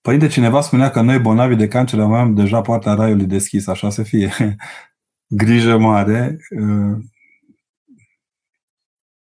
Părinte, 0.00 0.26
cineva 0.26 0.60
spunea 0.60 0.90
că 0.90 1.00
noi, 1.00 1.18
bolnavi 1.18 1.56
de 1.56 1.68
cancer, 1.68 2.00
avem 2.00 2.34
deja 2.34 2.60
poarta 2.60 2.94
raiului 2.94 3.26
deschis, 3.26 3.66
așa 3.66 3.90
să 3.90 4.02
fie. 4.02 4.32
Grijă 5.26 5.78
mare, 5.78 6.36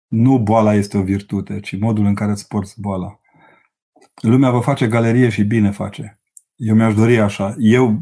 nu 0.07 0.39
boala 0.39 0.73
este 0.73 0.97
o 0.97 1.03
virtute, 1.03 1.59
ci 1.59 1.79
modul 1.79 2.05
în 2.05 2.15
care 2.15 2.31
îți 2.31 2.47
porți 2.47 2.79
boala. 2.81 3.19
Lumea 4.21 4.51
vă 4.51 4.59
face 4.59 4.87
galerie 4.87 5.29
și 5.29 5.43
bine 5.43 5.71
face. 5.71 6.19
Eu 6.55 6.75
mi-aș 6.75 6.93
dori 6.93 7.19
așa. 7.19 7.55
Eu, 7.57 8.01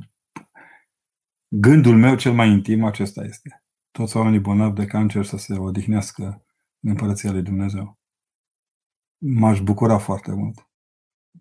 gândul 1.48 1.98
meu 1.98 2.16
cel 2.16 2.34
mai 2.34 2.50
intim 2.50 2.84
acesta 2.84 3.24
este. 3.24 3.64
Toți 3.92 4.18
oamenii 4.18 4.40
bolnavi 4.40 4.76
de 4.76 4.86
cancer 4.86 5.26
să 5.26 5.38
se 5.38 5.54
odihnească 5.54 6.46
în 6.80 6.90
Împărăția 6.90 7.32
lui 7.32 7.42
Dumnezeu. 7.42 7.98
M-aș 9.18 9.62
bucura 9.62 9.98
foarte 9.98 10.32
mult. 10.32 10.70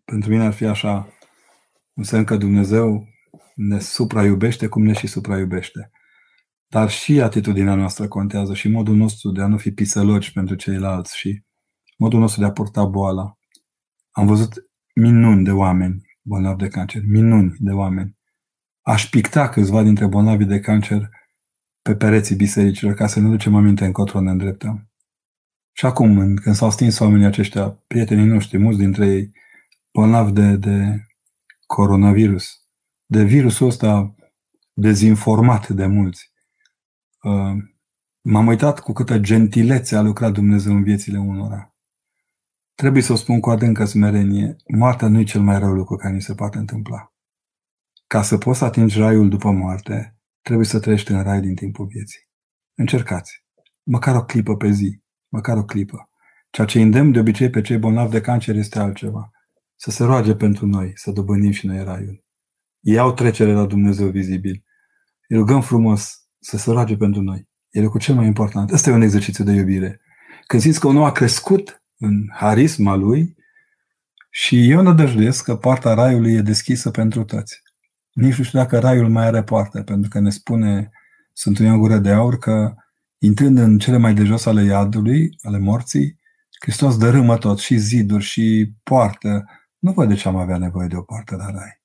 Pentru 0.04 0.30
mine 0.30 0.44
ar 0.44 0.52
fi 0.52 0.64
așa 0.64 1.17
un 1.98 2.04
semn 2.04 2.24
că 2.24 2.36
Dumnezeu 2.36 3.08
ne 3.54 3.78
supraiubește 3.78 4.66
cum 4.66 4.82
ne 4.82 4.92
și 4.92 5.06
supraiubește. 5.06 5.90
Dar 6.66 6.90
și 6.90 7.20
atitudinea 7.20 7.74
noastră 7.74 8.08
contează 8.08 8.54
și 8.54 8.68
modul 8.68 8.96
nostru 8.96 9.30
de 9.30 9.42
a 9.42 9.46
nu 9.46 9.56
fi 9.56 9.70
pisăloci 9.70 10.32
pentru 10.32 10.54
ceilalți 10.54 11.18
și 11.18 11.42
modul 11.96 12.20
nostru 12.20 12.40
de 12.40 12.46
a 12.46 12.52
purta 12.52 12.84
boala. 12.84 13.38
Am 14.10 14.26
văzut 14.26 14.52
minuni 14.94 15.44
de 15.44 15.50
oameni 15.50 16.06
bolnavi 16.22 16.62
de 16.62 16.68
cancer, 16.68 17.02
minuni 17.06 17.56
de 17.58 17.72
oameni. 17.72 18.16
Aș 18.82 19.08
picta 19.08 19.48
câțiva 19.48 19.82
dintre 19.82 20.06
bolnavii 20.06 20.46
de 20.46 20.60
cancer 20.60 21.08
pe 21.82 21.96
pereții 21.96 22.36
bisericilor 22.36 22.94
ca 22.94 23.06
să 23.06 23.20
ne 23.20 23.28
ducem 23.28 23.54
aminte 23.54 23.84
încotro 23.84 24.20
ne 24.20 24.30
îndreptăm. 24.30 24.90
Și 25.72 25.86
acum, 25.86 26.34
când 26.34 26.54
s-au 26.54 26.70
stins 26.70 26.98
oamenii 26.98 27.26
aceștia, 27.26 27.68
prietenii 27.86 28.26
noștri, 28.26 28.58
mulți 28.58 28.78
dintre 28.78 29.06
ei, 29.06 29.30
bolnavi 29.92 30.32
de, 30.32 30.56
de 30.56 31.07
coronavirus, 31.68 32.62
de 33.06 33.24
virusul 33.24 33.66
ăsta 33.66 34.14
dezinformat 34.72 35.68
de 35.68 35.86
mulți. 35.86 36.32
Uh, 37.22 37.56
m-am 38.20 38.46
uitat 38.46 38.80
cu 38.80 38.92
câtă 38.92 39.18
gentilețe 39.18 39.96
a 39.96 40.00
lucrat 40.00 40.32
Dumnezeu 40.32 40.74
în 40.74 40.82
viețile 40.82 41.18
unora. 41.18 41.74
Trebuie 42.74 43.02
să 43.02 43.12
o 43.12 43.16
spun 43.16 43.40
cu 43.40 43.50
adâncă 43.50 43.84
smerenie, 43.84 44.56
moartea 44.66 45.08
nu 45.08 45.18
e 45.20 45.24
cel 45.24 45.40
mai 45.40 45.58
rău 45.58 45.72
lucru 45.72 45.96
care 45.96 46.14
ni 46.14 46.22
se 46.22 46.34
poate 46.34 46.58
întâmpla. 46.58 47.12
Ca 48.06 48.22
să 48.22 48.38
poți 48.38 48.58
să 48.58 48.64
atingi 48.64 48.98
raiul 48.98 49.28
după 49.28 49.50
moarte, 49.50 50.18
trebuie 50.42 50.66
să 50.66 50.80
trăiești 50.80 51.12
în 51.12 51.22
rai 51.22 51.40
din 51.40 51.54
timpul 51.54 51.86
vieții. 51.86 52.28
Încercați. 52.74 53.44
Măcar 53.82 54.16
o 54.16 54.24
clipă 54.24 54.56
pe 54.56 54.70
zi. 54.70 55.02
Măcar 55.28 55.56
o 55.56 55.64
clipă. 55.64 56.10
Ceea 56.50 56.66
ce 56.66 56.80
îndemn 56.80 57.12
de 57.12 57.18
obicei 57.18 57.50
pe 57.50 57.60
cei 57.60 57.78
bolnavi 57.78 58.10
de 58.10 58.20
cancer 58.20 58.56
este 58.56 58.78
altceva. 58.78 59.30
Să 59.80 59.90
se 59.90 60.04
roage 60.04 60.34
pentru 60.34 60.66
noi, 60.66 60.92
să 60.94 61.10
dobândim 61.10 61.50
și 61.50 61.66
noi 61.66 61.84
raiul. 61.84 62.24
Ei 62.80 62.98
au 62.98 63.12
trecere 63.12 63.52
la 63.52 63.66
Dumnezeu 63.66 64.08
vizibil. 64.08 64.64
Îi 65.28 65.36
rugăm 65.36 65.60
frumos 65.60 66.12
să 66.38 66.56
se 66.56 66.70
roage 66.70 66.96
pentru 66.96 67.22
noi. 67.22 67.48
E 67.70 67.80
lucrul 67.80 68.00
cel 68.00 68.14
mai 68.14 68.26
important. 68.26 68.72
Asta 68.72 68.90
e 68.90 68.92
un 68.92 69.02
exercițiu 69.02 69.44
de 69.44 69.52
iubire. 69.52 70.00
Când 70.46 70.62
simți 70.62 70.80
că 70.80 70.86
un 70.86 70.96
om 70.96 71.02
a 71.02 71.12
crescut 71.12 71.82
în 71.98 72.28
harisma 72.32 72.94
lui 72.94 73.36
și 74.30 74.70
eu 74.70 74.82
nădăjduiesc 74.82 75.44
că 75.44 75.56
poarta 75.56 75.94
raiului 75.94 76.34
e 76.34 76.40
deschisă 76.40 76.90
pentru 76.90 77.24
toți. 77.24 77.60
Nici 78.12 78.36
nu 78.36 78.44
știu 78.44 78.58
dacă 78.58 78.78
raiul 78.78 79.08
mai 79.08 79.24
are 79.24 79.42
poartă, 79.42 79.82
pentru 79.82 80.10
că 80.10 80.20
ne 80.20 80.30
spune 80.30 80.90
Sfântul 81.32 81.64
Ioan 81.64 81.78
Gură 81.78 81.98
de 81.98 82.10
Aur 82.10 82.38
că 82.38 82.74
intrând 83.18 83.58
în 83.58 83.78
cele 83.78 83.96
mai 83.96 84.14
de 84.14 84.24
jos 84.24 84.46
ale 84.46 84.62
iadului, 84.62 85.36
ale 85.42 85.58
morții, 85.58 86.18
Hristos 86.60 86.98
dărâmă 86.98 87.36
tot, 87.36 87.58
și 87.58 87.76
ziduri, 87.76 88.24
și 88.24 88.72
poartă. 88.82 89.44
Nu 89.78 89.92
văd 89.92 90.08
de 90.08 90.14
ce 90.14 90.28
am 90.28 90.36
avea 90.36 90.58
nevoie 90.58 90.88
de 90.88 90.96
o 90.96 91.02
poartă 91.02 91.36
la 91.36 91.50
rai. 91.50 91.80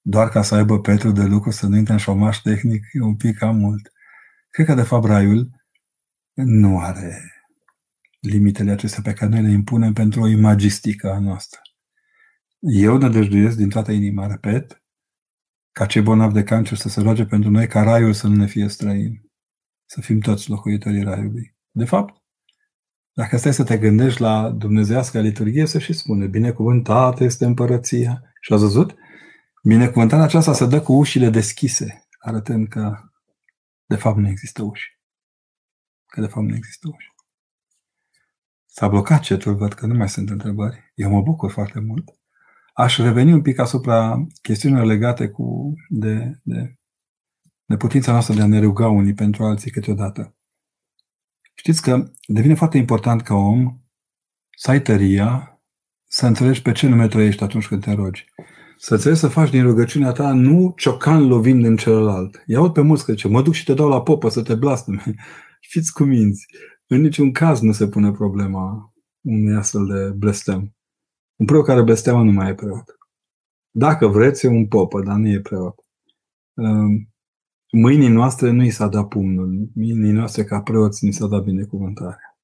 Doar 0.00 0.28
ca 0.28 0.42
să 0.42 0.54
aibă 0.54 0.80
Petru 0.80 1.10
de 1.10 1.24
lucru 1.24 1.50
să 1.50 1.66
nu 1.66 1.76
intre 1.76 1.92
în 1.92 1.98
șomaș 1.98 2.38
tehnic, 2.38 2.84
e 2.92 3.00
un 3.00 3.16
pic 3.16 3.38
cam 3.38 3.56
mult. 3.56 3.92
Cred 4.50 4.66
că, 4.66 4.74
de 4.74 4.82
fapt, 4.82 5.04
raiul 5.04 5.50
nu 6.32 6.80
are 6.80 7.36
limitele 8.20 8.70
acestea 8.70 9.02
pe 9.02 9.12
care 9.12 9.30
noi 9.30 9.42
le 9.42 9.50
impunem 9.50 9.92
pentru 9.92 10.20
o 10.20 10.26
imagistică 10.26 11.12
a 11.12 11.18
noastră. 11.18 11.60
Eu 12.58 12.96
nădăjduiesc 12.96 13.56
din 13.56 13.68
toată 13.68 13.92
inima, 13.92 14.26
repet, 14.26 14.82
ca 15.72 15.86
cei 15.86 16.02
bolnavi 16.02 16.32
de 16.32 16.42
cancer 16.42 16.76
să 16.76 16.88
se 16.88 17.00
roage 17.00 17.24
pentru 17.24 17.50
noi, 17.50 17.66
ca 17.66 17.82
raiul 17.82 18.12
să 18.12 18.26
nu 18.26 18.34
ne 18.34 18.46
fie 18.46 18.68
străin. 18.68 19.30
Să 19.84 20.00
fim 20.00 20.20
toți 20.20 20.50
locuitorii 20.50 21.02
raiului. 21.02 21.56
De 21.70 21.84
fapt, 21.84 22.22
dacă 23.16 23.36
stai 23.36 23.54
să 23.54 23.64
te 23.64 23.78
gândești 23.78 24.20
la 24.20 24.50
dumnezească 24.50 25.20
liturghie, 25.20 25.66
se 25.66 25.78
și 25.78 25.92
spune, 25.92 26.26
binecuvântată 26.26 27.24
este 27.24 27.44
împărăția. 27.44 28.22
Și 28.40 28.52
ați 28.52 28.62
văzut? 28.62 28.94
Binecuvântarea 29.62 30.24
aceasta 30.24 30.52
se 30.52 30.66
dă 30.66 30.80
cu 30.80 30.92
ușile 30.92 31.30
deschise, 31.30 32.06
arătând 32.18 32.68
că 32.68 32.98
de 33.86 33.96
fapt 33.96 34.18
nu 34.18 34.28
există 34.28 34.62
uși. 34.62 35.00
Că 36.06 36.20
de 36.20 36.26
fapt 36.26 36.46
nu 36.46 36.54
există 36.54 36.88
uși. 36.94 37.08
S-a 38.66 38.88
blocat 38.88 39.20
cetul, 39.20 39.54
văd 39.54 39.72
că 39.72 39.86
nu 39.86 39.94
mai 39.94 40.08
sunt 40.08 40.30
întrebări. 40.30 40.92
Eu 40.94 41.10
mă 41.10 41.22
bucur 41.22 41.50
foarte 41.50 41.80
mult. 41.80 42.08
Aș 42.74 42.98
reveni 42.98 43.32
un 43.32 43.42
pic 43.42 43.58
asupra 43.58 44.26
chestiunilor 44.42 44.84
legate 44.84 45.28
cu 45.28 45.74
de, 45.88 46.40
de, 46.42 46.74
de 47.64 47.76
putința 47.76 48.12
noastră 48.12 48.34
de 48.34 48.42
a 48.42 48.46
ne 48.46 48.60
ruga 48.60 48.88
unii 48.88 49.14
pentru 49.14 49.44
alții 49.44 49.70
câteodată. 49.70 50.36
Știți 51.58 51.82
că 51.82 52.10
devine 52.26 52.54
foarte 52.54 52.76
important 52.76 53.22
ca 53.22 53.34
om 53.34 53.80
să 54.56 54.70
ai 54.70 54.82
tăria, 54.82 55.60
să 56.08 56.26
înțelegi 56.26 56.62
pe 56.62 56.72
ce 56.72 56.88
nume 56.88 57.08
trăiești 57.08 57.42
atunci 57.42 57.66
când 57.66 57.82
te 57.82 57.92
rogi. 57.92 58.24
Să 58.78 58.94
înțelegi 58.94 59.20
să 59.20 59.28
faci 59.28 59.50
din 59.50 59.62
rugăciunea 59.62 60.12
ta 60.12 60.32
nu 60.32 60.72
ciocan 60.76 61.26
lovind 61.26 61.64
în 61.64 61.76
celălalt. 61.76 62.42
Iau 62.46 62.72
pe 62.72 62.80
mulți 62.80 63.04
că 63.04 63.12
zice, 63.12 63.28
mă 63.28 63.42
duc 63.42 63.52
și 63.52 63.64
te 63.64 63.74
dau 63.74 63.88
la 63.88 64.02
popă 64.02 64.28
să 64.28 64.42
te 64.42 64.54
blastăme. 64.54 65.14
Fiți 65.70 65.92
cuminți. 65.92 66.46
În 66.86 67.00
niciun 67.00 67.32
caz 67.32 67.60
nu 67.60 67.72
se 67.72 67.88
pune 67.88 68.10
problema 68.10 68.92
unui 69.20 69.56
astfel 69.56 69.86
de 69.86 70.10
blestem. 70.16 70.76
Un 71.36 71.46
preot 71.46 71.64
care 71.64 71.82
blesteamă 71.82 72.22
nu 72.22 72.32
mai 72.32 72.50
e 72.50 72.54
preot. 72.54 72.84
Dacă 73.70 74.06
vreți, 74.06 74.46
e 74.46 74.48
un 74.48 74.66
popă, 74.66 75.02
dar 75.02 75.16
nu 75.16 75.28
e 75.28 75.40
preot. 75.40 75.74
Ehm, 76.54 77.14
mâinii 77.72 78.08
noastre 78.08 78.50
nu 78.50 78.64
i 78.64 78.70
s-a 78.70 78.88
dat 78.88 79.08
pumnul. 79.08 79.70
Mâinii 79.74 80.12
noastre 80.12 80.44
ca 80.44 80.60
preoți 80.60 81.04
ni 81.04 81.12
s-a 81.12 81.26
dat 81.26 81.42
binecuvântarea. 81.42 82.38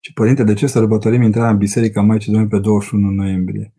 Și, 0.00 0.12
Părinte, 0.12 0.44
de 0.44 0.54
ce 0.54 0.66
sărbătorim 0.66 1.22
intrarea 1.22 1.50
în 1.50 1.56
Biserica 1.56 2.00
Maicii 2.00 2.32
Domnului 2.32 2.56
pe 2.56 2.62
21 2.62 3.10
noiembrie? 3.10 3.74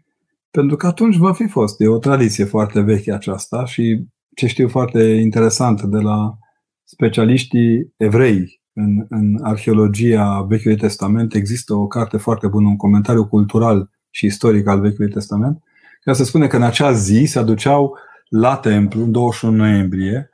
Pentru 0.52 0.76
că 0.76 0.88
atunci 0.88 1.16
va 1.16 1.34
fi 1.34 1.48
fost. 1.48 1.82
E 1.82 1.88
o 1.88 1.98
tradiție 1.98 2.46
foarte 2.46 2.82
veche 2.82 3.14
aceasta 3.14 3.66
și 3.66 4.06
ce 4.36 4.48
știu 4.48 4.68
foarte 4.68 5.04
interesant 5.04 5.82
de 5.82 5.98
la 5.98 6.38
specialiștii 6.84 7.94
evrei 7.98 8.62
în, 8.74 9.06
în 9.10 9.38
arheologia 9.42 10.42
Vechiului 10.42 10.78
Testament 10.78 11.34
există 11.34 11.74
o 11.74 11.88
carte 11.88 12.18
foarte 12.18 12.48
bună, 12.48 12.68
un 12.68 12.76
comentariu 12.76 13.28
cultural 13.28 13.90
și 14.10 14.26
istoric 14.26 14.68
al 14.68 14.80
Vechiului 14.80 15.12
Testament, 15.12 15.64
care 16.04 16.18
se 16.18 16.24
spune 16.24 16.48
că 16.48 16.56
în 16.56 16.64
acea 16.64 16.92
zi 16.92 17.24
se 17.26 17.40
aduceau 17.40 17.98
la 18.30 18.56
templu, 18.56 19.04
în 19.04 19.12
21 19.12 19.56
noiembrie, 19.56 20.30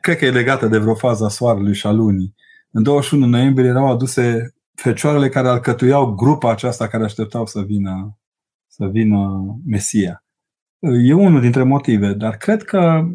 cred 0.00 0.16
că 0.16 0.24
e 0.24 0.30
legată 0.30 0.66
de 0.66 0.78
vreo 0.78 0.94
fază 0.94 1.24
a 1.24 1.28
soarelui 1.28 1.74
și 1.74 1.86
a 1.86 1.90
lunii. 1.90 2.34
În 2.70 2.82
21 2.82 3.26
noiembrie 3.26 3.68
erau 3.68 3.90
aduse 3.90 4.54
fecioarele 4.74 5.28
care 5.28 5.48
alcătuiau 5.48 6.14
grupa 6.14 6.50
aceasta 6.50 6.88
care 6.88 7.04
așteptau 7.04 7.46
să 7.46 7.60
vină, 7.60 8.18
să 8.66 8.86
vină 8.86 9.40
Mesia. 9.66 10.24
E 10.78 11.12
unul 11.12 11.40
dintre 11.40 11.62
motive, 11.62 12.12
dar 12.12 12.36
cred 12.36 12.62
că 12.62 13.08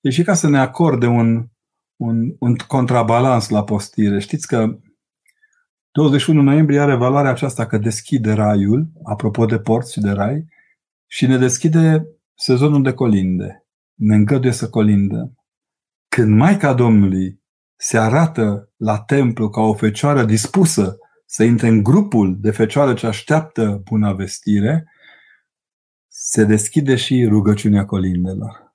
e 0.00 0.10
și 0.10 0.22
ca 0.22 0.34
să 0.34 0.48
ne 0.48 0.58
acorde 0.58 1.06
un, 1.06 1.46
un, 1.96 2.36
un 2.38 2.56
contrabalans 2.66 3.48
la 3.48 3.64
postire. 3.64 4.18
Știți 4.18 4.46
că 4.46 4.78
21 5.90 6.42
noiembrie 6.42 6.80
are 6.80 6.94
valoarea 6.94 7.30
aceasta 7.30 7.66
că 7.66 7.78
deschide 7.78 8.32
raiul, 8.32 8.92
apropo 9.04 9.44
de 9.44 9.58
porți 9.58 9.92
și 9.92 10.00
de 10.00 10.10
rai, 10.10 10.44
și 11.06 11.26
ne 11.26 11.38
deschide 11.38 12.06
sezonul 12.34 12.82
de 12.82 12.92
colinde. 12.92 13.66
Ne 13.94 14.14
îngăduie 14.14 14.52
să 14.52 14.68
colindă. 14.68 15.32
Când 16.08 16.36
Maica 16.36 16.74
Domnului 16.74 17.40
se 17.76 17.98
arată 17.98 18.72
la 18.76 18.98
templu 18.98 19.48
ca 19.48 19.60
o 19.60 19.74
fecioară 19.74 20.24
dispusă 20.24 20.96
să 21.26 21.44
intre 21.44 21.68
în 21.68 21.82
grupul 21.82 22.36
de 22.40 22.50
fecioară 22.50 22.94
ce 22.94 23.06
așteaptă 23.06 23.80
buna 23.84 24.12
vestire, 24.12 24.90
se 26.08 26.44
deschide 26.44 26.96
și 26.96 27.24
rugăciunea 27.24 27.84
colindelor. 27.84 28.74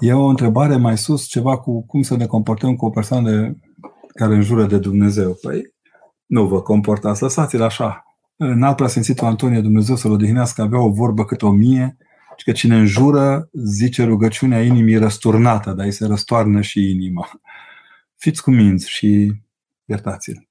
E 0.00 0.12
o 0.12 0.26
întrebare 0.26 0.76
mai 0.76 0.98
sus, 0.98 1.26
ceva 1.26 1.58
cu 1.58 1.86
cum 1.86 2.02
să 2.02 2.16
ne 2.16 2.26
comportăm 2.26 2.76
cu 2.76 2.86
o 2.86 2.90
persoană 2.90 3.30
de, 3.30 3.56
care 4.14 4.34
înjură 4.34 4.66
de 4.66 4.78
Dumnezeu. 4.78 5.38
Păi, 5.42 5.74
nu 6.26 6.46
vă 6.46 6.62
comportați, 6.62 7.22
lăsați-l 7.22 7.62
așa. 7.62 8.04
În 8.36 8.62
alt 8.62 8.76
preasfințitul 8.76 9.26
Antonie 9.26 9.60
Dumnezeu 9.60 9.96
să-l 9.96 10.10
odihnească, 10.10 10.62
avea 10.62 10.80
o 10.80 10.90
vorbă 10.90 11.24
cât 11.24 11.42
o 11.42 11.50
mie, 11.50 11.96
și 12.42 12.48
că 12.48 12.56
cine 12.56 12.76
înjură, 12.76 13.48
zice 13.52 14.04
rugăciunea 14.04 14.62
inimii 14.62 14.96
răsturnată, 14.96 15.72
dar 15.72 15.86
îi 15.86 15.92
se 15.92 16.06
răstoarnă 16.06 16.60
și 16.60 16.90
inima. 16.90 17.30
Fiți 18.16 18.42
cu 18.42 18.50
minți 18.50 18.90
și 18.90 19.32
iertați-l. 19.84 20.48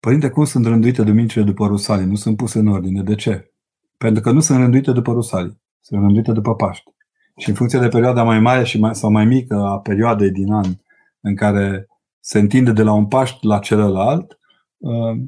Părinte, 0.00 0.30
cum 0.30 0.44
sunt 0.44 0.66
rânduite 0.66 1.02
duminicile 1.02 1.42
după 1.42 1.66
Rusalii? 1.66 2.06
Nu 2.06 2.14
sunt 2.14 2.36
puse 2.36 2.58
în 2.58 2.66
ordine. 2.66 3.02
De 3.02 3.14
ce? 3.14 3.52
Pentru 3.96 4.22
că 4.22 4.30
nu 4.30 4.40
sunt 4.40 4.58
rânduite 4.58 4.92
după 4.92 5.12
Rusalii. 5.12 5.60
Sunt 5.80 6.00
rânduite 6.00 6.32
după 6.32 6.54
Paști. 6.54 6.90
Și 7.36 7.48
în 7.48 7.54
funcție 7.54 7.78
de 7.78 7.88
perioada 7.88 8.22
mai 8.22 8.40
mare 8.40 8.64
și 8.64 8.78
mai, 8.78 8.94
sau 8.94 9.10
mai 9.10 9.24
mică 9.24 9.54
a 9.54 9.78
perioadei 9.78 10.30
din 10.30 10.52
an 10.52 10.74
în 11.20 11.34
care 11.34 11.88
se 12.20 12.38
întinde 12.38 12.72
de 12.72 12.82
la 12.82 12.92
un 12.92 13.06
Paști 13.06 13.46
la 13.46 13.58
celălalt, 13.58 14.38
uh, 14.78 15.20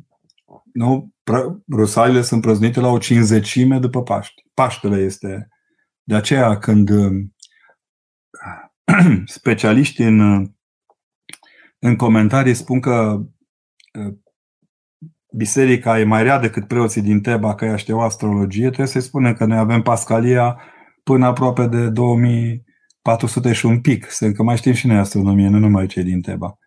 nu, 0.72 1.11
rusalile 1.72 2.22
sunt 2.22 2.41
prăznuite 2.41 2.81
la 2.81 2.89
o 2.89 2.99
cinzecime 2.99 3.79
după 3.79 4.03
Paști. 4.03 4.45
Paștele 4.57 4.97
este. 5.03 5.49
De 6.03 6.15
aceea, 6.15 6.59
când 6.59 6.91
uh, 6.91 7.25
specialiștii 9.39 10.05
în, 10.05 10.51
în 11.79 11.97
comentarii 11.97 12.55
spun 12.55 12.81
că 12.81 13.21
uh, 13.99 14.15
biserica 15.33 16.01
e 16.01 16.05
mai 16.05 16.23
rea 16.23 16.39
decât 16.39 16.67
preoții 16.67 17.03
din 17.03 17.21
Teba, 17.21 17.55
că 17.55 17.65
ea 17.65 17.77
știu 17.77 17.99
astrologie, 17.99 18.67
trebuie 18.67 18.87
să-i 18.87 19.01
spunem 19.01 19.35
că 19.35 19.45
noi 19.45 19.59
avem 19.59 19.83
Pascalia 19.83 20.61
până 21.03 21.27
aproape 21.27 21.67
de 21.67 21.89
2400 21.89 23.53
și 23.53 23.67
un 23.67 23.81
pic. 23.81 24.11
Să 24.11 24.25
încă 24.25 24.43
mai 24.43 24.57
știm 24.57 24.73
și 24.73 24.87
noi 24.87 24.97
astronomie, 24.97 25.49
nu 25.49 25.59
numai 25.59 25.87
cei 25.87 26.03
din 26.03 26.21
Teba. 26.21 26.59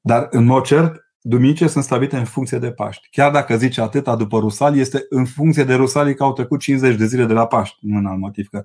Dar, 0.00 0.26
în 0.30 0.44
mod 0.44 0.64
cert, 0.64 1.05
duminice 1.28 1.66
sunt 1.66 1.84
stabilite 1.84 2.16
în 2.16 2.24
funcție 2.24 2.58
de 2.58 2.70
Paști. 2.70 3.08
Chiar 3.10 3.32
dacă 3.32 3.56
zice 3.56 3.80
atâta 3.80 4.16
după 4.16 4.38
Rusali, 4.38 4.80
este 4.80 5.06
în 5.08 5.24
funcție 5.24 5.64
de 5.64 5.74
Rusali 5.74 6.14
că 6.14 6.22
au 6.22 6.32
trecut 6.32 6.60
50 6.60 6.96
de 6.96 7.06
zile 7.06 7.24
de 7.24 7.32
la 7.32 7.46
Paști. 7.46 7.76
Nu 7.80 7.98
în 7.98 8.06
alt 8.06 8.18
motiv. 8.18 8.48
Că 8.48 8.64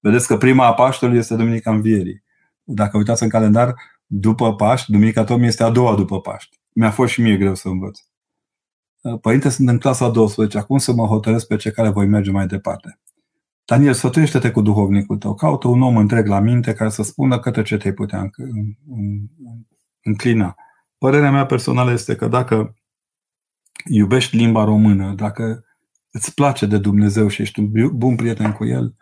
vedeți 0.00 0.26
că 0.26 0.36
prima 0.36 0.66
a 0.66 0.74
Paștelui 0.74 1.18
este 1.18 1.34
Duminica 1.34 1.70
Învierii. 1.70 2.22
Dacă 2.62 2.96
uitați 2.96 3.22
în 3.22 3.28
calendar, 3.28 3.74
după 4.06 4.54
Paști, 4.54 4.90
Duminica 4.90 5.24
Tomii 5.24 5.46
este 5.46 5.62
a 5.62 5.70
doua 5.70 5.94
după 5.94 6.20
Paști. 6.20 6.60
Mi-a 6.72 6.90
fost 6.90 7.12
și 7.12 7.20
mie 7.20 7.36
greu 7.36 7.54
să 7.54 7.68
învăț. 7.68 7.98
Părinte, 9.20 9.48
sunt 9.48 9.68
în 9.68 9.78
clasa 9.78 10.08
12. 10.08 10.58
Acum 10.58 10.78
să 10.78 10.92
mă 10.92 11.06
hotărăsc 11.06 11.46
pe 11.46 11.56
ce 11.56 11.70
care 11.70 11.88
voi 11.88 12.06
merge 12.06 12.30
mai 12.30 12.46
departe. 12.46 12.98
Daniel, 13.64 13.92
sfătuiește-te 13.92 14.50
cu 14.50 14.60
duhovnicul 14.60 15.16
tău. 15.16 15.34
Caută 15.34 15.68
un 15.68 15.82
om 15.82 15.96
întreg 15.96 16.26
la 16.26 16.40
minte 16.40 16.72
care 16.72 16.90
să 16.90 17.02
spună 17.02 17.38
către 17.38 17.62
ce 17.62 17.76
te-ai 17.76 17.92
putea 17.92 18.30
înclina. 20.02 20.56
Părerea 20.98 21.30
mea 21.30 21.46
personală 21.46 21.92
este 21.92 22.16
că 22.16 22.28
dacă 22.28 22.74
iubești 23.84 24.36
limba 24.36 24.64
română, 24.64 25.14
dacă 25.14 25.64
îți 26.10 26.34
place 26.34 26.66
de 26.66 26.78
Dumnezeu 26.78 27.28
și 27.28 27.42
ești 27.42 27.60
un 27.60 27.96
bun 27.96 28.16
prieten 28.16 28.52
cu 28.52 28.64
El, 28.66 28.96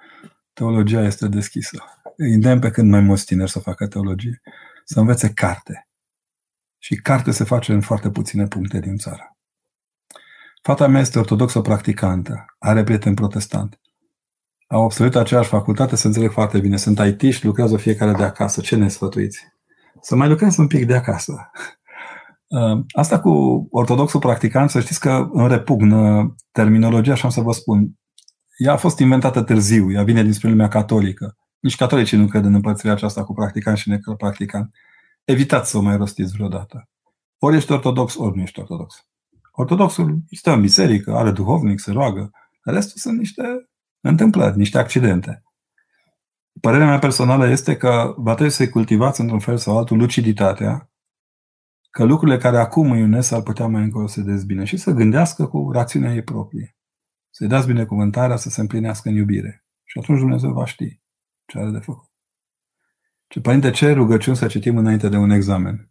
teologia 0.53 1.03
este 1.03 1.29
deschisă. 1.29 1.85
Îi 2.17 2.33
îndemn 2.33 2.61
pe 2.61 2.71
când 2.71 2.91
mai 2.91 3.01
mulți 3.01 3.25
tineri 3.25 3.51
să 3.51 3.59
facă 3.59 3.87
teologie. 3.87 4.41
Să 4.85 5.01
învețe 5.01 5.33
carte. 5.33 5.89
Și 6.79 6.95
carte 6.95 7.31
se 7.31 7.45
face 7.45 7.73
în 7.73 7.81
foarte 7.81 8.11
puține 8.11 8.47
puncte 8.47 8.79
din 8.79 8.97
țară. 8.97 9.37
Fata 10.63 10.87
mea 10.87 11.01
este 11.01 11.19
ortodoxă 11.19 11.61
practicantă, 11.61 12.45
are 12.59 12.85
prieten 12.85 13.15
protestant. 13.15 13.81
Au 14.67 14.85
absolvit 14.85 15.15
aceeași 15.15 15.49
facultate, 15.49 15.97
să 15.97 16.07
înțeleg 16.07 16.31
foarte 16.31 16.59
bine. 16.59 16.77
Sunt 16.77 16.99
it 16.99 17.33
și 17.33 17.45
lucrează 17.45 17.77
fiecare 17.77 18.13
de 18.13 18.23
acasă. 18.23 18.61
Ce 18.61 18.77
ne 18.77 18.89
sfătuiți? 18.89 19.47
Să 20.01 20.17
mai 20.17 20.29
lucrez 20.29 20.57
un 20.57 20.67
pic 20.67 20.87
de 20.87 20.95
acasă. 20.95 21.51
Uh, 22.55 22.85
asta 22.93 23.21
cu 23.21 23.67
ortodoxul 23.71 24.21
practicant, 24.21 24.71
să 24.71 24.81
știți 24.81 25.01
că 25.01 25.29
în 25.33 25.49
repugnă 25.49 26.35
terminologia, 26.53 27.13
așa 27.13 27.29
să 27.29 27.41
vă 27.41 27.53
spun. 27.53 27.91
Ea 28.57 28.73
a 28.73 28.77
fost 28.77 28.99
inventată 28.99 29.43
târziu, 29.43 29.93
ea 29.93 30.03
vine 30.03 30.23
din 30.23 30.33
lumea 30.41 30.69
catolică. 30.69 31.37
Nici 31.61 31.77
catolicii 31.77 32.19
nu 32.19 32.27
cred 32.27 32.45
în 32.45 32.55
împărțirea 32.55 32.93
aceasta 32.93 33.25
cu 33.25 33.33
practicant 33.33 33.77
și 33.77 33.89
nepracticant. 33.89 34.75
Evitați 35.25 35.71
să 35.71 35.79
o 35.79 35.81
mai 35.81 35.97
rostiți 35.97 36.33
vreodată. 36.33 36.89
Ori 37.39 37.57
ești 37.57 37.73
ortodox, 37.73 38.17
ori 38.17 38.37
nu 38.37 38.43
ești 38.43 38.61
ortodox. 38.61 38.95
Ortodoxul 39.53 40.19
stă 40.31 40.53
în 40.53 40.61
biserică, 40.61 41.15
are 41.15 41.31
duhovnic, 41.31 41.81
se 41.81 41.93
roagă. 41.93 42.31
Restul 42.63 42.97
sunt 42.97 43.19
niște 43.19 43.43
întâmplări, 44.01 44.57
niște 44.57 44.79
accidente. 44.79 45.43
Părerea 46.61 46.87
mea 46.87 46.99
personală 46.99 47.49
este 47.49 47.77
că 47.77 48.15
va 48.17 48.35
trebui 48.35 48.53
să-i 48.53 48.69
cultivați 48.69 49.21
într-un 49.21 49.39
fel 49.39 49.57
sau 49.57 49.79
altul 49.79 49.97
luciditatea, 49.97 50.89
că 51.97 52.05
lucrurile 52.05 52.39
care 52.39 52.57
acum 52.57 52.91
îi 52.91 53.03
unesc 53.03 53.33
ar 53.33 53.43
putea 53.43 53.67
mai 53.67 53.83
încolo 53.83 54.07
să 54.07 54.21
dezbine 54.21 54.65
și 54.65 54.77
să 54.77 54.91
gândească 54.91 55.47
cu 55.47 55.71
rațiunea 55.73 56.15
ei 56.15 56.23
proprie. 56.23 56.77
Să-i 57.31 57.49
dați 57.49 57.67
binecuvântarea 57.67 58.37
să 58.37 58.49
se 58.49 58.61
împlinească 58.61 59.09
în 59.09 59.15
iubire. 59.15 59.65
Și 59.85 59.99
atunci 59.99 60.19
Dumnezeu 60.19 60.53
va 60.53 60.65
ști 60.65 61.01
ce 61.47 61.59
are 61.59 61.71
de 61.71 61.79
făcut. 61.79 62.11
Ce 63.27 63.41
părinte, 63.41 63.71
ce 63.71 63.93
rugăciuni 63.93 64.37
să 64.37 64.47
citim 64.47 64.77
înainte 64.77 65.09
de 65.09 65.17
un 65.17 65.31
examen? 65.31 65.91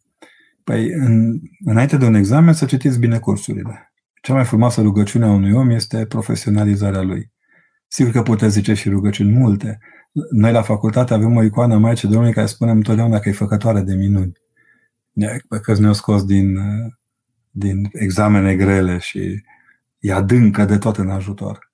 Păi, 0.64 0.88
în, 0.94 1.40
înainte 1.66 1.98
de 1.98 2.06
un 2.06 2.14
examen 2.14 2.54
să 2.54 2.66
citiți 2.66 3.00
bine 3.00 3.20
cursurile. 3.20 3.94
Cea 4.22 4.34
mai 4.34 4.46
frumoasă 4.46 4.82
rugăciune 4.82 5.26
a 5.26 5.32
unui 5.32 5.52
om 5.52 5.70
este 5.70 6.06
profesionalizarea 6.06 7.02
lui. 7.02 7.32
Sigur 7.88 8.12
că 8.12 8.22
puteți 8.22 8.54
zice 8.54 8.74
și 8.74 8.90
rugăciuni 8.90 9.32
multe. 9.32 9.80
Noi 10.32 10.52
la 10.52 10.62
facultate 10.62 11.14
avem 11.14 11.36
o 11.36 11.44
icoană 11.44 11.78
Maicii 11.78 12.08
Domnului 12.08 12.34
care 12.34 12.46
spunem 12.46 12.76
întotdeauna 12.76 13.20
că 13.20 13.30
e 13.30 13.32
făcătoare 13.32 13.82
de 13.82 13.96
minuni. 13.96 14.42
Pe 15.50 15.60
că 15.60 15.76
ne-au 15.80 15.94
scos 15.94 16.26
din, 16.26 16.58
din 17.50 17.90
examene 17.92 18.56
grele 18.56 18.98
și 18.98 19.44
e 20.00 20.14
adâncă 20.14 20.66
de 20.66 20.78
tot 20.78 20.98
în 20.98 21.10
ajutor. 21.10 21.72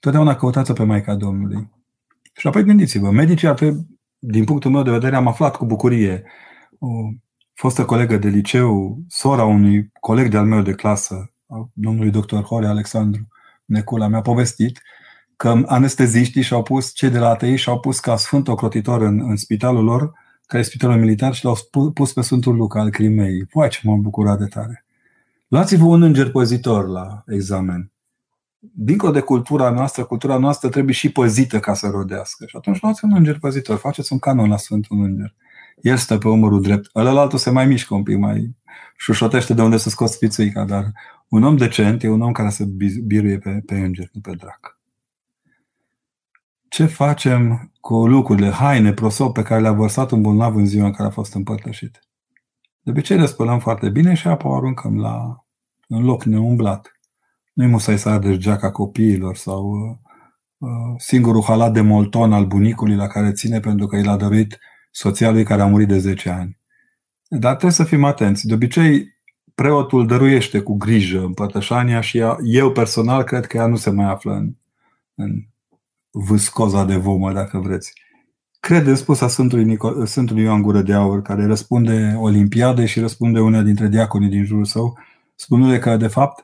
Totdeauna 0.00 0.34
căutați 0.34 0.72
pe 0.72 0.84
Maica 0.84 1.14
Domnului. 1.14 1.70
Și 2.36 2.46
apoi 2.46 2.64
gândiți-vă, 2.64 3.10
medicii 3.10 3.48
ar 3.48 3.54
trebui, 3.54 3.86
din 4.18 4.44
punctul 4.44 4.70
meu 4.70 4.82
de 4.82 4.90
vedere, 4.90 5.16
am 5.16 5.26
aflat 5.26 5.56
cu 5.56 5.64
bucurie 5.64 6.24
o 6.78 6.88
fostă 7.54 7.84
colegă 7.84 8.16
de 8.16 8.28
liceu, 8.28 8.98
sora 9.08 9.44
unui 9.44 9.90
coleg 10.00 10.30
de-al 10.30 10.46
meu 10.46 10.62
de 10.62 10.72
clasă, 10.72 11.32
domnului 11.72 12.10
doctor 12.10 12.42
Hore 12.42 12.66
Alexandru 12.66 13.28
Necula, 13.64 14.08
mi-a 14.08 14.20
povestit 14.20 14.82
că 15.36 15.62
anesteziștii 15.66 16.42
și-au 16.42 16.62
pus, 16.62 16.92
cei 16.94 17.10
de 17.10 17.18
la 17.18 17.28
ATI 17.28 17.54
și-au 17.54 17.80
pus 17.80 18.00
ca 18.00 18.16
sfânt 18.16 18.48
ocrotitor 18.48 19.02
în, 19.02 19.20
în 19.20 19.36
spitalul 19.36 19.84
lor, 19.84 20.12
care 20.46 20.62
e 20.62 20.66
spitalul 20.66 20.96
militar, 20.96 21.34
și 21.34 21.44
l-au 21.44 21.56
pus 21.94 22.12
pe 22.12 22.20
Sfântul 22.20 22.54
Luca 22.54 22.80
al 22.80 22.90
Crimei. 22.90 23.44
Păi, 23.44 23.68
ce 23.68 23.80
m-am 23.82 24.00
bucurat 24.00 24.38
de 24.38 24.46
tare! 24.46 24.84
Luați-vă 25.48 25.84
un 25.84 26.02
înger 26.02 26.30
păzitor 26.30 26.88
la 26.88 27.22
examen. 27.26 27.92
Dincolo 28.58 29.12
de 29.12 29.20
cultura 29.20 29.70
noastră, 29.70 30.04
cultura 30.04 30.38
noastră 30.38 30.68
trebuie 30.68 30.94
și 30.94 31.12
păzită 31.12 31.60
ca 31.60 31.74
să 31.74 31.88
rodească. 31.88 32.44
Și 32.46 32.56
atunci 32.56 32.80
luați 32.80 33.04
un 33.04 33.12
înger 33.14 33.38
păzitor, 33.38 33.76
faceți 33.76 34.12
un 34.12 34.18
canon 34.18 34.48
la 34.48 34.56
Sfântul 34.56 35.04
Înger. 35.04 35.34
El 35.80 35.96
stă 35.96 36.18
pe 36.18 36.28
umărul 36.28 36.62
drept. 36.62 36.90
Ălălaltul 36.94 37.38
se 37.38 37.50
mai 37.50 37.66
mișcă 37.66 37.94
un 37.94 38.02
pic, 38.02 38.16
mai 38.16 38.56
șușotește 38.96 39.54
de 39.54 39.62
unde 39.62 39.76
să 39.76 39.88
scoți 39.88 40.16
fițuica, 40.16 40.64
dar 40.64 40.92
un 41.28 41.42
om 41.42 41.56
decent 41.56 42.02
e 42.02 42.08
un 42.08 42.20
om 42.20 42.32
care 42.32 42.48
se 42.48 42.64
biruie 43.04 43.38
pe, 43.38 43.62
pe 43.66 43.74
înger, 43.74 44.08
nu 44.12 44.20
pe 44.20 44.34
drac 44.34 44.73
ce 46.74 46.86
facem 46.86 47.72
cu 47.80 48.06
lucrurile, 48.06 48.50
haine, 48.50 48.92
prosop 48.92 49.34
pe 49.34 49.42
care 49.42 49.60
le-a 49.60 49.72
vărsat 49.72 50.10
un 50.10 50.22
bolnav 50.22 50.56
în 50.56 50.66
ziua 50.66 50.86
în 50.86 50.92
care 50.92 51.08
a 51.08 51.12
fost 51.12 51.34
împărtășit. 51.34 51.98
De 52.80 52.90
obicei 52.90 53.18
le 53.18 53.26
spălăm 53.26 53.58
foarte 53.58 53.88
bine 53.88 54.14
și 54.14 54.28
apoi 54.28 54.50
o 54.50 54.54
aruncăm 54.54 54.98
la 54.98 55.44
un 55.88 56.04
loc 56.04 56.24
neumblat. 56.24 57.00
Nu-i 57.52 57.66
musai 57.66 57.98
să 57.98 58.08
ardești 58.08 58.40
geaca 58.40 58.70
copiilor 58.70 59.36
sau 59.36 59.70
uh, 59.70 59.96
uh, 60.58 60.94
singurul 60.96 61.42
halat 61.42 61.72
de 61.72 61.80
molton 61.80 62.32
al 62.32 62.46
bunicului 62.46 62.96
la 62.96 63.06
care 63.06 63.32
ține 63.32 63.60
pentru 63.60 63.86
că 63.86 63.96
i 63.96 64.02
l-a 64.02 64.16
dăruit 64.16 64.58
soția 64.90 65.30
lui 65.30 65.44
care 65.44 65.62
a 65.62 65.66
murit 65.66 65.88
de 65.88 65.98
10 65.98 66.30
ani. 66.30 66.58
Dar 67.28 67.50
trebuie 67.50 67.72
să 67.72 67.84
fim 67.84 68.04
atenți. 68.04 68.46
De 68.46 68.54
obicei, 68.54 69.18
preotul 69.54 70.06
dăruiește 70.06 70.60
cu 70.60 70.76
grijă 70.76 71.20
împărtășania 71.20 72.00
și 72.00 72.18
ea, 72.18 72.36
eu 72.42 72.72
personal 72.72 73.22
cred 73.22 73.46
că 73.46 73.56
ea 73.56 73.66
nu 73.66 73.76
se 73.76 73.90
mai 73.90 74.10
află 74.10 74.32
în, 74.32 74.56
în 75.14 75.52
vâscoza 76.16 76.84
de 76.84 76.96
vomă, 76.96 77.32
dacă 77.32 77.58
vreți. 77.58 77.92
Cred 78.60 78.86
în 78.86 78.96
spusa 78.96 79.28
Sfântului, 79.28 79.64
Nico- 79.64 80.04
Sfântului 80.04 80.42
Ioan 80.42 80.62
Gură 80.62 80.82
de 80.82 80.92
Aur, 80.92 81.22
care 81.22 81.46
răspunde 81.46 82.16
Olimpiade 82.20 82.86
și 82.86 83.00
răspunde 83.00 83.40
una 83.40 83.62
dintre 83.62 83.88
diaconii 83.88 84.28
din 84.28 84.44
jurul 84.44 84.64
său, 84.64 84.98
spunându 85.34 85.78
că, 85.78 85.96
de 85.96 86.06
fapt, 86.06 86.42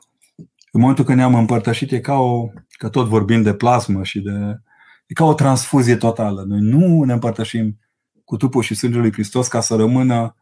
în 0.71 0.81
momentul 0.81 1.05
când 1.05 1.17
ne-am 1.17 1.35
împărtășit, 1.35 1.91
e 1.91 1.99
ca 1.99 2.13
o, 2.13 2.47
că 2.77 2.89
tot 2.89 3.07
vorbim 3.07 3.41
de 3.41 3.53
plasmă 3.53 4.03
și 4.03 4.19
de, 4.19 4.61
e 5.07 5.13
ca 5.13 5.25
o 5.25 5.33
transfuzie 5.33 5.95
totală. 5.95 6.43
Noi 6.47 6.59
nu 6.59 7.03
ne 7.03 7.13
împărtășim 7.13 7.79
cu 8.23 8.37
trupul 8.37 8.61
și 8.61 8.75
sângele 8.75 9.01
lui 9.01 9.11
Hristos 9.11 9.47
ca 9.47 9.59
să 9.59 9.75
rămână 9.75 10.35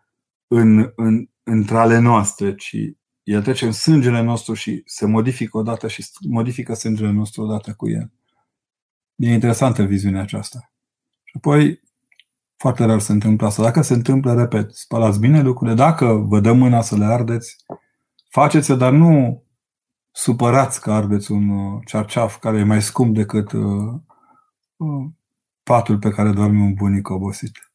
în, 0.47 0.91
în, 0.95 1.29
între 1.43 1.77
ale 1.77 1.99
noastre, 1.99 2.55
ci 2.55 2.75
el 3.23 3.41
trece 3.41 3.65
în 3.65 3.71
sângele 3.71 4.21
nostru 4.21 4.53
și 4.53 4.81
se 4.85 5.05
modifică 5.05 5.57
odată 5.57 5.87
și 5.87 6.05
modifică 6.27 6.73
sângele 6.73 7.11
nostru 7.11 7.41
odată 7.41 7.73
cu 7.73 7.89
el. 7.89 8.11
E 9.19 9.33
interesantă 9.33 9.83
viziunea 9.83 10.21
aceasta. 10.21 10.71
Și 11.23 11.33
apoi, 11.37 11.81
foarte 12.57 12.85
rar 12.85 12.99
se 12.99 13.11
întâmplă 13.11 13.47
asta. 13.47 13.63
Dacă 13.63 13.81
se 13.81 13.93
întâmplă, 13.93 14.33
repet, 14.33 14.71
spălați 14.71 15.19
bine 15.19 15.41
lucrurile. 15.41 15.75
Dacă 15.75 16.05
vă 16.05 16.39
dă 16.39 16.51
mâna 16.51 16.81
să 16.81 16.97
le 16.97 17.05
ardeți, 17.05 17.55
faceți 18.29 18.73
dar 18.73 18.91
nu 18.91 19.43
supărați 20.11 20.81
că 20.81 20.91
ardeți 20.91 21.31
un 21.31 21.49
uh, 21.49 21.81
cearceaf 21.85 22.37
care 22.37 22.57
e 22.57 22.63
mai 22.63 22.81
scump 22.81 23.15
decât 23.15 23.51
uh, 23.51 23.93
uh, 24.77 25.05
patul 25.63 25.97
pe 25.97 26.09
care 26.09 26.31
dorme 26.31 26.61
un 26.61 26.73
bunic 26.73 27.09
obosit. 27.09 27.71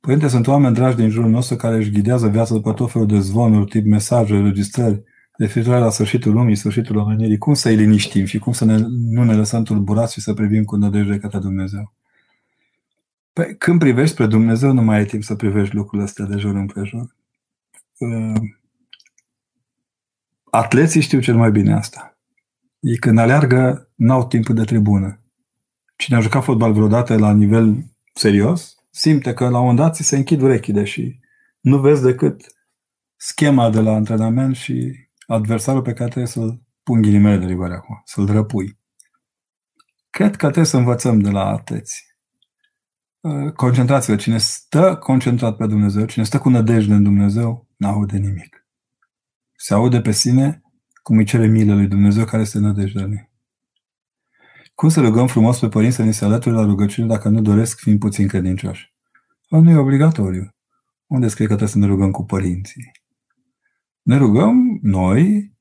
Părinte, 0.00 0.28
sunt 0.28 0.46
oameni 0.46 0.74
dragi 0.74 0.96
din 0.96 1.08
jurul 1.08 1.30
nostru 1.30 1.56
care 1.56 1.76
își 1.76 1.90
ghidează 1.90 2.28
viața 2.28 2.54
după 2.54 2.72
tot 2.72 2.90
felul 2.90 3.06
de 3.06 3.18
zvonuri, 3.18 3.70
tip 3.70 3.86
mesaje, 3.86 4.40
registrări, 4.40 5.02
referitoare 5.36 5.80
la 5.80 5.90
sfârșitul 5.90 6.32
lumii, 6.32 6.56
sfârșitul 6.56 6.96
omenirii, 6.96 7.38
cum 7.38 7.54
să-i 7.54 7.76
liniștim 7.76 8.24
și 8.24 8.38
cum 8.38 8.52
să 8.52 8.64
ne, 8.64 8.76
nu 8.88 9.24
ne 9.24 9.34
lăsăm 9.34 9.62
tulburați 9.62 10.12
și 10.12 10.20
să 10.20 10.34
privim 10.34 10.64
cu 10.64 10.76
nădejde 10.76 11.18
către 11.18 11.38
Dumnezeu. 11.38 11.92
Păi, 13.32 13.56
când 13.56 13.78
privești 13.78 14.12
spre 14.12 14.26
Dumnezeu, 14.26 14.72
nu 14.72 14.82
mai 14.82 14.96
ai 14.96 15.04
timp 15.04 15.22
să 15.22 15.34
privești 15.34 15.74
lucrurile 15.74 16.02
astea 16.02 16.24
de 16.24 16.36
jur 16.36 16.54
împrejur. 16.54 17.14
Uh, 17.98 18.40
atleții 20.50 21.00
știu 21.00 21.20
cel 21.20 21.36
mai 21.36 21.50
bine 21.50 21.74
asta. 21.74 22.18
Ei 22.80 22.96
când 22.96 23.18
aleargă, 23.18 23.88
n-au 23.94 24.26
timp 24.26 24.48
de 24.48 24.64
tribună. 24.64 25.20
Cine 25.96 26.16
a 26.16 26.20
jucat 26.20 26.44
fotbal 26.44 26.72
vreodată 26.72 27.18
la 27.18 27.32
nivel 27.32 27.84
serios, 28.12 28.74
simte 28.90 29.32
că 29.32 29.48
la 29.48 29.58
un 29.58 29.66
moment 29.66 29.78
dat 29.78 29.94
ți 29.94 30.02
se 30.02 30.16
închid 30.16 30.40
urechile 30.40 30.84
și 30.84 31.18
nu 31.60 31.78
vezi 31.78 32.02
decât 32.02 32.54
schema 33.16 33.70
de 33.70 33.80
la 33.80 33.92
antrenament 33.92 34.56
și 34.56 35.03
adversarul 35.26 35.82
pe 35.82 35.92
care 35.92 36.10
trebuie 36.10 36.32
să-l 36.32 36.62
pun 36.82 37.02
ghilimele 37.02 37.36
de 37.36 37.46
rigoare 37.46 37.74
acum, 37.74 38.02
să-l 38.04 38.26
drăpui. 38.26 38.78
Cred 40.10 40.30
că 40.30 40.44
trebuie 40.44 40.64
să 40.64 40.76
învățăm 40.76 41.20
de 41.20 41.30
la 41.30 41.46
atleți. 41.46 42.04
Uh, 43.20 43.52
concentrați-vă. 43.52 44.16
Cine 44.16 44.38
stă 44.38 44.96
concentrat 44.96 45.56
pe 45.56 45.66
Dumnezeu, 45.66 46.04
cine 46.04 46.24
stă 46.24 46.38
cu 46.38 46.48
nădejde 46.48 46.94
în 46.94 47.02
Dumnezeu, 47.02 47.68
n-aude 47.76 48.16
nimic. 48.16 48.66
Se 49.56 49.74
aude 49.74 50.00
pe 50.00 50.10
sine 50.10 50.62
cum 51.02 51.16
îi 51.16 51.24
cere 51.24 51.46
milă 51.46 51.74
lui 51.74 51.86
Dumnezeu 51.86 52.24
care 52.24 52.42
este 52.42 52.58
nădejdea 52.58 53.06
lui. 53.06 53.30
Cum 54.74 54.88
să 54.88 55.00
rugăm 55.00 55.26
frumos 55.26 55.58
pe 55.58 55.68
părinți 55.68 55.96
să 55.96 56.02
ne 56.02 56.10
se 56.10 56.24
alăture 56.24 56.54
la 56.54 56.64
rugăciune 56.64 57.06
dacă 57.06 57.28
nu 57.28 57.40
doresc 57.40 57.78
fiind 57.78 57.98
puțin 57.98 58.28
credincioși? 58.28 58.94
Nu 59.48 59.70
e 59.70 59.76
obligatoriu. 59.76 60.48
Unde 61.06 61.28
scrie 61.28 61.46
că 61.46 61.54
trebuie 61.54 61.74
să 61.74 61.78
ne 61.78 61.86
rugăm 61.86 62.10
cu 62.10 62.24
părinții? 62.24 62.90
Ne 64.02 64.16
rugăm 64.16 64.73
noi 64.84 65.52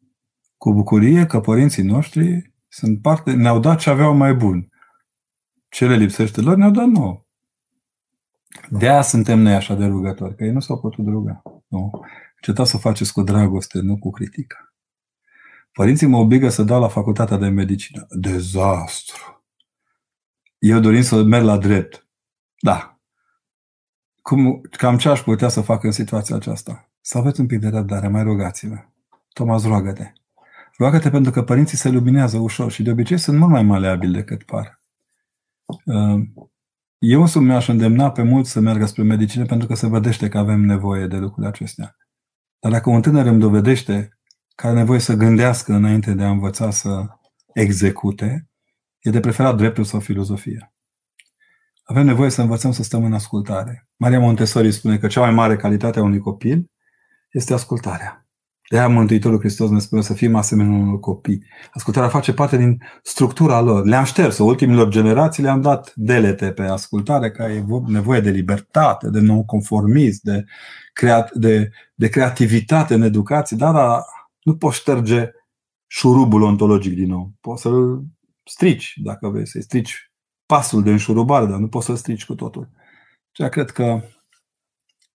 cu 0.57 0.73
bucurie 0.73 1.25
că 1.25 1.39
părinții 1.39 1.83
noștri 1.83 2.53
sunt 2.67 3.01
parte, 3.01 3.33
ne-au 3.33 3.59
dat 3.59 3.79
ce 3.79 3.89
aveau 3.89 4.13
mai 4.13 4.33
bun. 4.33 4.69
Ce 5.69 5.87
le 5.87 5.95
lipsește 5.95 6.41
lor 6.41 6.55
ne-au 6.55 6.71
dat 6.71 6.87
nouă. 6.87 7.25
De 8.69 8.89
aia 8.89 9.01
suntem 9.01 9.39
noi 9.39 9.53
așa 9.53 9.75
de 9.75 9.85
rugători, 9.85 10.35
că 10.35 10.43
ei 10.43 10.51
nu 10.51 10.59
s-au 10.59 10.79
putut 10.79 11.05
ruga. 11.05 11.41
Nu. 11.67 11.91
Încetați 12.35 12.69
să 12.69 12.77
faceți 12.77 13.13
cu 13.13 13.21
dragoste, 13.21 13.79
nu 13.79 13.97
cu 13.97 14.09
critică. 14.09 14.73
Părinții 15.71 16.07
mă 16.07 16.17
obligă 16.17 16.49
să 16.49 16.63
dau 16.63 16.79
la 16.79 16.87
facultatea 16.87 17.37
de 17.37 17.47
medicină. 17.47 18.05
Dezastru! 18.09 19.45
Eu 20.57 20.79
dorim 20.79 21.01
să 21.01 21.23
merg 21.23 21.45
la 21.45 21.57
drept. 21.57 22.07
Da. 22.59 22.99
Cum, 24.21 24.61
cam 24.61 24.97
ce 24.97 25.09
aș 25.09 25.21
putea 25.21 25.47
să 25.47 25.61
fac 25.61 25.83
în 25.83 25.91
situația 25.91 26.35
aceasta? 26.35 26.91
Să 27.01 27.17
aveți 27.17 27.39
un 27.39 27.45
pic 27.45 27.59
de 27.59 27.67
răbdare, 27.67 28.07
mai 28.07 28.23
rugați-vă. 28.23 28.92
Tomas, 29.33 29.65
roagă-te. 29.65 30.11
Roagă-te 30.77 31.09
pentru 31.09 31.31
că 31.31 31.43
părinții 31.43 31.77
se 31.77 31.89
luminează 31.89 32.37
ușor 32.37 32.71
și 32.71 32.83
de 32.83 32.91
obicei 32.91 33.17
sunt 33.17 33.37
mult 33.37 33.51
mai 33.51 33.63
maleabili 33.63 34.13
decât 34.13 34.43
par. 34.43 34.81
Uh, 35.65 36.21
eu 36.97 37.21
însumi 37.21 37.45
mi-aș 37.45 37.67
îndemna 37.67 38.11
pe 38.11 38.21
mulți 38.21 38.51
să 38.51 38.59
meargă 38.59 38.85
spre 38.85 39.03
medicină 39.03 39.45
pentru 39.45 39.67
că 39.67 39.75
se 39.75 39.87
vedește 39.87 40.27
că 40.29 40.37
avem 40.37 40.59
nevoie 40.59 41.07
de 41.07 41.17
lucrurile 41.17 41.47
acestea. 41.47 41.95
Dar 42.59 42.71
dacă 42.71 42.89
un 42.89 43.01
tânăr 43.01 43.25
îmi 43.25 43.39
dovedește 43.39 44.17
că 44.55 44.67
are 44.67 44.75
nevoie 44.75 44.99
să 44.99 45.13
gândească 45.13 45.73
înainte 45.73 46.13
de 46.13 46.23
a 46.23 46.29
învăța 46.29 46.71
să 46.71 47.05
execute, 47.53 48.49
e 48.99 49.09
de 49.09 49.19
preferat 49.19 49.55
dreptul 49.57 49.83
sau 49.83 49.99
filozofia. 49.99 50.73
Avem 51.83 52.05
nevoie 52.05 52.29
să 52.29 52.41
învățăm 52.41 52.71
să 52.71 52.83
stăm 52.83 53.03
în 53.03 53.13
ascultare. 53.13 53.87
Maria 53.95 54.19
Montessori 54.19 54.71
spune 54.71 54.97
că 54.97 55.07
cea 55.07 55.21
mai 55.21 55.31
mare 55.31 55.55
calitate 55.55 55.99
a 55.99 56.03
unui 56.03 56.19
copil 56.19 56.71
este 57.31 57.53
ascultarea. 57.53 58.22
De 58.73 58.79
aia 58.79 58.87
Mântuitorul 58.87 59.39
Hristos 59.39 59.69
ne 59.69 59.79
spune 59.79 60.01
să 60.01 60.13
fim 60.13 60.35
asemenea 60.35 60.77
unor 60.77 60.99
copii. 60.99 61.43
Ascultarea 61.73 62.09
face 62.09 62.33
parte 62.33 62.57
din 62.57 62.77
structura 63.03 63.61
lor. 63.61 63.85
Le-am 63.85 64.03
șters, 64.03 64.37
ultimilor 64.37 64.87
generații 64.87 65.43
le-am 65.43 65.61
dat 65.61 65.93
delete 65.95 66.51
pe 66.51 66.61
ascultare, 66.61 67.31
că 67.31 67.43
e 67.43 67.63
nevoie 67.87 68.19
de 68.19 68.29
libertate, 68.29 69.09
de 69.09 69.19
non-conformism, 69.19 70.19
de, 70.23 70.43
crea- 70.93 71.29
de, 71.33 71.69
de 71.95 72.09
creativitate 72.09 72.93
în 72.93 73.01
educație, 73.01 73.57
dar, 73.57 73.73
dar 73.73 73.99
nu 74.43 74.55
poți 74.55 74.77
șterge 74.77 75.29
șurubul 75.87 76.41
ontologic 76.41 76.93
din 76.93 77.09
nou. 77.09 77.31
Poți 77.41 77.61
să-l 77.61 78.03
strici, 78.43 78.93
dacă 79.03 79.29
vrei, 79.29 79.47
să-i 79.47 79.61
strici 79.61 80.11
pasul 80.45 80.83
de 80.83 80.91
înșurubare, 80.91 81.45
dar 81.45 81.59
nu 81.59 81.67
poți 81.67 81.85
să-l 81.85 81.95
strici 81.95 82.25
cu 82.25 82.35
totul. 82.35 82.69
Ceea 83.31 83.49
cred 83.49 83.69
că 83.69 84.01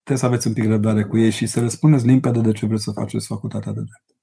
Trebuie 0.09 0.29
să 0.29 0.35
aveți 0.35 0.47
un 0.47 0.53
pic 0.53 0.65
răbdare 0.65 1.05
cu 1.05 1.19
ei 1.19 1.31
și 1.31 1.47
să 1.47 1.61
răspundeți 1.61 2.07
limpede 2.07 2.41
de 2.41 2.53
ce 2.53 2.67
vreți 2.67 2.83
să 2.83 2.91
faceți 2.91 3.27
facultatea 3.27 3.73
de 3.73 3.81
drept. 3.81 4.17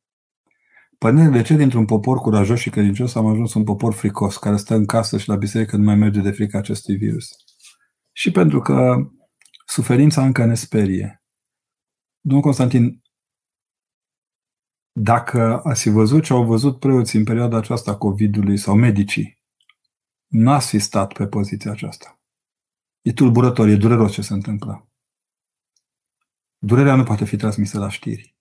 Părinte, 0.97 1.29
de 1.29 1.41
ce 1.41 1.55
dintr-un 1.55 1.86
popor 1.86 2.17
curajos 2.17 2.59
și 2.59 2.69
credincios 2.69 3.15
am 3.15 3.25
ajuns 3.25 3.53
un 3.53 3.63
popor 3.63 3.93
fricos, 3.93 4.38
care 4.38 4.55
stă 4.55 4.75
în 4.75 4.86
casă 4.86 5.17
și 5.17 5.29
la 5.29 5.36
biserică 5.36 5.77
nu 5.77 5.83
mai 5.83 5.95
merge 5.95 6.21
de 6.21 6.31
frică 6.31 6.57
acestui 6.57 6.95
virus? 6.95 7.29
Și 8.11 8.31
pentru 8.31 8.59
că 8.59 8.95
suferința 9.65 10.25
încă 10.25 10.45
ne 10.45 10.53
sperie. 10.53 11.23
Domnul 12.19 12.43
Constantin, 12.43 13.01
dacă 14.91 15.61
ați 15.63 15.81
fi 15.81 15.89
văzut 15.89 16.23
ce 16.23 16.33
au 16.33 16.45
văzut 16.45 16.79
preoții 16.79 17.19
în 17.19 17.25
perioada 17.25 17.57
aceasta 17.57 17.97
COVID-ului 17.97 18.57
sau 18.57 18.75
medicii, 18.75 19.39
n-ați 20.27 20.67
fi 20.67 20.79
stat 20.79 21.13
pe 21.13 21.27
poziția 21.27 21.71
aceasta. 21.71 22.19
E 23.01 23.13
tulburător, 23.13 23.67
e 23.67 23.75
dureros 23.75 24.11
ce 24.11 24.21
se 24.21 24.33
întâmplă. 24.33 24.89
Durerea 26.66 26.95
nu 26.95 27.03
poate 27.03 27.26
fi 27.26 27.36
transmisă 27.36 27.80
la 27.80 27.89
știri. 27.89 28.36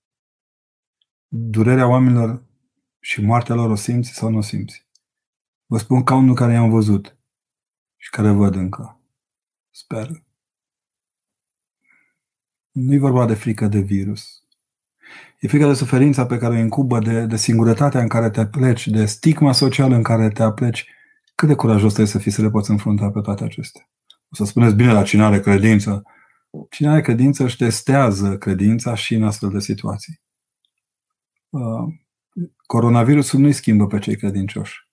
Durerea 1.29 1.89
oamenilor 1.89 2.45
și 3.01 3.21
moartea 3.21 3.55
lor 3.55 3.71
o 3.71 3.75
simți 3.75 4.11
sau 4.11 4.31
nu 4.31 4.37
o 4.37 4.41
simți. 4.41 4.87
Vă 5.67 5.79
spun 5.79 6.03
ca 6.03 6.15
unul 6.15 6.35
care 6.35 6.53
i-am 6.53 6.71
văzut 6.71 7.17
și 7.97 8.11
care 8.11 8.31
văd 8.31 8.55
încă. 8.55 9.01
Sper. 9.71 10.25
Nu 12.71 12.95
e 12.95 12.99
vorba 12.99 13.27
de 13.27 13.35
frică 13.35 13.67
de 13.67 13.79
virus. 13.79 14.43
E 15.41 15.49
frică 15.49 15.67
de 15.67 15.75
suferința 15.75 16.27
pe 16.27 16.39
care 16.39 16.55
o 16.55 16.59
incubă, 16.59 16.99
de, 16.99 17.27
de 17.27 17.37
singurătatea 17.37 18.01
în 18.01 18.09
care 18.09 18.31
te 18.31 18.47
pleci, 18.47 18.89
de 18.89 19.05
stigma 19.05 19.53
socială 19.53 19.95
în 19.95 20.03
care 20.03 20.31
te 20.31 20.43
apleci. 20.43 20.89
Cât 21.35 21.49
de 21.49 21.55
curajos 21.55 21.93
trebuie 21.93 22.13
să 22.13 22.19
fii 22.19 22.31
să 22.31 22.43
le 22.43 22.51
poți 22.51 22.71
înfrunta 22.71 23.11
pe 23.11 23.21
toate 23.21 23.45
acestea? 23.45 23.89
O 24.31 24.35
să 24.35 24.45
spuneți, 24.45 24.75
bine, 24.75 24.93
la 24.93 25.03
cine 25.03 25.25
are 25.25 25.41
credință, 25.41 26.03
Cine 26.71 26.89
are 26.89 27.01
credință 27.01 27.45
își 27.45 27.57
testează 27.57 28.39
credința 28.39 28.95
și 28.95 29.15
în 29.15 29.25
astfel 29.25 29.49
de 29.49 29.61
situații. 29.61 30.21
Uh, 31.49 31.95
coronavirusul 32.67 33.41
nu-i 33.41 33.53
schimbă 33.53 33.87
pe 33.87 33.99
cei 33.99 34.17
credincioși. 34.17 34.89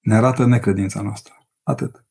Ne 0.00 0.14
arată 0.14 0.46
necredința 0.46 1.02
noastră. 1.02 1.34
Atât. 1.62 2.06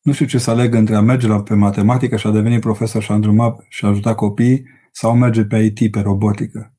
Nu 0.00 0.12
știu 0.12 0.26
ce 0.26 0.38
să 0.38 0.50
aleg 0.50 0.74
între 0.74 0.94
a 0.94 1.00
merge 1.00 1.26
la, 1.26 1.42
pe 1.42 1.54
matematică 1.54 2.16
și 2.16 2.26
a 2.26 2.30
deveni 2.30 2.58
profesor 2.58 3.02
și 3.02 3.10
a 3.10 3.14
îndruma 3.14 3.64
și 3.68 3.84
a 3.84 3.88
ajuta 3.88 4.14
copiii 4.14 4.66
sau 4.92 5.16
merge 5.16 5.44
pe 5.44 5.58
IT, 5.58 5.90
pe 5.90 6.00
robotică. 6.00 6.74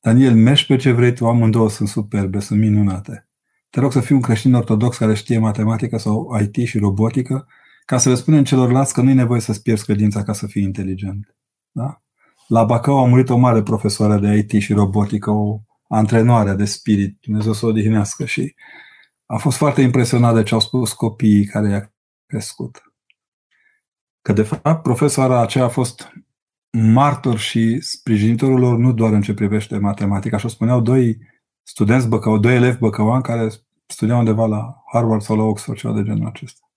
Daniel, 0.00 0.34
mergi 0.34 0.66
pe 0.66 0.76
ce 0.76 0.92
vrei 0.92 1.12
tu, 1.12 1.26
amândouă 1.26 1.70
sunt 1.70 1.88
superbe, 1.88 2.38
sunt 2.38 2.60
minunate. 2.60 3.28
Te 3.70 3.80
rog 3.80 3.92
să 3.92 4.00
fii 4.00 4.14
un 4.14 4.20
creștin 4.20 4.54
ortodox 4.54 4.96
care 4.96 5.14
știe 5.14 5.38
matematică 5.38 5.98
sau 5.98 6.38
IT 6.40 6.66
și 6.66 6.78
robotică 6.78 7.46
ca 7.88 7.98
să 7.98 8.08
le 8.08 8.14
spunem 8.14 8.44
celorlalți 8.44 8.92
că 8.92 9.00
nu 9.00 9.10
e 9.10 9.14
nevoie 9.14 9.40
să-ți 9.40 9.62
pierzi 9.62 9.84
credința 9.84 10.22
ca 10.22 10.32
să 10.32 10.46
fii 10.46 10.62
inteligent. 10.62 11.36
Da? 11.70 12.02
La 12.46 12.64
Bacău 12.64 12.98
a 12.98 13.06
murit 13.06 13.28
o 13.28 13.36
mare 13.36 13.62
profesoară 13.62 14.18
de 14.18 14.36
IT 14.36 14.62
și 14.62 14.72
robotică, 14.72 15.30
o 15.30 15.60
antrenoare 15.88 16.54
de 16.54 16.64
spirit, 16.64 17.18
Dumnezeu 17.20 17.52
să 17.52 17.66
o 17.66 17.68
odihnească 17.68 18.24
și 18.24 18.54
a 19.26 19.36
fost 19.36 19.56
foarte 19.56 19.82
impresionat 19.82 20.34
de 20.34 20.42
ce 20.42 20.54
au 20.54 20.60
spus 20.60 20.92
copiii 20.92 21.44
care 21.44 21.68
i-a 21.68 21.92
crescut. 22.26 22.82
Că 24.22 24.32
de 24.32 24.42
fapt 24.42 24.82
profesoara 24.82 25.40
aceea 25.40 25.64
a 25.64 25.68
fost 25.68 26.12
martor 26.70 27.38
și 27.38 27.80
sprijinitorul 27.80 28.58
lor 28.58 28.78
nu 28.78 28.92
doar 28.92 29.12
în 29.12 29.22
ce 29.22 29.34
privește 29.34 29.78
matematica. 29.78 30.36
Așa 30.36 30.48
spuneau 30.48 30.80
doi 30.80 31.18
studenți 31.62 32.08
băcău, 32.08 32.38
doi 32.38 32.54
elevi 32.54 32.78
băcăuani 32.78 33.22
care 33.22 33.48
studiau 33.86 34.18
undeva 34.18 34.46
la 34.46 34.82
Harvard 34.92 35.22
sau 35.22 35.36
la 35.36 35.42
Oxford, 35.42 35.78
ceva 35.78 35.94
de 35.94 36.02
genul 36.02 36.26
acesta. 36.26 36.67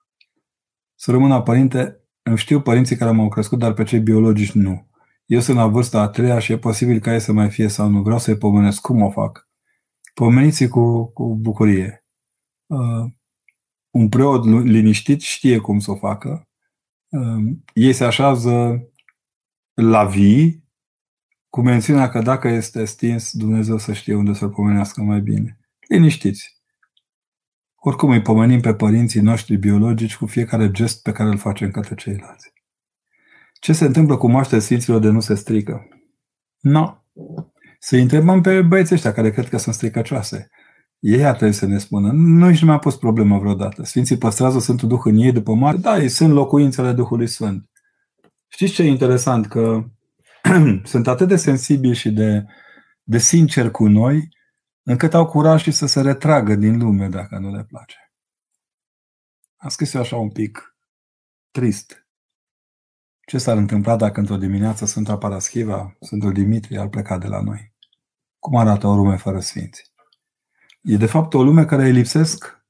Să 1.04 1.12
rămână 1.12 1.42
părinte, 1.42 2.00
îmi 2.24 2.38
știu 2.38 2.62
părinții 2.62 2.96
care 2.96 3.12
m-au 3.12 3.30
crescut, 3.30 3.60
dar 3.60 3.74
pe 3.74 3.84
cei 3.84 4.00
biologici 4.00 4.52
nu. 4.52 4.90
Eu 5.26 5.40
sunt 5.40 5.58
la 5.58 5.68
vârsta 5.68 6.02
a 6.02 6.08
treia 6.08 6.40
și 6.40 6.52
e 6.52 6.58
posibil 6.58 7.00
ca 7.00 7.14
ei 7.14 7.20
să 7.20 7.32
mai 7.32 7.50
fie 7.50 7.68
sau 7.68 7.90
nu. 7.90 8.02
Vreau 8.02 8.20
să-i 8.20 8.38
pomenesc. 8.38 8.82
Cum 8.82 9.02
o 9.02 9.10
fac? 9.10 9.50
Pomeniți 10.14 10.68
cu, 10.68 11.06
cu 11.06 11.36
bucurie. 11.36 12.06
Uh, 12.66 13.12
un 13.90 14.10
preot 14.10 14.46
liniștit 14.46 15.22
știe 15.22 15.58
cum 15.58 15.80
să 15.80 15.92
o 15.92 15.96
facă. 15.96 16.50
Uh, 17.10 17.56
ei 17.74 17.94
se 17.94 18.04
așează 18.04 18.84
la 19.74 20.06
vii, 20.06 20.64
cu 21.50 21.62
mențiunea 21.62 22.10
că 22.10 22.22
dacă 22.22 22.48
este 22.48 22.86
stins, 22.86 23.32
Dumnezeu 23.32 23.78
să 23.78 23.94
știe 23.94 24.16
unde 24.16 24.34
să-l 24.34 24.50
pomenească 24.50 25.02
mai 25.02 25.22
bine. 25.22 25.60
Liniștiți. 25.88 26.61
Oricum 27.84 28.10
îi 28.10 28.22
pomenim 28.22 28.60
pe 28.60 28.74
părinții 28.74 29.22
noștri 29.22 29.56
biologici 29.56 30.18
cu 30.18 30.26
fiecare 30.26 30.72
gest 30.72 31.02
pe 31.02 31.12
care 31.12 31.30
îl 31.30 31.38
facem 31.38 31.72
către 31.72 31.96
ceilalți. 31.96 32.54
Ce 33.60 33.74
se 33.74 33.86
întâmplă 33.86 34.18
cu 34.18 34.30
moaștele 34.30 34.62
Sfinților 34.62 35.00
de 35.00 35.10
nu 35.10 35.20
se 35.20 35.36
strică? 35.36 35.88
Nu. 36.60 36.72
No. 36.72 36.96
Să 37.80 37.96
întrebăm 37.96 38.42
pe 38.42 38.62
băieții 38.62 38.96
ăștia 38.96 39.14
care 39.14 39.32
cred 39.32 39.50
că 39.50 39.58
sunt 39.58 39.76
stricăcioase. 39.76 40.50
Ei 41.00 41.26
ar 41.26 41.36
trebui 41.36 41.54
să 41.54 41.66
ne 41.66 41.78
spună. 41.78 42.12
Nu 42.12 42.48
nici 42.50 42.62
nu 42.62 42.68
mi-a 42.68 42.78
pus 42.78 42.96
problemă 42.96 43.40
vreodată. 43.40 43.84
Sfinții 43.84 44.18
păstrează 44.18 44.60
Sfântul 44.60 44.88
Duh 44.88 45.02
în 45.04 45.18
ei 45.18 45.32
după 45.32 45.54
moarte. 45.54 45.82
Da, 45.82 45.98
ei 45.98 46.10
sunt 46.10 46.34
locuințele 46.34 46.92
Duhului 46.92 47.28
Sfânt. 47.28 47.70
Știți 48.48 48.74
ce 48.74 48.84
e 48.84 48.88
interesant? 48.88 49.48
Că 49.48 49.84
sunt 50.84 51.08
atât 51.08 51.28
de 51.28 51.36
sensibili 51.36 51.96
și 51.96 52.12
de, 52.12 52.46
de 53.04 53.18
sinceri 53.18 53.72
cu 53.72 53.88
noi, 53.88 54.30
încât 54.84 55.14
au 55.14 55.26
curaj 55.26 55.62
și 55.62 55.72
să 55.72 55.86
se 55.86 56.02
retragă 56.02 56.56
din 56.56 56.78
lume 56.78 57.08
dacă 57.08 57.38
nu 57.38 57.56
le 57.56 57.64
place. 57.64 58.14
Am 59.56 59.70
scris 59.70 59.94
eu 59.94 60.02
așa 60.02 60.16
un 60.16 60.30
pic 60.30 60.76
trist. 61.52 62.08
Ce 63.28 63.38
s-ar 63.38 63.58
întâmpla 63.58 63.96
dacă 63.96 64.20
într-o 64.20 64.38
dimineață 64.38 64.86
Sfânta 64.86 65.18
Paraschiva, 65.18 65.96
Sfântul 66.00 66.34
Dimitrie 66.34 66.80
ar 66.80 66.88
pleca 66.88 67.18
de 67.18 67.28
la 67.28 67.42
noi? 67.42 67.74
Cum 68.40 68.56
arată 68.56 68.88
o 68.88 68.96
lume 68.96 69.18
fără 69.18 69.40
sfinți? 69.40 69.92
E 70.82 70.98
de 70.98 71.06
fapt 71.06 71.34
o 71.34 71.44
lume 71.44 71.66
care 71.66 71.84
îi 71.84 71.92
lipsesc 71.92 72.66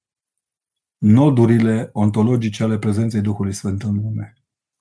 nodurile 0.97 1.89
ontologice 1.93 2.64
ale 2.64 2.78
prezenței 2.78 3.22
Duhului 3.22 3.53
Sfânt 3.53 3.84
în 3.84 3.95
lume. 3.95 4.34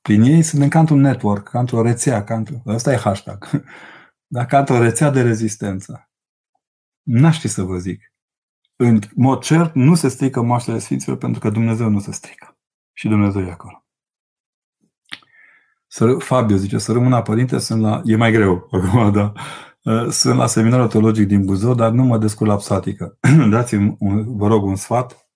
Prin 0.03 0.23
ei 0.23 0.43
sunt 0.43 0.71
ca 0.71 0.79
într-un 0.79 1.01
network, 1.01 1.49
ca 1.49 1.59
într-o 1.59 1.83
rețea, 1.83 2.25
ca 2.25 2.37
într 2.37 2.53
Asta 2.65 2.93
e 2.93 2.97
hashtag. 2.97 3.51
Dar 4.35 4.47
ca 4.47 4.59
într-o 4.59 4.79
rețea 4.79 5.11
de 5.11 5.23
rezistență. 5.23 6.10
N-aș 7.03 7.37
ști 7.37 7.49
să 7.49 7.63
vă 7.63 7.79
zic. 7.79 8.13
În 8.77 8.99
mod 9.15 9.43
cert, 9.43 9.75
nu 9.75 9.95
se 9.95 10.09
strică 10.09 10.43
moaștele 10.43 10.79
Sfinților 10.79 11.17
pentru 11.17 11.41
că 11.41 11.51
Dumnezeu 11.51 11.89
nu 11.89 12.01
se 12.01 12.13
strică. 12.13 12.59
Și 12.93 13.09
Dumnezeu 13.09 13.43
e 13.43 13.51
acolo. 13.51 13.85
Să, 15.87 16.17
Fabio 16.19 16.57
zice, 16.57 16.79
să 16.79 16.93
rămână 16.93 17.23
părinte, 17.23 17.59
sunt 17.59 17.81
la... 17.81 18.01
E 18.05 18.17
mai 18.17 18.33
greu 18.33 18.69
acum, 18.71 19.13
da. 19.19 19.33
Sunt 20.11 20.37
la 20.37 20.47
seminarul 20.47 20.89
teologic 20.89 21.27
din 21.27 21.45
Buzău, 21.45 21.75
dar 21.75 21.91
nu 21.91 22.05
mă 22.05 22.19
descurc 22.19 22.51
la 22.51 22.57
psatică. 22.57 23.19
Dați-mi, 23.51 23.97
un, 23.99 24.37
vă 24.37 24.47
rog, 24.47 24.65
un 24.65 24.77
sfat. 24.77 25.31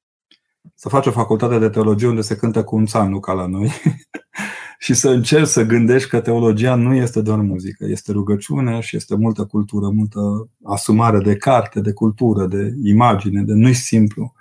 să 0.74 0.88
faci 0.88 1.06
o 1.06 1.10
facultate 1.10 1.58
de 1.58 1.68
teologie 1.68 2.08
unde 2.08 2.20
se 2.20 2.36
cântă 2.36 2.64
cu 2.64 2.76
un 2.76 2.86
țan, 2.86 3.08
nu 3.08 3.20
ca 3.20 3.32
la 3.32 3.46
noi, 3.46 3.70
și 4.78 4.94
să 4.94 5.08
încerci 5.08 5.46
să 5.46 5.62
gândești 5.62 6.08
că 6.08 6.20
teologia 6.20 6.74
nu 6.74 6.94
este 6.94 7.22
doar 7.22 7.38
muzică, 7.38 7.84
este 7.84 8.12
rugăciune 8.12 8.80
și 8.80 8.96
este 8.96 9.16
multă 9.16 9.44
cultură, 9.44 9.88
multă 9.88 10.48
asumare 10.64 11.18
de 11.18 11.36
carte, 11.36 11.80
de 11.80 11.92
cultură, 11.92 12.46
de 12.46 12.74
imagine, 12.82 13.42
de 13.42 13.52
nu-i 13.52 13.74
simplu. 13.74 14.32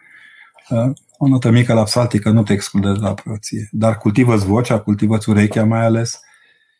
O 1.18 1.28
notă 1.28 1.50
mică 1.50 1.74
la 1.74 1.84
psaltică 1.84 2.30
nu 2.30 2.44
te 2.44 2.54
exclude 2.54 2.92
de 2.92 3.00
la 3.00 3.14
preoție, 3.14 3.70
dar 3.72 3.98
cultivă-ți 3.98 4.46
vocea, 4.46 4.80
cultivă-ți 4.80 5.30
urechea 5.30 5.66
mai 5.66 5.86
ales 5.86 6.20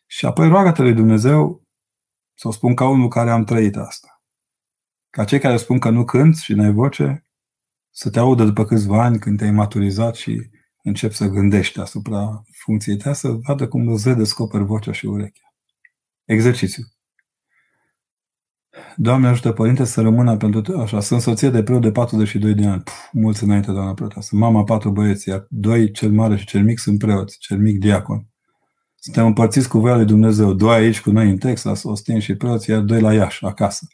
și 0.06 0.26
apoi 0.26 0.48
roagă-te 0.48 0.82
lui 0.82 0.94
Dumnezeu 0.94 1.62
să 2.34 2.48
o 2.48 2.52
spun 2.52 2.74
ca 2.74 2.88
unul 2.88 3.08
care 3.08 3.30
am 3.30 3.44
trăit 3.44 3.76
asta. 3.76 4.22
Ca 5.10 5.24
cei 5.24 5.38
care 5.38 5.56
spun 5.56 5.78
că 5.78 5.90
nu 5.90 6.04
cânt 6.04 6.36
și 6.36 6.52
n-ai 6.52 6.72
voce, 6.72 7.26
să 7.90 8.10
te 8.10 8.18
audă 8.18 8.44
după 8.44 8.64
câțiva 8.64 9.02
ani 9.02 9.18
când 9.18 9.38
te-ai 9.38 9.50
maturizat 9.50 10.14
și 10.14 10.50
începi 10.84 11.14
să 11.14 11.26
gândești 11.26 11.80
asupra 11.80 12.42
funcției 12.52 12.96
tale, 12.96 13.14
să 13.14 13.28
vadă 13.28 13.68
cum 13.68 13.88
îți 13.88 14.08
redescoperi 14.08 14.64
vocea 14.64 14.92
și 14.92 15.06
urechea. 15.06 15.54
Exercițiu. 16.24 16.82
Doamne 18.96 19.28
ajută 19.28 19.52
Părinte 19.52 19.84
să 19.84 20.00
rămână 20.00 20.36
pentru 20.36 20.80
așa. 20.80 21.00
Sunt 21.00 21.20
soție 21.20 21.50
de 21.50 21.62
preot 21.62 21.82
de 21.82 21.92
42 21.92 22.54
de 22.54 22.66
ani. 22.66 22.82
Puf, 22.82 23.08
mulți 23.12 23.44
înainte, 23.44 23.72
doamna 23.72 23.94
preotă. 23.94 24.20
Sunt 24.20 24.40
mama 24.40 24.64
patru 24.64 24.90
băieți, 24.90 25.28
iar 25.28 25.46
doi, 25.48 25.90
cel 25.90 26.10
mare 26.10 26.36
și 26.36 26.46
cel 26.46 26.64
mic, 26.64 26.78
sunt 26.78 26.98
preoți, 26.98 27.38
cel 27.38 27.58
mic 27.58 27.78
diacon. 27.78 28.26
Suntem 28.94 29.26
împărțiți 29.26 29.68
cu 29.68 29.78
voia 29.78 29.96
lui 29.96 30.04
Dumnezeu. 30.04 30.52
Doi 30.52 30.76
aici 30.76 31.00
cu 31.00 31.10
noi 31.10 31.30
în 31.30 31.38
Texas, 31.38 31.82
Ostin 31.82 32.20
și 32.20 32.34
preoți, 32.34 32.70
iar 32.70 32.80
doi 32.80 33.00
la 33.00 33.14
Iași, 33.14 33.44
acasă. 33.44 33.86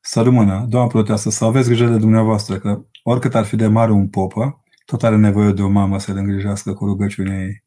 Să 0.00 0.22
rămână, 0.22 0.66
doamna 0.68 0.88
preoteasă, 0.88 1.30
să 1.30 1.44
aveți 1.44 1.68
grijă 1.68 1.86
de 1.86 1.96
dumneavoastră, 1.96 2.58
că 2.58 2.84
oricât 3.02 3.34
ar 3.34 3.44
fi 3.44 3.56
de 3.56 3.66
mare 3.66 3.92
un 3.92 4.08
popă, 4.08 4.63
tot 4.84 5.02
are 5.02 5.16
nevoie 5.16 5.52
de 5.52 5.62
o 5.62 5.68
mamă 5.68 5.98
să-l 5.98 6.16
îngrijească 6.16 6.72
cu 6.72 6.84
rugăciunea 6.84 7.42
ei. 7.42 7.64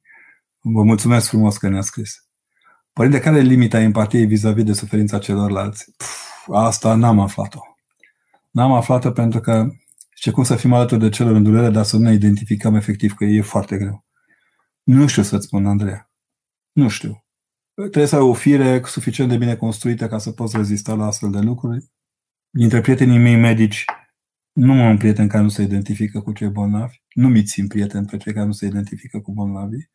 Vă 0.59 0.83
mulțumesc 0.83 1.27
frumos 1.27 1.57
că 1.57 1.69
ne-a 1.69 1.81
scris. 1.81 2.27
Părinte, 2.93 3.19
care 3.19 3.37
e 3.37 3.41
limita 3.41 3.79
empatiei 3.79 4.25
vis-a-vis 4.25 4.63
de 4.63 4.73
suferința 4.73 5.19
celorlalți? 5.19 5.93
Puf, 5.97 6.47
asta 6.51 6.95
n-am 6.95 7.19
aflat-o. 7.19 7.59
N-am 8.51 8.71
aflat-o 8.71 9.11
pentru 9.11 9.39
că 9.39 9.67
ce 10.15 10.31
cum 10.31 10.43
să 10.43 10.55
fim 10.55 10.73
alături 10.73 10.99
de 10.99 11.09
celor 11.09 11.35
în 11.35 11.43
durere, 11.43 11.69
dar 11.69 11.83
să 11.83 11.97
nu 11.97 12.03
ne 12.03 12.13
identificăm 12.13 12.75
efectiv, 12.75 13.13
că 13.13 13.25
e 13.25 13.41
foarte 13.41 13.77
greu. 13.77 14.05
Nu 14.83 15.07
știu 15.07 15.23
să-ți 15.23 15.45
spun, 15.45 15.65
Andreea. 15.65 16.11
Nu 16.71 16.87
știu. 16.87 17.25
Trebuie 17.73 18.05
să 18.05 18.15
ai 18.15 18.21
o 18.21 18.33
fire 18.33 18.81
suficient 18.85 19.29
de 19.29 19.37
bine 19.37 19.55
construită 19.55 20.07
ca 20.07 20.17
să 20.17 20.31
poți 20.31 20.57
rezista 20.57 20.93
la 20.93 21.05
astfel 21.05 21.31
de 21.31 21.39
lucruri. 21.39 21.91
Dintre 22.49 22.81
prietenii 22.81 23.17
mei 23.17 23.35
medici, 23.35 23.85
nu 24.57 24.71
am 24.71 24.89
un 24.89 24.97
prieten 24.97 25.27
care 25.27 25.43
nu 25.43 25.49
se 25.49 25.61
identifică 25.61 26.19
cu 26.19 26.31
cei 26.31 26.47
bolnavi. 26.47 27.01
Nu 27.13 27.27
mi 27.27 27.43
țin 27.43 27.67
prieten 27.67 28.05
pe 28.05 28.17
cei 28.17 28.33
care 28.33 28.45
nu 28.45 28.51
se 28.51 28.65
identifică 28.65 29.19
cu 29.19 29.31
bolnavii. 29.31 29.89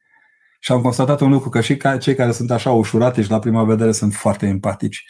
Și 0.60 0.72
am 0.72 0.80
constatat 0.80 1.20
un 1.20 1.30
lucru, 1.30 1.48
că 1.48 1.60
și 1.60 1.76
cei 2.00 2.14
care 2.14 2.32
sunt 2.32 2.50
așa 2.50 2.70
ușurate 2.70 3.22
și 3.22 3.30
la 3.30 3.38
prima 3.38 3.64
vedere 3.64 3.92
sunt 3.92 4.14
foarte 4.14 4.46
empatici. 4.46 5.04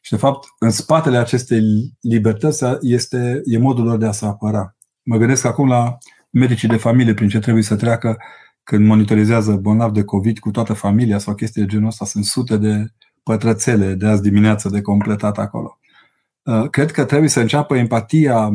Și 0.00 0.10
de 0.10 0.16
fapt, 0.16 0.48
în 0.58 0.70
spatele 0.70 1.16
acestei 1.16 1.60
libertăți 2.00 2.64
este, 2.80 3.40
e 3.44 3.58
modul 3.58 3.84
lor 3.84 3.98
de 3.98 4.06
a 4.06 4.12
se 4.12 4.26
apăra. 4.26 4.76
Mă 5.02 5.16
gândesc 5.16 5.44
acum 5.44 5.68
la 5.68 5.96
medicii 6.30 6.68
de 6.68 6.76
familie 6.76 7.14
prin 7.14 7.28
ce 7.28 7.38
trebuie 7.38 7.62
să 7.62 7.76
treacă 7.76 8.16
când 8.62 8.86
monitorizează 8.86 9.52
bolnavi 9.52 9.92
de 9.92 10.04
COVID 10.04 10.38
cu 10.38 10.50
toată 10.50 10.72
familia 10.72 11.18
sau 11.18 11.34
chestii 11.34 11.62
de 11.62 11.68
genul 11.68 11.86
ăsta. 11.86 12.04
Sunt 12.04 12.24
sute 12.24 12.56
de 12.56 12.84
pătrățele 13.22 13.94
de 13.94 14.06
azi 14.06 14.22
dimineață 14.22 14.68
de 14.68 14.80
completat 14.80 15.38
acolo. 15.38 15.75
Uh, 16.46 16.68
cred 16.70 16.90
că 16.90 17.04
trebuie 17.04 17.28
să 17.28 17.40
înceapă 17.40 17.76
empatia 17.76 18.48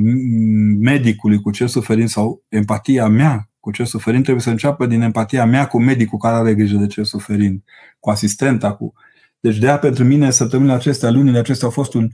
medicului 0.80 1.42
cu 1.42 1.52
cel 1.52 1.68
suferind 1.68 2.10
sau 2.10 2.44
empatia 2.50 3.08
mea 3.08 3.52
cu 3.62 3.72
cel 3.72 3.86
suferind 3.86 4.24
trebuie 4.24 4.44
să 4.44 4.50
înceapă 4.50 4.86
din 4.86 5.02
empatia 5.02 5.46
mea 5.46 5.68
cu 5.68 5.82
medicul 5.82 6.18
care 6.18 6.36
are 6.36 6.56
grijă 6.56 6.78
de 6.78 6.88
cel 6.88 7.04
suferind, 7.04 7.64
cu 8.00 8.10
asistenta, 8.10 8.74
cu... 8.76 8.94
Deci 9.40 9.58
de 9.58 9.68
aia 9.68 9.80
pentru 9.80 10.04
mine 10.04 10.32
săptămânile 10.32 10.76
acestea, 10.76 11.12
lunile 11.12 11.40
acestea 11.40 11.68
au 11.68 11.74
fost 11.74 11.94
un, 11.94 12.10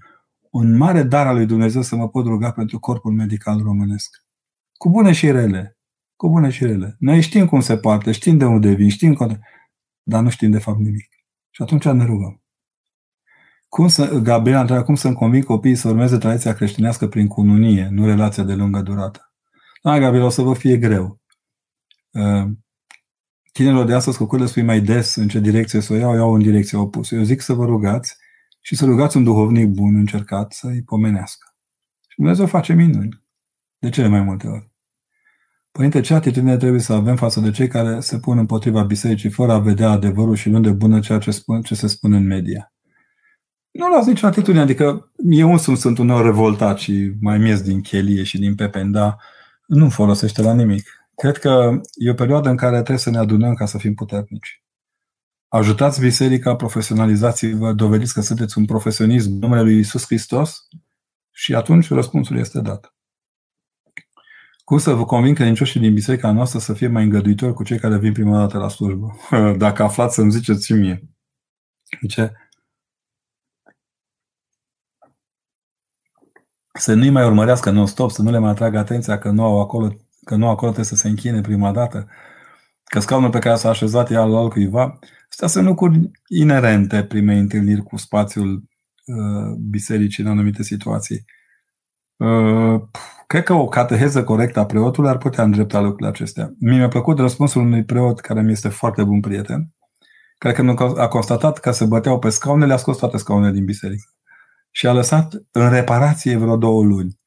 un 0.49 0.77
mare 0.77 1.03
dar 1.03 1.27
al 1.27 1.35
lui 1.35 1.45
Dumnezeu 1.45 1.81
să 1.81 1.95
mă 1.95 2.09
pot 2.09 2.25
ruga 2.25 2.51
pentru 2.51 2.79
corpul 2.79 3.11
medical 3.11 3.61
românesc. 3.63 4.23
Cu 4.77 4.89
bune 4.89 5.11
și 5.11 5.31
rele. 5.31 5.77
Cu 6.15 6.29
bune 6.29 6.49
și 6.49 6.65
rele. 6.65 6.95
Noi 6.99 7.21
știm 7.21 7.45
cum 7.45 7.59
se 7.59 7.77
poate, 7.77 8.11
știm 8.11 8.37
de 8.37 8.45
unde 8.45 8.73
vin, 8.73 8.89
știm 8.89 9.13
cum... 9.13 9.39
Dar 10.03 10.23
nu 10.23 10.29
știm 10.29 10.51
de 10.51 10.59
fapt 10.59 10.79
nimic. 10.79 11.09
Și 11.49 11.61
atunci 11.61 11.85
ne 11.85 12.05
rugăm. 12.05 12.41
Cum 13.77 13.87
să, 13.87 14.19
Gabriel 14.23 14.59
întreabă 14.59 14.83
cum 14.83 14.95
să-mi 14.95 15.15
conving 15.15 15.43
copiii 15.43 15.75
să 15.75 15.89
urmeze 15.89 16.17
tradiția 16.17 16.53
creștinească 16.53 17.07
prin 17.07 17.27
cununie, 17.27 17.87
nu 17.91 18.05
relația 18.05 18.43
de 18.43 18.53
lungă 18.53 18.81
durată. 18.81 19.33
Da, 19.83 19.99
Gabriel, 19.99 20.25
o 20.25 20.29
să 20.29 20.41
vă 20.41 20.53
fie 20.53 20.77
greu. 20.77 21.21
Uh, 22.11 22.49
tinerilor 23.51 23.85
de 23.85 23.93
astăzi, 23.93 24.17
cu 24.17 24.25
cât 24.25 24.39
le 24.39 24.45
spui 24.45 24.61
mai 24.61 24.81
des 24.81 25.15
în 25.15 25.27
ce 25.27 25.39
direcție 25.39 25.79
să 25.79 25.93
o 25.93 25.95
iau, 25.95 26.15
iau 26.15 26.33
în 26.33 26.41
direcția 26.41 26.79
opusă. 26.79 27.15
Eu 27.15 27.23
zic 27.23 27.41
să 27.41 27.53
vă 27.53 27.65
rugați 27.65 28.15
și 28.61 28.75
să 28.75 28.85
rugați 28.85 29.17
un 29.17 29.23
duhovnic 29.23 29.67
bun 29.67 29.95
încercat 29.95 30.53
să-i 30.53 30.83
pomenească. 30.83 31.55
Și 32.07 32.17
Dumnezeu 32.17 32.45
face 32.45 32.73
minuni. 32.73 33.23
De 33.77 33.89
cele 33.89 34.07
mai 34.07 34.21
multe 34.21 34.47
ori. 34.47 34.71
Părinte, 35.71 36.01
ce 36.01 36.13
atitudine 36.13 36.57
trebuie 36.57 36.81
să 36.81 36.93
avem 36.93 37.15
față 37.15 37.39
de 37.39 37.51
cei 37.51 37.67
care 37.67 37.99
se 37.99 38.19
pun 38.19 38.37
împotriva 38.37 38.83
bisericii 38.83 39.29
fără 39.29 39.51
a 39.51 39.59
vedea 39.59 39.89
adevărul 39.89 40.35
și 40.35 40.49
nu 40.49 40.59
de 40.59 40.71
bună 40.71 40.99
ceea 40.99 41.19
ce, 41.19 41.31
spun, 41.31 41.61
ce 41.61 41.75
se 41.75 41.87
spune 41.87 42.17
în 42.17 42.25
media? 42.25 42.71
Nu 43.77 43.89
las 43.89 44.05
nicio 44.05 44.27
atitudine, 44.27 44.61
adică 44.61 45.11
eu 45.29 45.51
însumi 45.51 45.77
sunt 45.77 45.97
uneori 45.97 46.23
revoltat 46.23 46.77
și 46.77 47.11
mai 47.21 47.37
miez 47.37 47.61
din 47.61 47.81
chelie 47.81 48.23
și 48.23 48.37
din 48.37 48.55
pepen, 48.55 48.91
dar 48.91 49.17
nu 49.67 49.89
folosește 49.89 50.41
la 50.41 50.53
nimic. 50.53 51.09
Cred 51.15 51.37
că 51.37 51.81
e 51.93 52.09
o 52.09 52.13
perioadă 52.13 52.49
în 52.49 52.55
care 52.55 52.75
trebuie 52.75 52.97
să 52.97 53.09
ne 53.09 53.17
adunăm 53.17 53.53
ca 53.53 53.65
să 53.65 53.77
fim 53.77 53.93
puternici. 53.93 54.63
Ajutați 55.47 55.99
biserica, 55.99 56.55
profesionalizați-vă, 56.55 57.73
dovediți 57.73 58.13
că 58.13 58.21
sunteți 58.21 58.57
un 58.57 58.65
profesionist 58.65 59.27
în 59.27 59.37
numele 59.37 59.61
lui 59.61 59.79
Isus 59.79 60.05
Hristos 60.05 60.67
și 61.31 61.55
atunci 61.55 61.89
răspunsul 61.89 62.37
este 62.37 62.59
dat. 62.59 62.95
Cum 64.63 64.77
să 64.77 64.93
vă 64.93 65.05
convin 65.05 65.33
credincioșii 65.33 65.79
din 65.79 65.93
biserica 65.93 66.31
noastră 66.31 66.59
să 66.59 66.73
fie 66.73 66.87
mai 66.87 67.03
îngăduitori 67.03 67.53
cu 67.53 67.63
cei 67.63 67.79
care 67.79 67.97
vin 67.97 68.13
prima 68.13 68.37
dată 68.37 68.57
la 68.57 68.69
slujbă? 68.69 69.17
Dacă 69.57 69.83
aflați 69.83 70.15
să-mi 70.15 70.31
ziceți 70.31 70.65
și 70.65 70.73
mie. 70.73 71.09
Ce? 72.07 72.31
Să 76.77 76.93
nu-i 76.93 77.09
mai 77.09 77.25
urmărească 77.25 77.69
non-stop, 77.69 78.11
să 78.11 78.21
nu 78.21 78.31
le 78.31 78.37
mai 78.37 78.49
atragă 78.49 78.77
atenția 78.77 79.17
că 79.17 79.29
nu 79.29 79.43
au 79.43 79.59
acolo 79.59 79.95
că 80.23 80.35
nu 80.35 80.47
acolo 80.47 80.71
trebuie 80.71 80.85
să 80.85 80.95
se 80.95 81.07
închine 81.07 81.41
prima 81.41 81.71
dată, 81.71 82.07
că 82.83 82.99
scaunul 82.99 83.29
pe 83.29 83.39
care 83.39 83.55
s-a 83.55 83.69
așezat 83.69 84.11
e 84.11 84.15
al 84.15 84.35
altcuiva. 84.35 84.99
Astea 85.29 85.47
sunt 85.47 85.65
lucruri 85.65 86.11
inerente 86.27 87.03
primei 87.03 87.39
întâlniri 87.39 87.83
cu 87.83 87.97
spațiul 87.97 88.53
uh, 89.05 89.55
bisericii 89.69 90.23
în 90.23 90.29
anumite 90.29 90.63
situații. 90.63 91.25
Uh, 92.15 92.81
cred 93.27 93.43
că 93.43 93.53
o 93.53 93.67
cateheză 93.67 94.23
corectă 94.23 94.59
a 94.59 94.65
preotului 94.65 95.09
ar 95.09 95.17
putea 95.17 95.43
îndrepta 95.43 95.79
lucrurile 95.79 96.09
acestea. 96.09 96.53
Mie 96.59 96.77
mi-a 96.77 96.87
plăcut 96.87 97.19
răspunsul 97.19 97.61
unui 97.61 97.83
preot 97.83 98.19
care 98.19 98.41
mi 98.41 98.51
este 98.51 98.69
foarte 98.69 99.03
bun 99.03 99.19
prieten, 99.19 99.73
care 100.37 100.53
când 100.53 100.81
a 100.97 101.07
constatat 101.07 101.57
că 101.57 101.71
se 101.71 101.85
băteau 101.85 102.19
pe 102.19 102.29
scaune, 102.29 102.65
le-a 102.65 102.77
scos 102.77 102.97
toate 102.97 103.17
scaunele 103.17 103.53
din 103.53 103.65
biserică 103.65 104.16
și 104.77 104.87
a 104.87 104.93
lăsat 104.93 105.33
în 105.51 105.69
reparație 105.69 106.35
vreo 106.35 106.57
două 106.57 106.83
luni. 106.83 107.19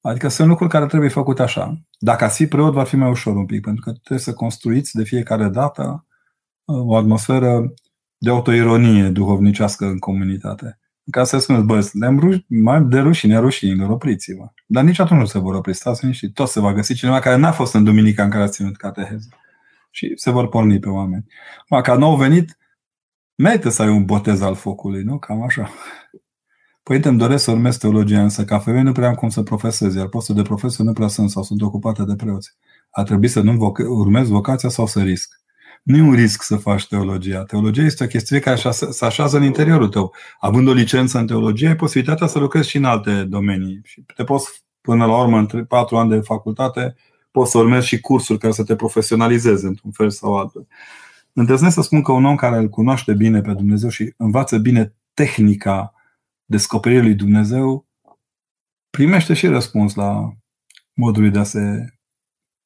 Adică 0.00 0.28
sunt 0.28 0.48
lucruri 0.48 0.70
care 0.70 0.86
trebuie 0.86 1.08
făcute 1.08 1.42
așa. 1.42 1.80
Dacă 1.98 2.24
ați 2.24 2.36
fi 2.36 2.46
preot, 2.46 2.72
va 2.72 2.84
fi 2.84 2.96
mai 2.96 3.10
ușor 3.10 3.36
un 3.36 3.46
pic, 3.46 3.60
pentru 3.60 3.82
că 3.84 3.90
trebuie 3.90 4.18
să 4.18 4.32
construiți 4.32 4.96
de 4.96 5.04
fiecare 5.04 5.48
dată 5.48 6.06
uh, 6.64 6.86
o 6.86 6.96
atmosferă 6.96 7.74
de 8.18 8.30
autoironie 8.30 9.08
duhovnicească 9.08 9.84
în 9.84 9.98
comunitate. 9.98 10.78
Ca 11.10 11.24
să 11.24 11.38
spuneți, 11.38 11.64
bă, 11.64 11.88
le-am 11.92 12.20
ruș- 12.20 12.46
mai 12.46 12.82
de 12.82 12.98
rușine, 12.98 13.38
rușinilor, 13.38 13.90
opriți-vă. 13.90 14.52
Dar 14.66 14.84
nici 14.84 14.98
atunci 14.98 15.20
nu 15.20 15.26
se 15.26 15.38
vor 15.38 15.54
opri, 15.54 15.74
stați 15.74 16.06
și 16.10 16.30
tot 16.32 16.48
se 16.48 16.60
va 16.60 16.72
găsi 16.72 16.94
cineva 16.94 17.18
care 17.18 17.36
n-a 17.36 17.52
fost 17.52 17.74
în 17.74 17.84
duminica 17.84 18.22
în 18.22 18.30
care 18.30 18.42
a 18.42 18.48
ținut 18.48 18.76
cateheză. 18.76 19.28
Și 19.90 20.12
se 20.16 20.30
vor 20.30 20.48
porni 20.48 20.78
pe 20.78 20.88
oameni. 20.88 21.26
Ma, 21.68 21.80
ca 21.80 21.96
nou 21.96 22.16
venit, 22.16 22.58
merită 23.34 23.68
să 23.68 23.82
ai 23.82 23.88
un 23.88 24.04
botez 24.04 24.40
al 24.40 24.54
focului, 24.54 25.02
nu? 25.02 25.18
Cam 25.18 25.42
așa. 25.42 25.70
Părinte, 26.82 27.08
îmi 27.08 27.18
doresc 27.18 27.44
să 27.44 27.50
urmez 27.50 27.76
teologia, 27.76 28.22
însă 28.22 28.44
ca 28.44 28.58
femeie 28.58 28.82
nu 28.82 28.92
prea 28.92 29.08
am 29.08 29.14
cum 29.14 29.28
să 29.28 29.42
profesez, 29.42 29.94
iar 29.94 30.08
postul 30.08 30.34
de 30.34 30.42
profesor 30.42 30.86
nu 30.86 30.92
prea 30.92 31.08
sunt 31.08 31.30
sau 31.30 31.42
sunt 31.42 31.62
ocupate 31.62 32.02
de 32.04 32.14
preoți. 32.14 32.56
A 32.90 33.02
trebuit 33.02 33.30
să 33.30 33.40
nu 33.40 33.52
voc- 33.52 33.88
urmez 33.88 34.28
vocația 34.28 34.68
sau 34.68 34.86
să 34.86 35.02
risc. 35.02 35.40
Nu 35.82 35.96
e 35.96 36.00
un 36.00 36.14
risc 36.14 36.42
să 36.42 36.56
faci 36.56 36.86
teologia. 36.88 37.44
Teologia 37.44 37.82
este 37.82 38.04
o 38.04 38.06
chestie 38.06 38.38
care 38.38 38.60
se 38.90 39.04
așează 39.04 39.36
în 39.36 39.42
interiorul 39.42 39.88
tău. 39.88 40.14
Având 40.40 40.68
o 40.68 40.72
licență 40.72 41.18
în 41.18 41.26
teologie, 41.26 41.68
ai 41.68 41.76
posibilitatea 41.76 42.26
să 42.26 42.38
lucrezi 42.38 42.68
și 42.68 42.76
în 42.76 42.84
alte 42.84 43.24
domenii. 43.24 43.80
Și 43.84 44.04
te 44.14 44.24
poți, 44.24 44.64
până 44.80 45.06
la 45.06 45.20
urmă, 45.20 45.38
în 45.38 45.64
patru 45.64 45.96
ani 45.96 46.10
de 46.10 46.20
facultate, 46.20 46.94
poți 47.30 47.50
să 47.50 47.58
urmezi 47.58 47.86
și 47.86 48.00
cursuri 48.00 48.38
care 48.38 48.52
să 48.52 48.64
te 48.64 48.76
profesionalizeze 48.76 49.66
într-un 49.66 49.90
fel 49.90 50.10
sau 50.10 50.36
altul. 50.36 50.66
Îndrăznesc 51.32 51.74
să 51.74 51.82
spun 51.82 52.02
că 52.02 52.12
un 52.12 52.24
om 52.24 52.36
care 52.36 52.56
îl 52.56 52.68
cunoaște 52.68 53.12
bine 53.12 53.40
pe 53.40 53.52
Dumnezeu 53.52 53.88
și 53.88 54.14
învață 54.16 54.58
bine 54.58 54.94
tehnica 55.14 55.94
descoperirii 56.50 57.04
lui 57.04 57.14
Dumnezeu, 57.14 57.88
primește 58.90 59.34
și 59.34 59.46
răspuns 59.46 59.94
la 59.94 60.32
modul 60.92 61.30
de 61.30 61.38
a 61.38 61.42
se 61.42 61.94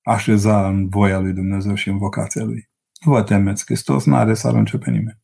așeza 0.02 0.68
în 0.68 0.88
voia 0.88 1.18
lui 1.18 1.32
Dumnezeu 1.32 1.74
și 1.74 1.88
în 1.88 1.98
vocația 1.98 2.44
lui. 2.44 2.70
Nu 3.04 3.12
vă 3.12 3.22
temeți, 3.22 3.64
Hristos 3.64 4.04
nu 4.04 4.16
are 4.16 4.34
să 4.34 4.46
arunce 4.46 4.78
pe 4.78 4.90
nimeni. 4.90 5.22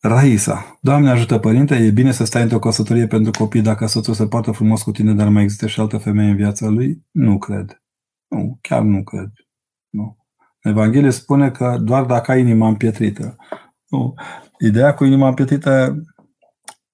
Raisa. 0.00 0.78
Doamne 0.80 1.10
ajută, 1.10 1.38
părinte, 1.38 1.74
e 1.74 1.90
bine 1.90 2.12
să 2.12 2.24
stai 2.24 2.42
într-o 2.42 2.58
căsătorie 2.58 3.06
pentru 3.06 3.30
copii 3.30 3.62
dacă 3.62 3.86
soțul 3.86 4.14
se 4.14 4.26
poartă 4.26 4.50
frumos 4.50 4.82
cu 4.82 4.90
tine, 4.90 5.14
dar 5.14 5.28
mai 5.28 5.42
există 5.42 5.66
și 5.66 5.80
altă 5.80 5.98
femeie 5.98 6.30
în 6.30 6.36
viața 6.36 6.66
lui? 6.66 7.06
Nu 7.10 7.38
cred. 7.38 7.82
Nu, 8.28 8.58
chiar 8.60 8.82
nu 8.82 9.02
cred. 9.02 9.32
Nu. 9.88 10.16
Evanghelie 10.58 11.10
spune 11.10 11.50
că 11.50 11.78
doar 11.80 12.04
dacă 12.04 12.30
ai 12.30 12.40
inima 12.40 12.68
împietrită. 12.68 13.36
Nu. 13.88 14.14
Ideea 14.58 14.94
cu 14.94 15.04
inima 15.04 15.28
împietrită, 15.28 16.02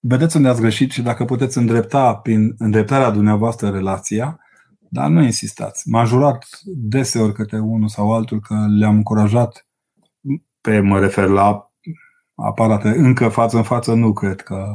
vedeți 0.05 0.37
unde 0.37 0.49
ați 0.49 0.61
greșit 0.61 0.91
și 0.91 1.03
dacă 1.03 1.25
puteți 1.25 1.59
îndrepta 1.59 2.15
prin 2.15 2.55
îndreptarea 2.59 3.11
dumneavoastră 3.11 3.69
relația, 3.69 4.39
dar 4.89 5.09
nu 5.09 5.23
insistați. 5.23 5.89
M-a 5.89 6.05
jurat 6.05 6.47
deseori 6.65 7.33
către 7.33 7.59
unul 7.59 7.89
sau 7.89 8.15
altul 8.15 8.41
că 8.41 8.67
le-am 8.79 8.95
încurajat, 8.95 9.67
pe 10.61 10.81
mă 10.81 10.99
refer 10.99 11.29
la 11.29 11.71
aparate, 12.35 12.89
încă 12.89 13.29
față 13.29 13.57
în 13.57 13.63
față 13.63 13.95
nu 13.95 14.13
cred 14.13 14.41
că 14.41 14.67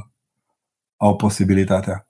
au 0.97 1.15
posibilitatea. 1.15 2.07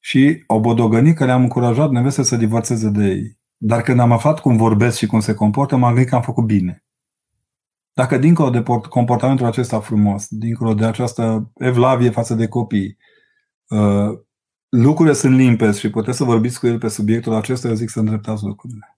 Și 0.00 0.44
au 0.46 0.60
bodogănit 0.60 1.16
că 1.16 1.24
le-am 1.24 1.42
încurajat 1.42 1.90
neveste 1.90 2.22
să 2.22 2.36
divorțeze 2.36 2.88
de 2.88 3.04
ei. 3.04 3.38
Dar 3.56 3.82
când 3.82 4.00
am 4.00 4.12
aflat 4.12 4.40
cum 4.40 4.56
vorbesc 4.56 4.96
și 4.96 5.06
cum 5.06 5.20
se 5.20 5.34
comportă, 5.34 5.76
m-am 5.76 5.92
gândit 5.92 6.10
că 6.10 6.16
am 6.16 6.22
făcut 6.22 6.44
bine. 6.44 6.84
Dacă 7.92 8.18
dincolo 8.18 8.50
de 8.50 8.62
comportamentul 8.88 9.46
acesta 9.46 9.80
frumos, 9.80 10.26
dincolo 10.28 10.74
de 10.74 10.84
această 10.84 11.50
evlavie 11.54 12.10
față 12.10 12.34
de 12.34 12.48
copii, 12.48 12.96
uh, 13.68 14.18
lucrurile 14.68 15.14
sunt 15.14 15.36
limpezi 15.36 15.78
și 15.78 15.90
puteți 15.90 16.16
să 16.16 16.24
vorbiți 16.24 16.58
cu 16.58 16.66
el 16.66 16.78
pe 16.78 16.88
subiectul 16.88 17.34
acesta, 17.34 17.68
eu 17.68 17.74
zic 17.74 17.88
să 17.88 17.98
îndreptați 17.98 18.44
lucrurile. 18.44 18.96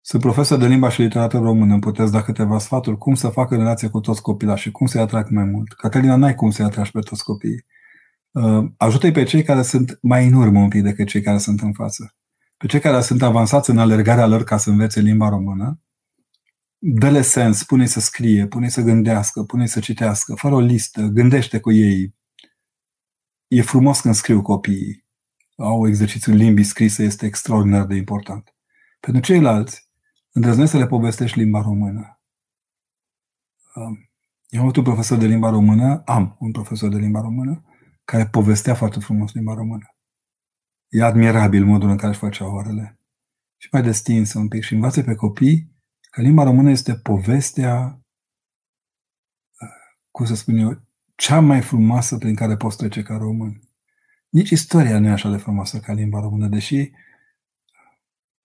Sunt 0.00 0.22
profesor 0.22 0.58
de 0.58 0.66
limba 0.66 0.88
și 0.88 1.00
literatură 1.00 1.42
română. 1.42 1.72
Îmi 1.72 1.80
puteți 1.80 2.12
da 2.12 2.22
câteva 2.22 2.58
sfaturi 2.58 2.98
cum 2.98 3.14
să 3.14 3.28
facă 3.28 3.56
relație 3.56 3.88
cu 3.88 4.00
toți 4.00 4.22
copiii 4.22 4.56
și 4.56 4.70
cum 4.70 4.86
să-i 4.86 5.00
atrag 5.00 5.28
mai 5.28 5.44
mult. 5.44 5.72
Catalina, 5.72 6.16
n-ai 6.16 6.34
cum 6.34 6.50
să-i 6.50 6.64
atragi 6.64 6.90
pe 6.90 7.00
toți 7.00 7.24
copiii. 7.24 7.64
Uh, 8.30 8.64
ajută-i 8.76 9.12
pe 9.12 9.22
cei 9.22 9.42
care 9.42 9.62
sunt 9.62 9.98
mai 10.02 10.26
în 10.26 10.32
urmă 10.32 10.60
un 10.60 10.68
pic 10.68 10.82
decât 10.82 11.06
cei 11.06 11.20
care 11.20 11.38
sunt 11.38 11.60
în 11.60 11.72
față. 11.72 12.14
Pe 12.56 12.66
cei 12.66 12.80
care 12.80 13.00
sunt 13.00 13.22
avansați 13.22 13.70
în 13.70 13.78
alergarea 13.78 14.26
lor 14.26 14.44
ca 14.44 14.56
să 14.56 14.70
învețe 14.70 15.00
limba 15.00 15.28
română, 15.28 15.80
dă-le 16.78 17.22
sens, 17.22 17.64
pune 17.64 17.86
să 17.86 18.00
scrie, 18.00 18.46
pune 18.46 18.68
să 18.68 18.80
gândească, 18.82 19.42
pune 19.42 19.66
să 19.66 19.80
citească, 19.80 20.34
fără 20.34 20.54
o 20.54 20.60
listă, 20.60 21.02
gândește 21.02 21.60
cu 21.60 21.72
ei. 21.72 22.14
E 23.46 23.62
frumos 23.62 24.00
când 24.00 24.14
scriu 24.14 24.42
copiii. 24.42 25.04
Au 25.56 25.88
exercițiul 25.88 26.36
limbii 26.36 26.64
scrise, 26.64 27.02
este 27.02 27.26
extraordinar 27.26 27.86
de 27.86 27.94
important. 27.94 28.54
Pentru 29.00 29.22
ceilalți, 29.22 29.88
îndrăznesc 30.32 30.70
să 30.70 30.78
le 30.78 30.86
povestești 30.86 31.38
limba 31.38 31.60
română. 31.60 32.20
Um, 33.74 34.10
eu 34.48 34.60
am 34.60 34.66
avut 34.66 34.76
un 34.76 34.82
profesor 34.82 35.18
de 35.18 35.26
limba 35.26 35.50
română, 35.50 36.02
am 36.04 36.36
un 36.40 36.52
profesor 36.52 36.88
de 36.88 36.98
limba 36.98 37.20
română, 37.20 37.64
care 38.04 38.26
povestea 38.26 38.74
foarte 38.74 39.00
frumos 39.00 39.32
limba 39.32 39.54
română. 39.54 39.96
E 40.88 41.02
admirabil 41.02 41.64
modul 41.64 41.88
în 41.88 41.96
care 41.96 42.08
își 42.08 42.18
făcea 42.18 42.52
orele. 42.52 43.00
Și 43.56 43.68
mai 43.72 43.82
destins 43.82 44.32
un 44.32 44.48
pic 44.48 44.62
și 44.62 44.74
învață 44.74 45.02
pe 45.02 45.14
copii 45.14 45.75
că 46.16 46.22
limba 46.22 46.42
română 46.42 46.70
este 46.70 46.94
povestea, 46.94 48.00
uh, 49.60 49.68
cum 50.10 50.26
să 50.26 50.34
spun 50.34 50.56
eu, 50.56 50.82
cea 51.14 51.40
mai 51.40 51.62
frumoasă 51.62 52.18
prin 52.18 52.34
care 52.34 52.56
poți 52.56 52.76
trece 52.76 53.02
ca 53.02 53.16
român. 53.16 53.60
Nici 54.28 54.50
istoria 54.50 54.98
nu 54.98 55.06
e 55.06 55.10
așa 55.10 55.30
de 55.30 55.36
frumoasă 55.36 55.80
ca 55.80 55.92
limba 55.92 56.20
română, 56.20 56.48
deși 56.48 56.90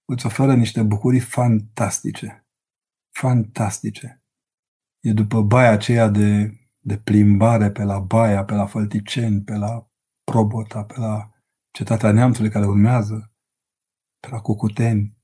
îți 0.05 0.26
oferă 0.26 0.55
niște 0.55 0.84
bucurii 0.84 1.19
fantastice. 1.19 2.47
Fantastice. 3.09 4.24
E 4.99 5.13
după 5.13 5.41
baia 5.41 5.72
aceea 5.72 6.07
de, 6.07 6.59
de 6.80 6.97
plimbare 6.97 7.72
pe 7.72 7.84
la 7.84 7.99
Baia, 7.99 8.45
pe 8.45 8.53
la 8.53 8.65
Fălticeni, 8.65 9.41
pe 9.41 9.55
la 9.55 9.89
Probota, 10.24 10.84
pe 10.84 10.99
la 10.99 11.32
Cetatea 11.72 12.11
Neamțului 12.11 12.51
care 12.51 12.65
urmează, 12.65 13.34
pe 14.19 14.28
la 14.30 14.39
Cucuteni. 14.41 15.17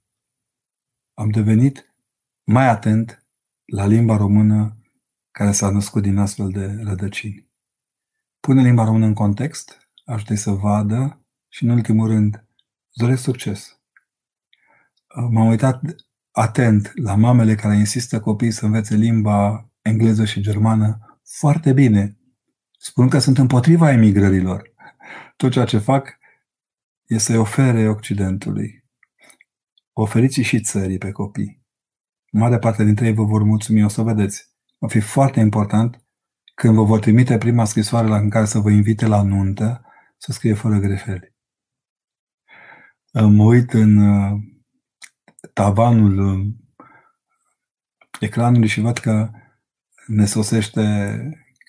Am 1.14 1.30
devenit 1.30 1.88
mai 2.48 2.68
atent 2.68 3.26
la 3.66 3.86
limba 3.86 4.18
română 4.18 4.78
care 5.32 5.52
s-a 5.52 5.70
născut 5.70 6.02
din 6.02 6.18
astfel 6.18 6.50
de 6.50 6.66
rădăcini. 6.84 7.50
Pune 8.40 8.62
limba 8.62 8.84
română 8.84 9.06
în 9.06 9.14
context, 9.14 9.90
ajută 10.06 10.36
să 10.36 10.52
vadă 10.52 11.26
și, 11.48 11.64
în 11.64 11.70
ultimul 11.70 12.08
rând, 12.08 12.36
îți 12.36 12.98
doresc 13.04 13.22
succes 13.22 13.78
m-am 15.30 15.48
uitat 15.48 15.82
atent 16.32 16.92
la 16.96 17.16
mamele 17.16 17.56
care 17.56 17.76
insistă 17.76 18.20
copiii 18.20 18.52
să 18.52 18.66
învețe 18.66 18.96
limba 18.96 19.70
engleză 19.82 20.26
și 20.26 20.42
germană 20.42 21.20
foarte 21.24 21.74
bine. 21.74 22.18
Spun 22.78 23.10
că 23.10 23.20
sunt 23.20 23.38
împotriva 23.38 23.92
emigrărilor. 23.92 24.74
Tot 25.36 25.52
ceea 25.52 25.66
ce 25.66 25.78
fac 25.78 26.18
e 27.06 27.18
să-i 27.18 27.38
ofere 27.38 27.88
Occidentului. 27.88 28.84
Oferiți 29.94 30.42
și 30.42 30.62
țării 30.62 30.98
pe 30.98 31.12
copii. 31.12 31.66
Mare 32.38 32.58
parte 32.58 32.84
dintre 32.84 33.06
ei 33.06 33.14
vă 33.14 33.24
vor 33.24 33.44
mulțumi, 33.44 33.84
o 33.84 33.88
să 33.88 34.02
vedeți. 34.02 34.52
Va 34.78 34.88
fi 34.88 35.00
foarte 35.00 35.40
important 35.40 36.06
când 36.56 36.76
vă 36.76 36.84
vor 36.84 37.00
trimite 37.00 37.38
prima 37.38 37.66
scrisoare 37.66 38.08
la 38.08 38.18
în 38.18 38.30
care 38.30 38.46
să 38.46 38.60
vă 38.60 38.70
invite 38.70 39.06
la 39.06 39.22
nuntă, 39.22 39.86
să 40.18 40.32
scrie 40.32 40.54
fără 40.54 40.78
greșeli. 40.78 41.36
Mă 43.12 43.44
uit 43.44 43.74
în 43.74 44.00
tavanul 45.54 46.18
uh, 46.18 46.48
ecranului 48.20 48.68
și 48.68 48.80
văd 48.80 48.98
că 48.98 49.32
ne 50.08 50.26
sosește 50.26 50.82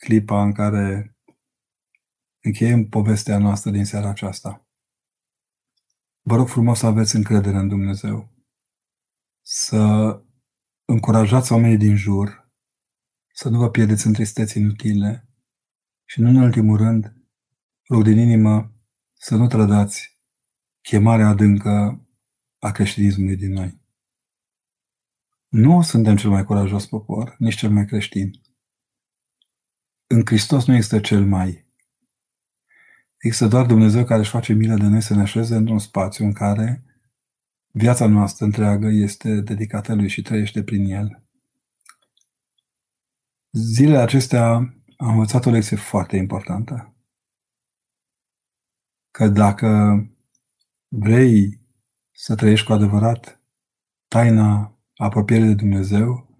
clipa 0.00 0.42
în 0.42 0.52
care 0.52 1.16
încheiem 2.40 2.88
povestea 2.88 3.38
noastră 3.38 3.70
din 3.70 3.84
seara 3.84 4.08
aceasta. 4.08 4.66
Vă 6.20 6.36
rog 6.36 6.48
frumos 6.48 6.78
să 6.78 6.86
aveți 6.86 7.16
încredere 7.16 7.56
în 7.56 7.68
Dumnezeu, 7.68 8.32
să 9.42 10.22
încurajați 10.90 11.52
oamenii 11.52 11.76
din 11.76 11.96
jur, 11.96 12.50
să 13.32 13.48
nu 13.48 13.58
vă 13.58 13.70
pierdeți 13.70 14.06
în 14.06 14.12
tristeți 14.12 14.58
inutile 14.58 15.28
și, 16.04 16.20
nu 16.20 16.28
în 16.28 16.36
ultimul 16.36 16.76
rând, 16.76 17.12
rog 17.88 18.02
din 18.02 18.18
inimă 18.18 18.72
să 19.12 19.36
nu 19.36 19.46
trădați 19.46 20.20
chemarea 20.80 21.28
adâncă 21.28 22.06
a 22.58 22.70
creștinismului 22.70 23.36
din 23.36 23.52
noi. 23.52 23.80
Nu 25.48 25.82
suntem 25.82 26.16
cel 26.16 26.30
mai 26.30 26.44
curajos 26.44 26.86
popor, 26.86 27.36
nici 27.38 27.56
cel 27.56 27.70
mai 27.70 27.84
creștin. 27.84 28.30
În 30.06 30.22
Hristos 30.24 30.66
nu 30.66 30.74
există 30.74 31.00
cel 31.00 31.24
mai. 31.24 31.66
Există 33.16 33.46
doar 33.46 33.66
Dumnezeu 33.66 34.04
care 34.04 34.20
își 34.20 34.30
face 34.30 34.52
milă 34.52 34.76
de 34.76 34.86
noi 34.86 35.00
să 35.00 35.14
ne 35.14 35.20
așeze 35.20 35.56
într-un 35.56 35.78
spațiu 35.78 36.24
în 36.24 36.32
care 36.32 36.87
viața 37.78 38.06
noastră 38.06 38.44
întreagă 38.44 38.86
este 38.86 39.40
dedicată 39.40 39.94
lui 39.94 40.08
și 40.08 40.22
trăiește 40.22 40.62
prin 40.62 40.84
el. 40.84 41.22
Zilele 43.50 43.98
acestea 43.98 44.50
am 44.96 45.08
învățat 45.08 45.46
o 45.46 45.50
lecție 45.50 45.76
foarte 45.76 46.16
importantă. 46.16 46.96
Că 49.10 49.28
dacă 49.28 50.02
vrei 50.88 51.60
să 52.10 52.34
trăiești 52.34 52.66
cu 52.66 52.72
adevărat 52.72 53.42
taina 54.08 54.78
apropierii 54.94 55.46
de 55.46 55.54
Dumnezeu, 55.54 56.38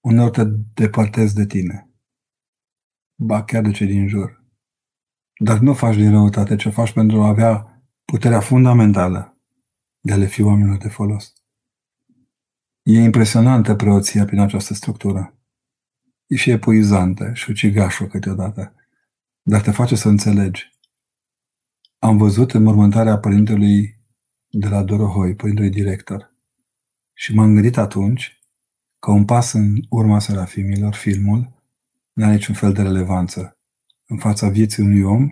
uneori 0.00 0.30
te 0.30 0.44
depărtezi 0.74 1.34
de 1.34 1.46
tine. 1.46 1.90
Ba 3.14 3.44
chiar 3.44 3.62
de 3.62 3.70
cei 3.70 3.86
din 3.86 4.08
jur. 4.08 4.44
Dar 5.44 5.58
nu 5.58 5.74
faci 5.74 5.96
din 5.96 6.10
răutate, 6.10 6.56
ce 6.56 6.70
faci 6.70 6.92
pentru 6.92 7.22
a 7.22 7.28
avea 7.28 7.82
puterea 8.04 8.40
fundamentală 8.40 9.37
de 10.00 10.12
a 10.12 10.16
le 10.16 10.26
fi 10.26 10.42
oamenilor 10.42 10.76
de 10.76 10.88
folos. 10.88 11.32
E 12.82 13.02
impresionantă 13.02 13.74
preoția 13.74 14.24
prin 14.24 14.40
această 14.40 14.74
structură. 14.74 15.38
E 16.26 16.36
și 16.36 16.50
epuizantă 16.50 17.32
și 17.34 17.50
ucigașă 17.50 18.06
câteodată, 18.06 18.74
dar 19.42 19.60
te 19.60 19.70
face 19.70 19.96
să 19.96 20.08
înțelegi. 20.08 20.78
Am 21.98 22.16
văzut 22.16 22.52
în 22.52 22.62
mormântarea 22.62 23.18
părintelui 23.18 24.00
de 24.48 24.68
la 24.68 24.82
Dorohoi, 24.82 25.34
părintelui 25.34 25.70
director. 25.70 26.34
Și 27.12 27.34
m-am 27.34 27.54
gândit 27.54 27.76
atunci 27.76 28.38
că 28.98 29.10
un 29.10 29.24
pas 29.24 29.52
în 29.52 29.82
urma 29.88 30.18
serafimilor, 30.18 30.94
filmul, 30.94 31.62
nu 32.12 32.24
are 32.24 32.32
niciun 32.32 32.54
fel 32.54 32.72
de 32.72 32.82
relevanță 32.82 33.58
în 34.06 34.18
fața 34.18 34.48
vieții 34.48 34.82
unui 34.82 35.02
om 35.02 35.28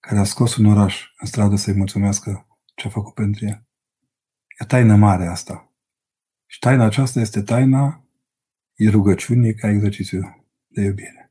care 0.00 0.18
a 0.18 0.24
scos 0.24 0.56
un 0.56 0.64
oraș 0.64 1.04
în 1.18 1.26
stradă 1.26 1.56
să-i 1.56 1.74
mulțumească 1.74 2.46
ce 2.74 2.86
a 2.86 2.90
făcut 2.90 3.14
pentru 3.14 3.46
el. 3.46 3.66
E 4.58 4.64
taină 4.64 4.96
mare 4.96 5.26
asta. 5.26 5.72
Și 6.46 6.58
taina 6.58 6.84
aceasta 6.84 7.20
este 7.20 7.42
taina 7.42 8.08
e 8.74 8.90
rugăciunii 8.90 9.54
ca 9.54 9.68
exercițiu 9.68 10.46
de 10.66 10.82
iubire. 10.82 11.28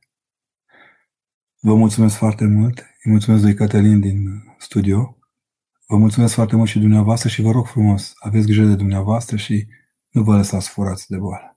Vă 1.60 1.74
mulțumesc 1.74 2.16
foarte 2.16 2.46
mult. 2.46 2.78
Îi 2.78 3.10
mulțumesc 3.10 3.42
lui 3.42 3.54
Cătălin 3.54 4.00
din 4.00 4.42
studio 4.58 5.18
Vă 5.86 5.96
mulțumesc 5.96 6.34
foarte 6.34 6.56
mult 6.56 6.68
și 6.68 6.78
dumneavoastră 6.78 7.28
și 7.28 7.42
vă 7.42 7.50
rog 7.50 7.66
frumos, 7.66 8.12
aveți 8.18 8.46
grijă 8.46 8.64
de 8.64 8.74
dumneavoastră 8.74 9.36
și 9.36 9.66
nu 10.10 10.22
vă 10.22 10.36
lăsați 10.36 10.68
furați 10.68 11.08
de 11.08 11.16
boală. 11.16 11.53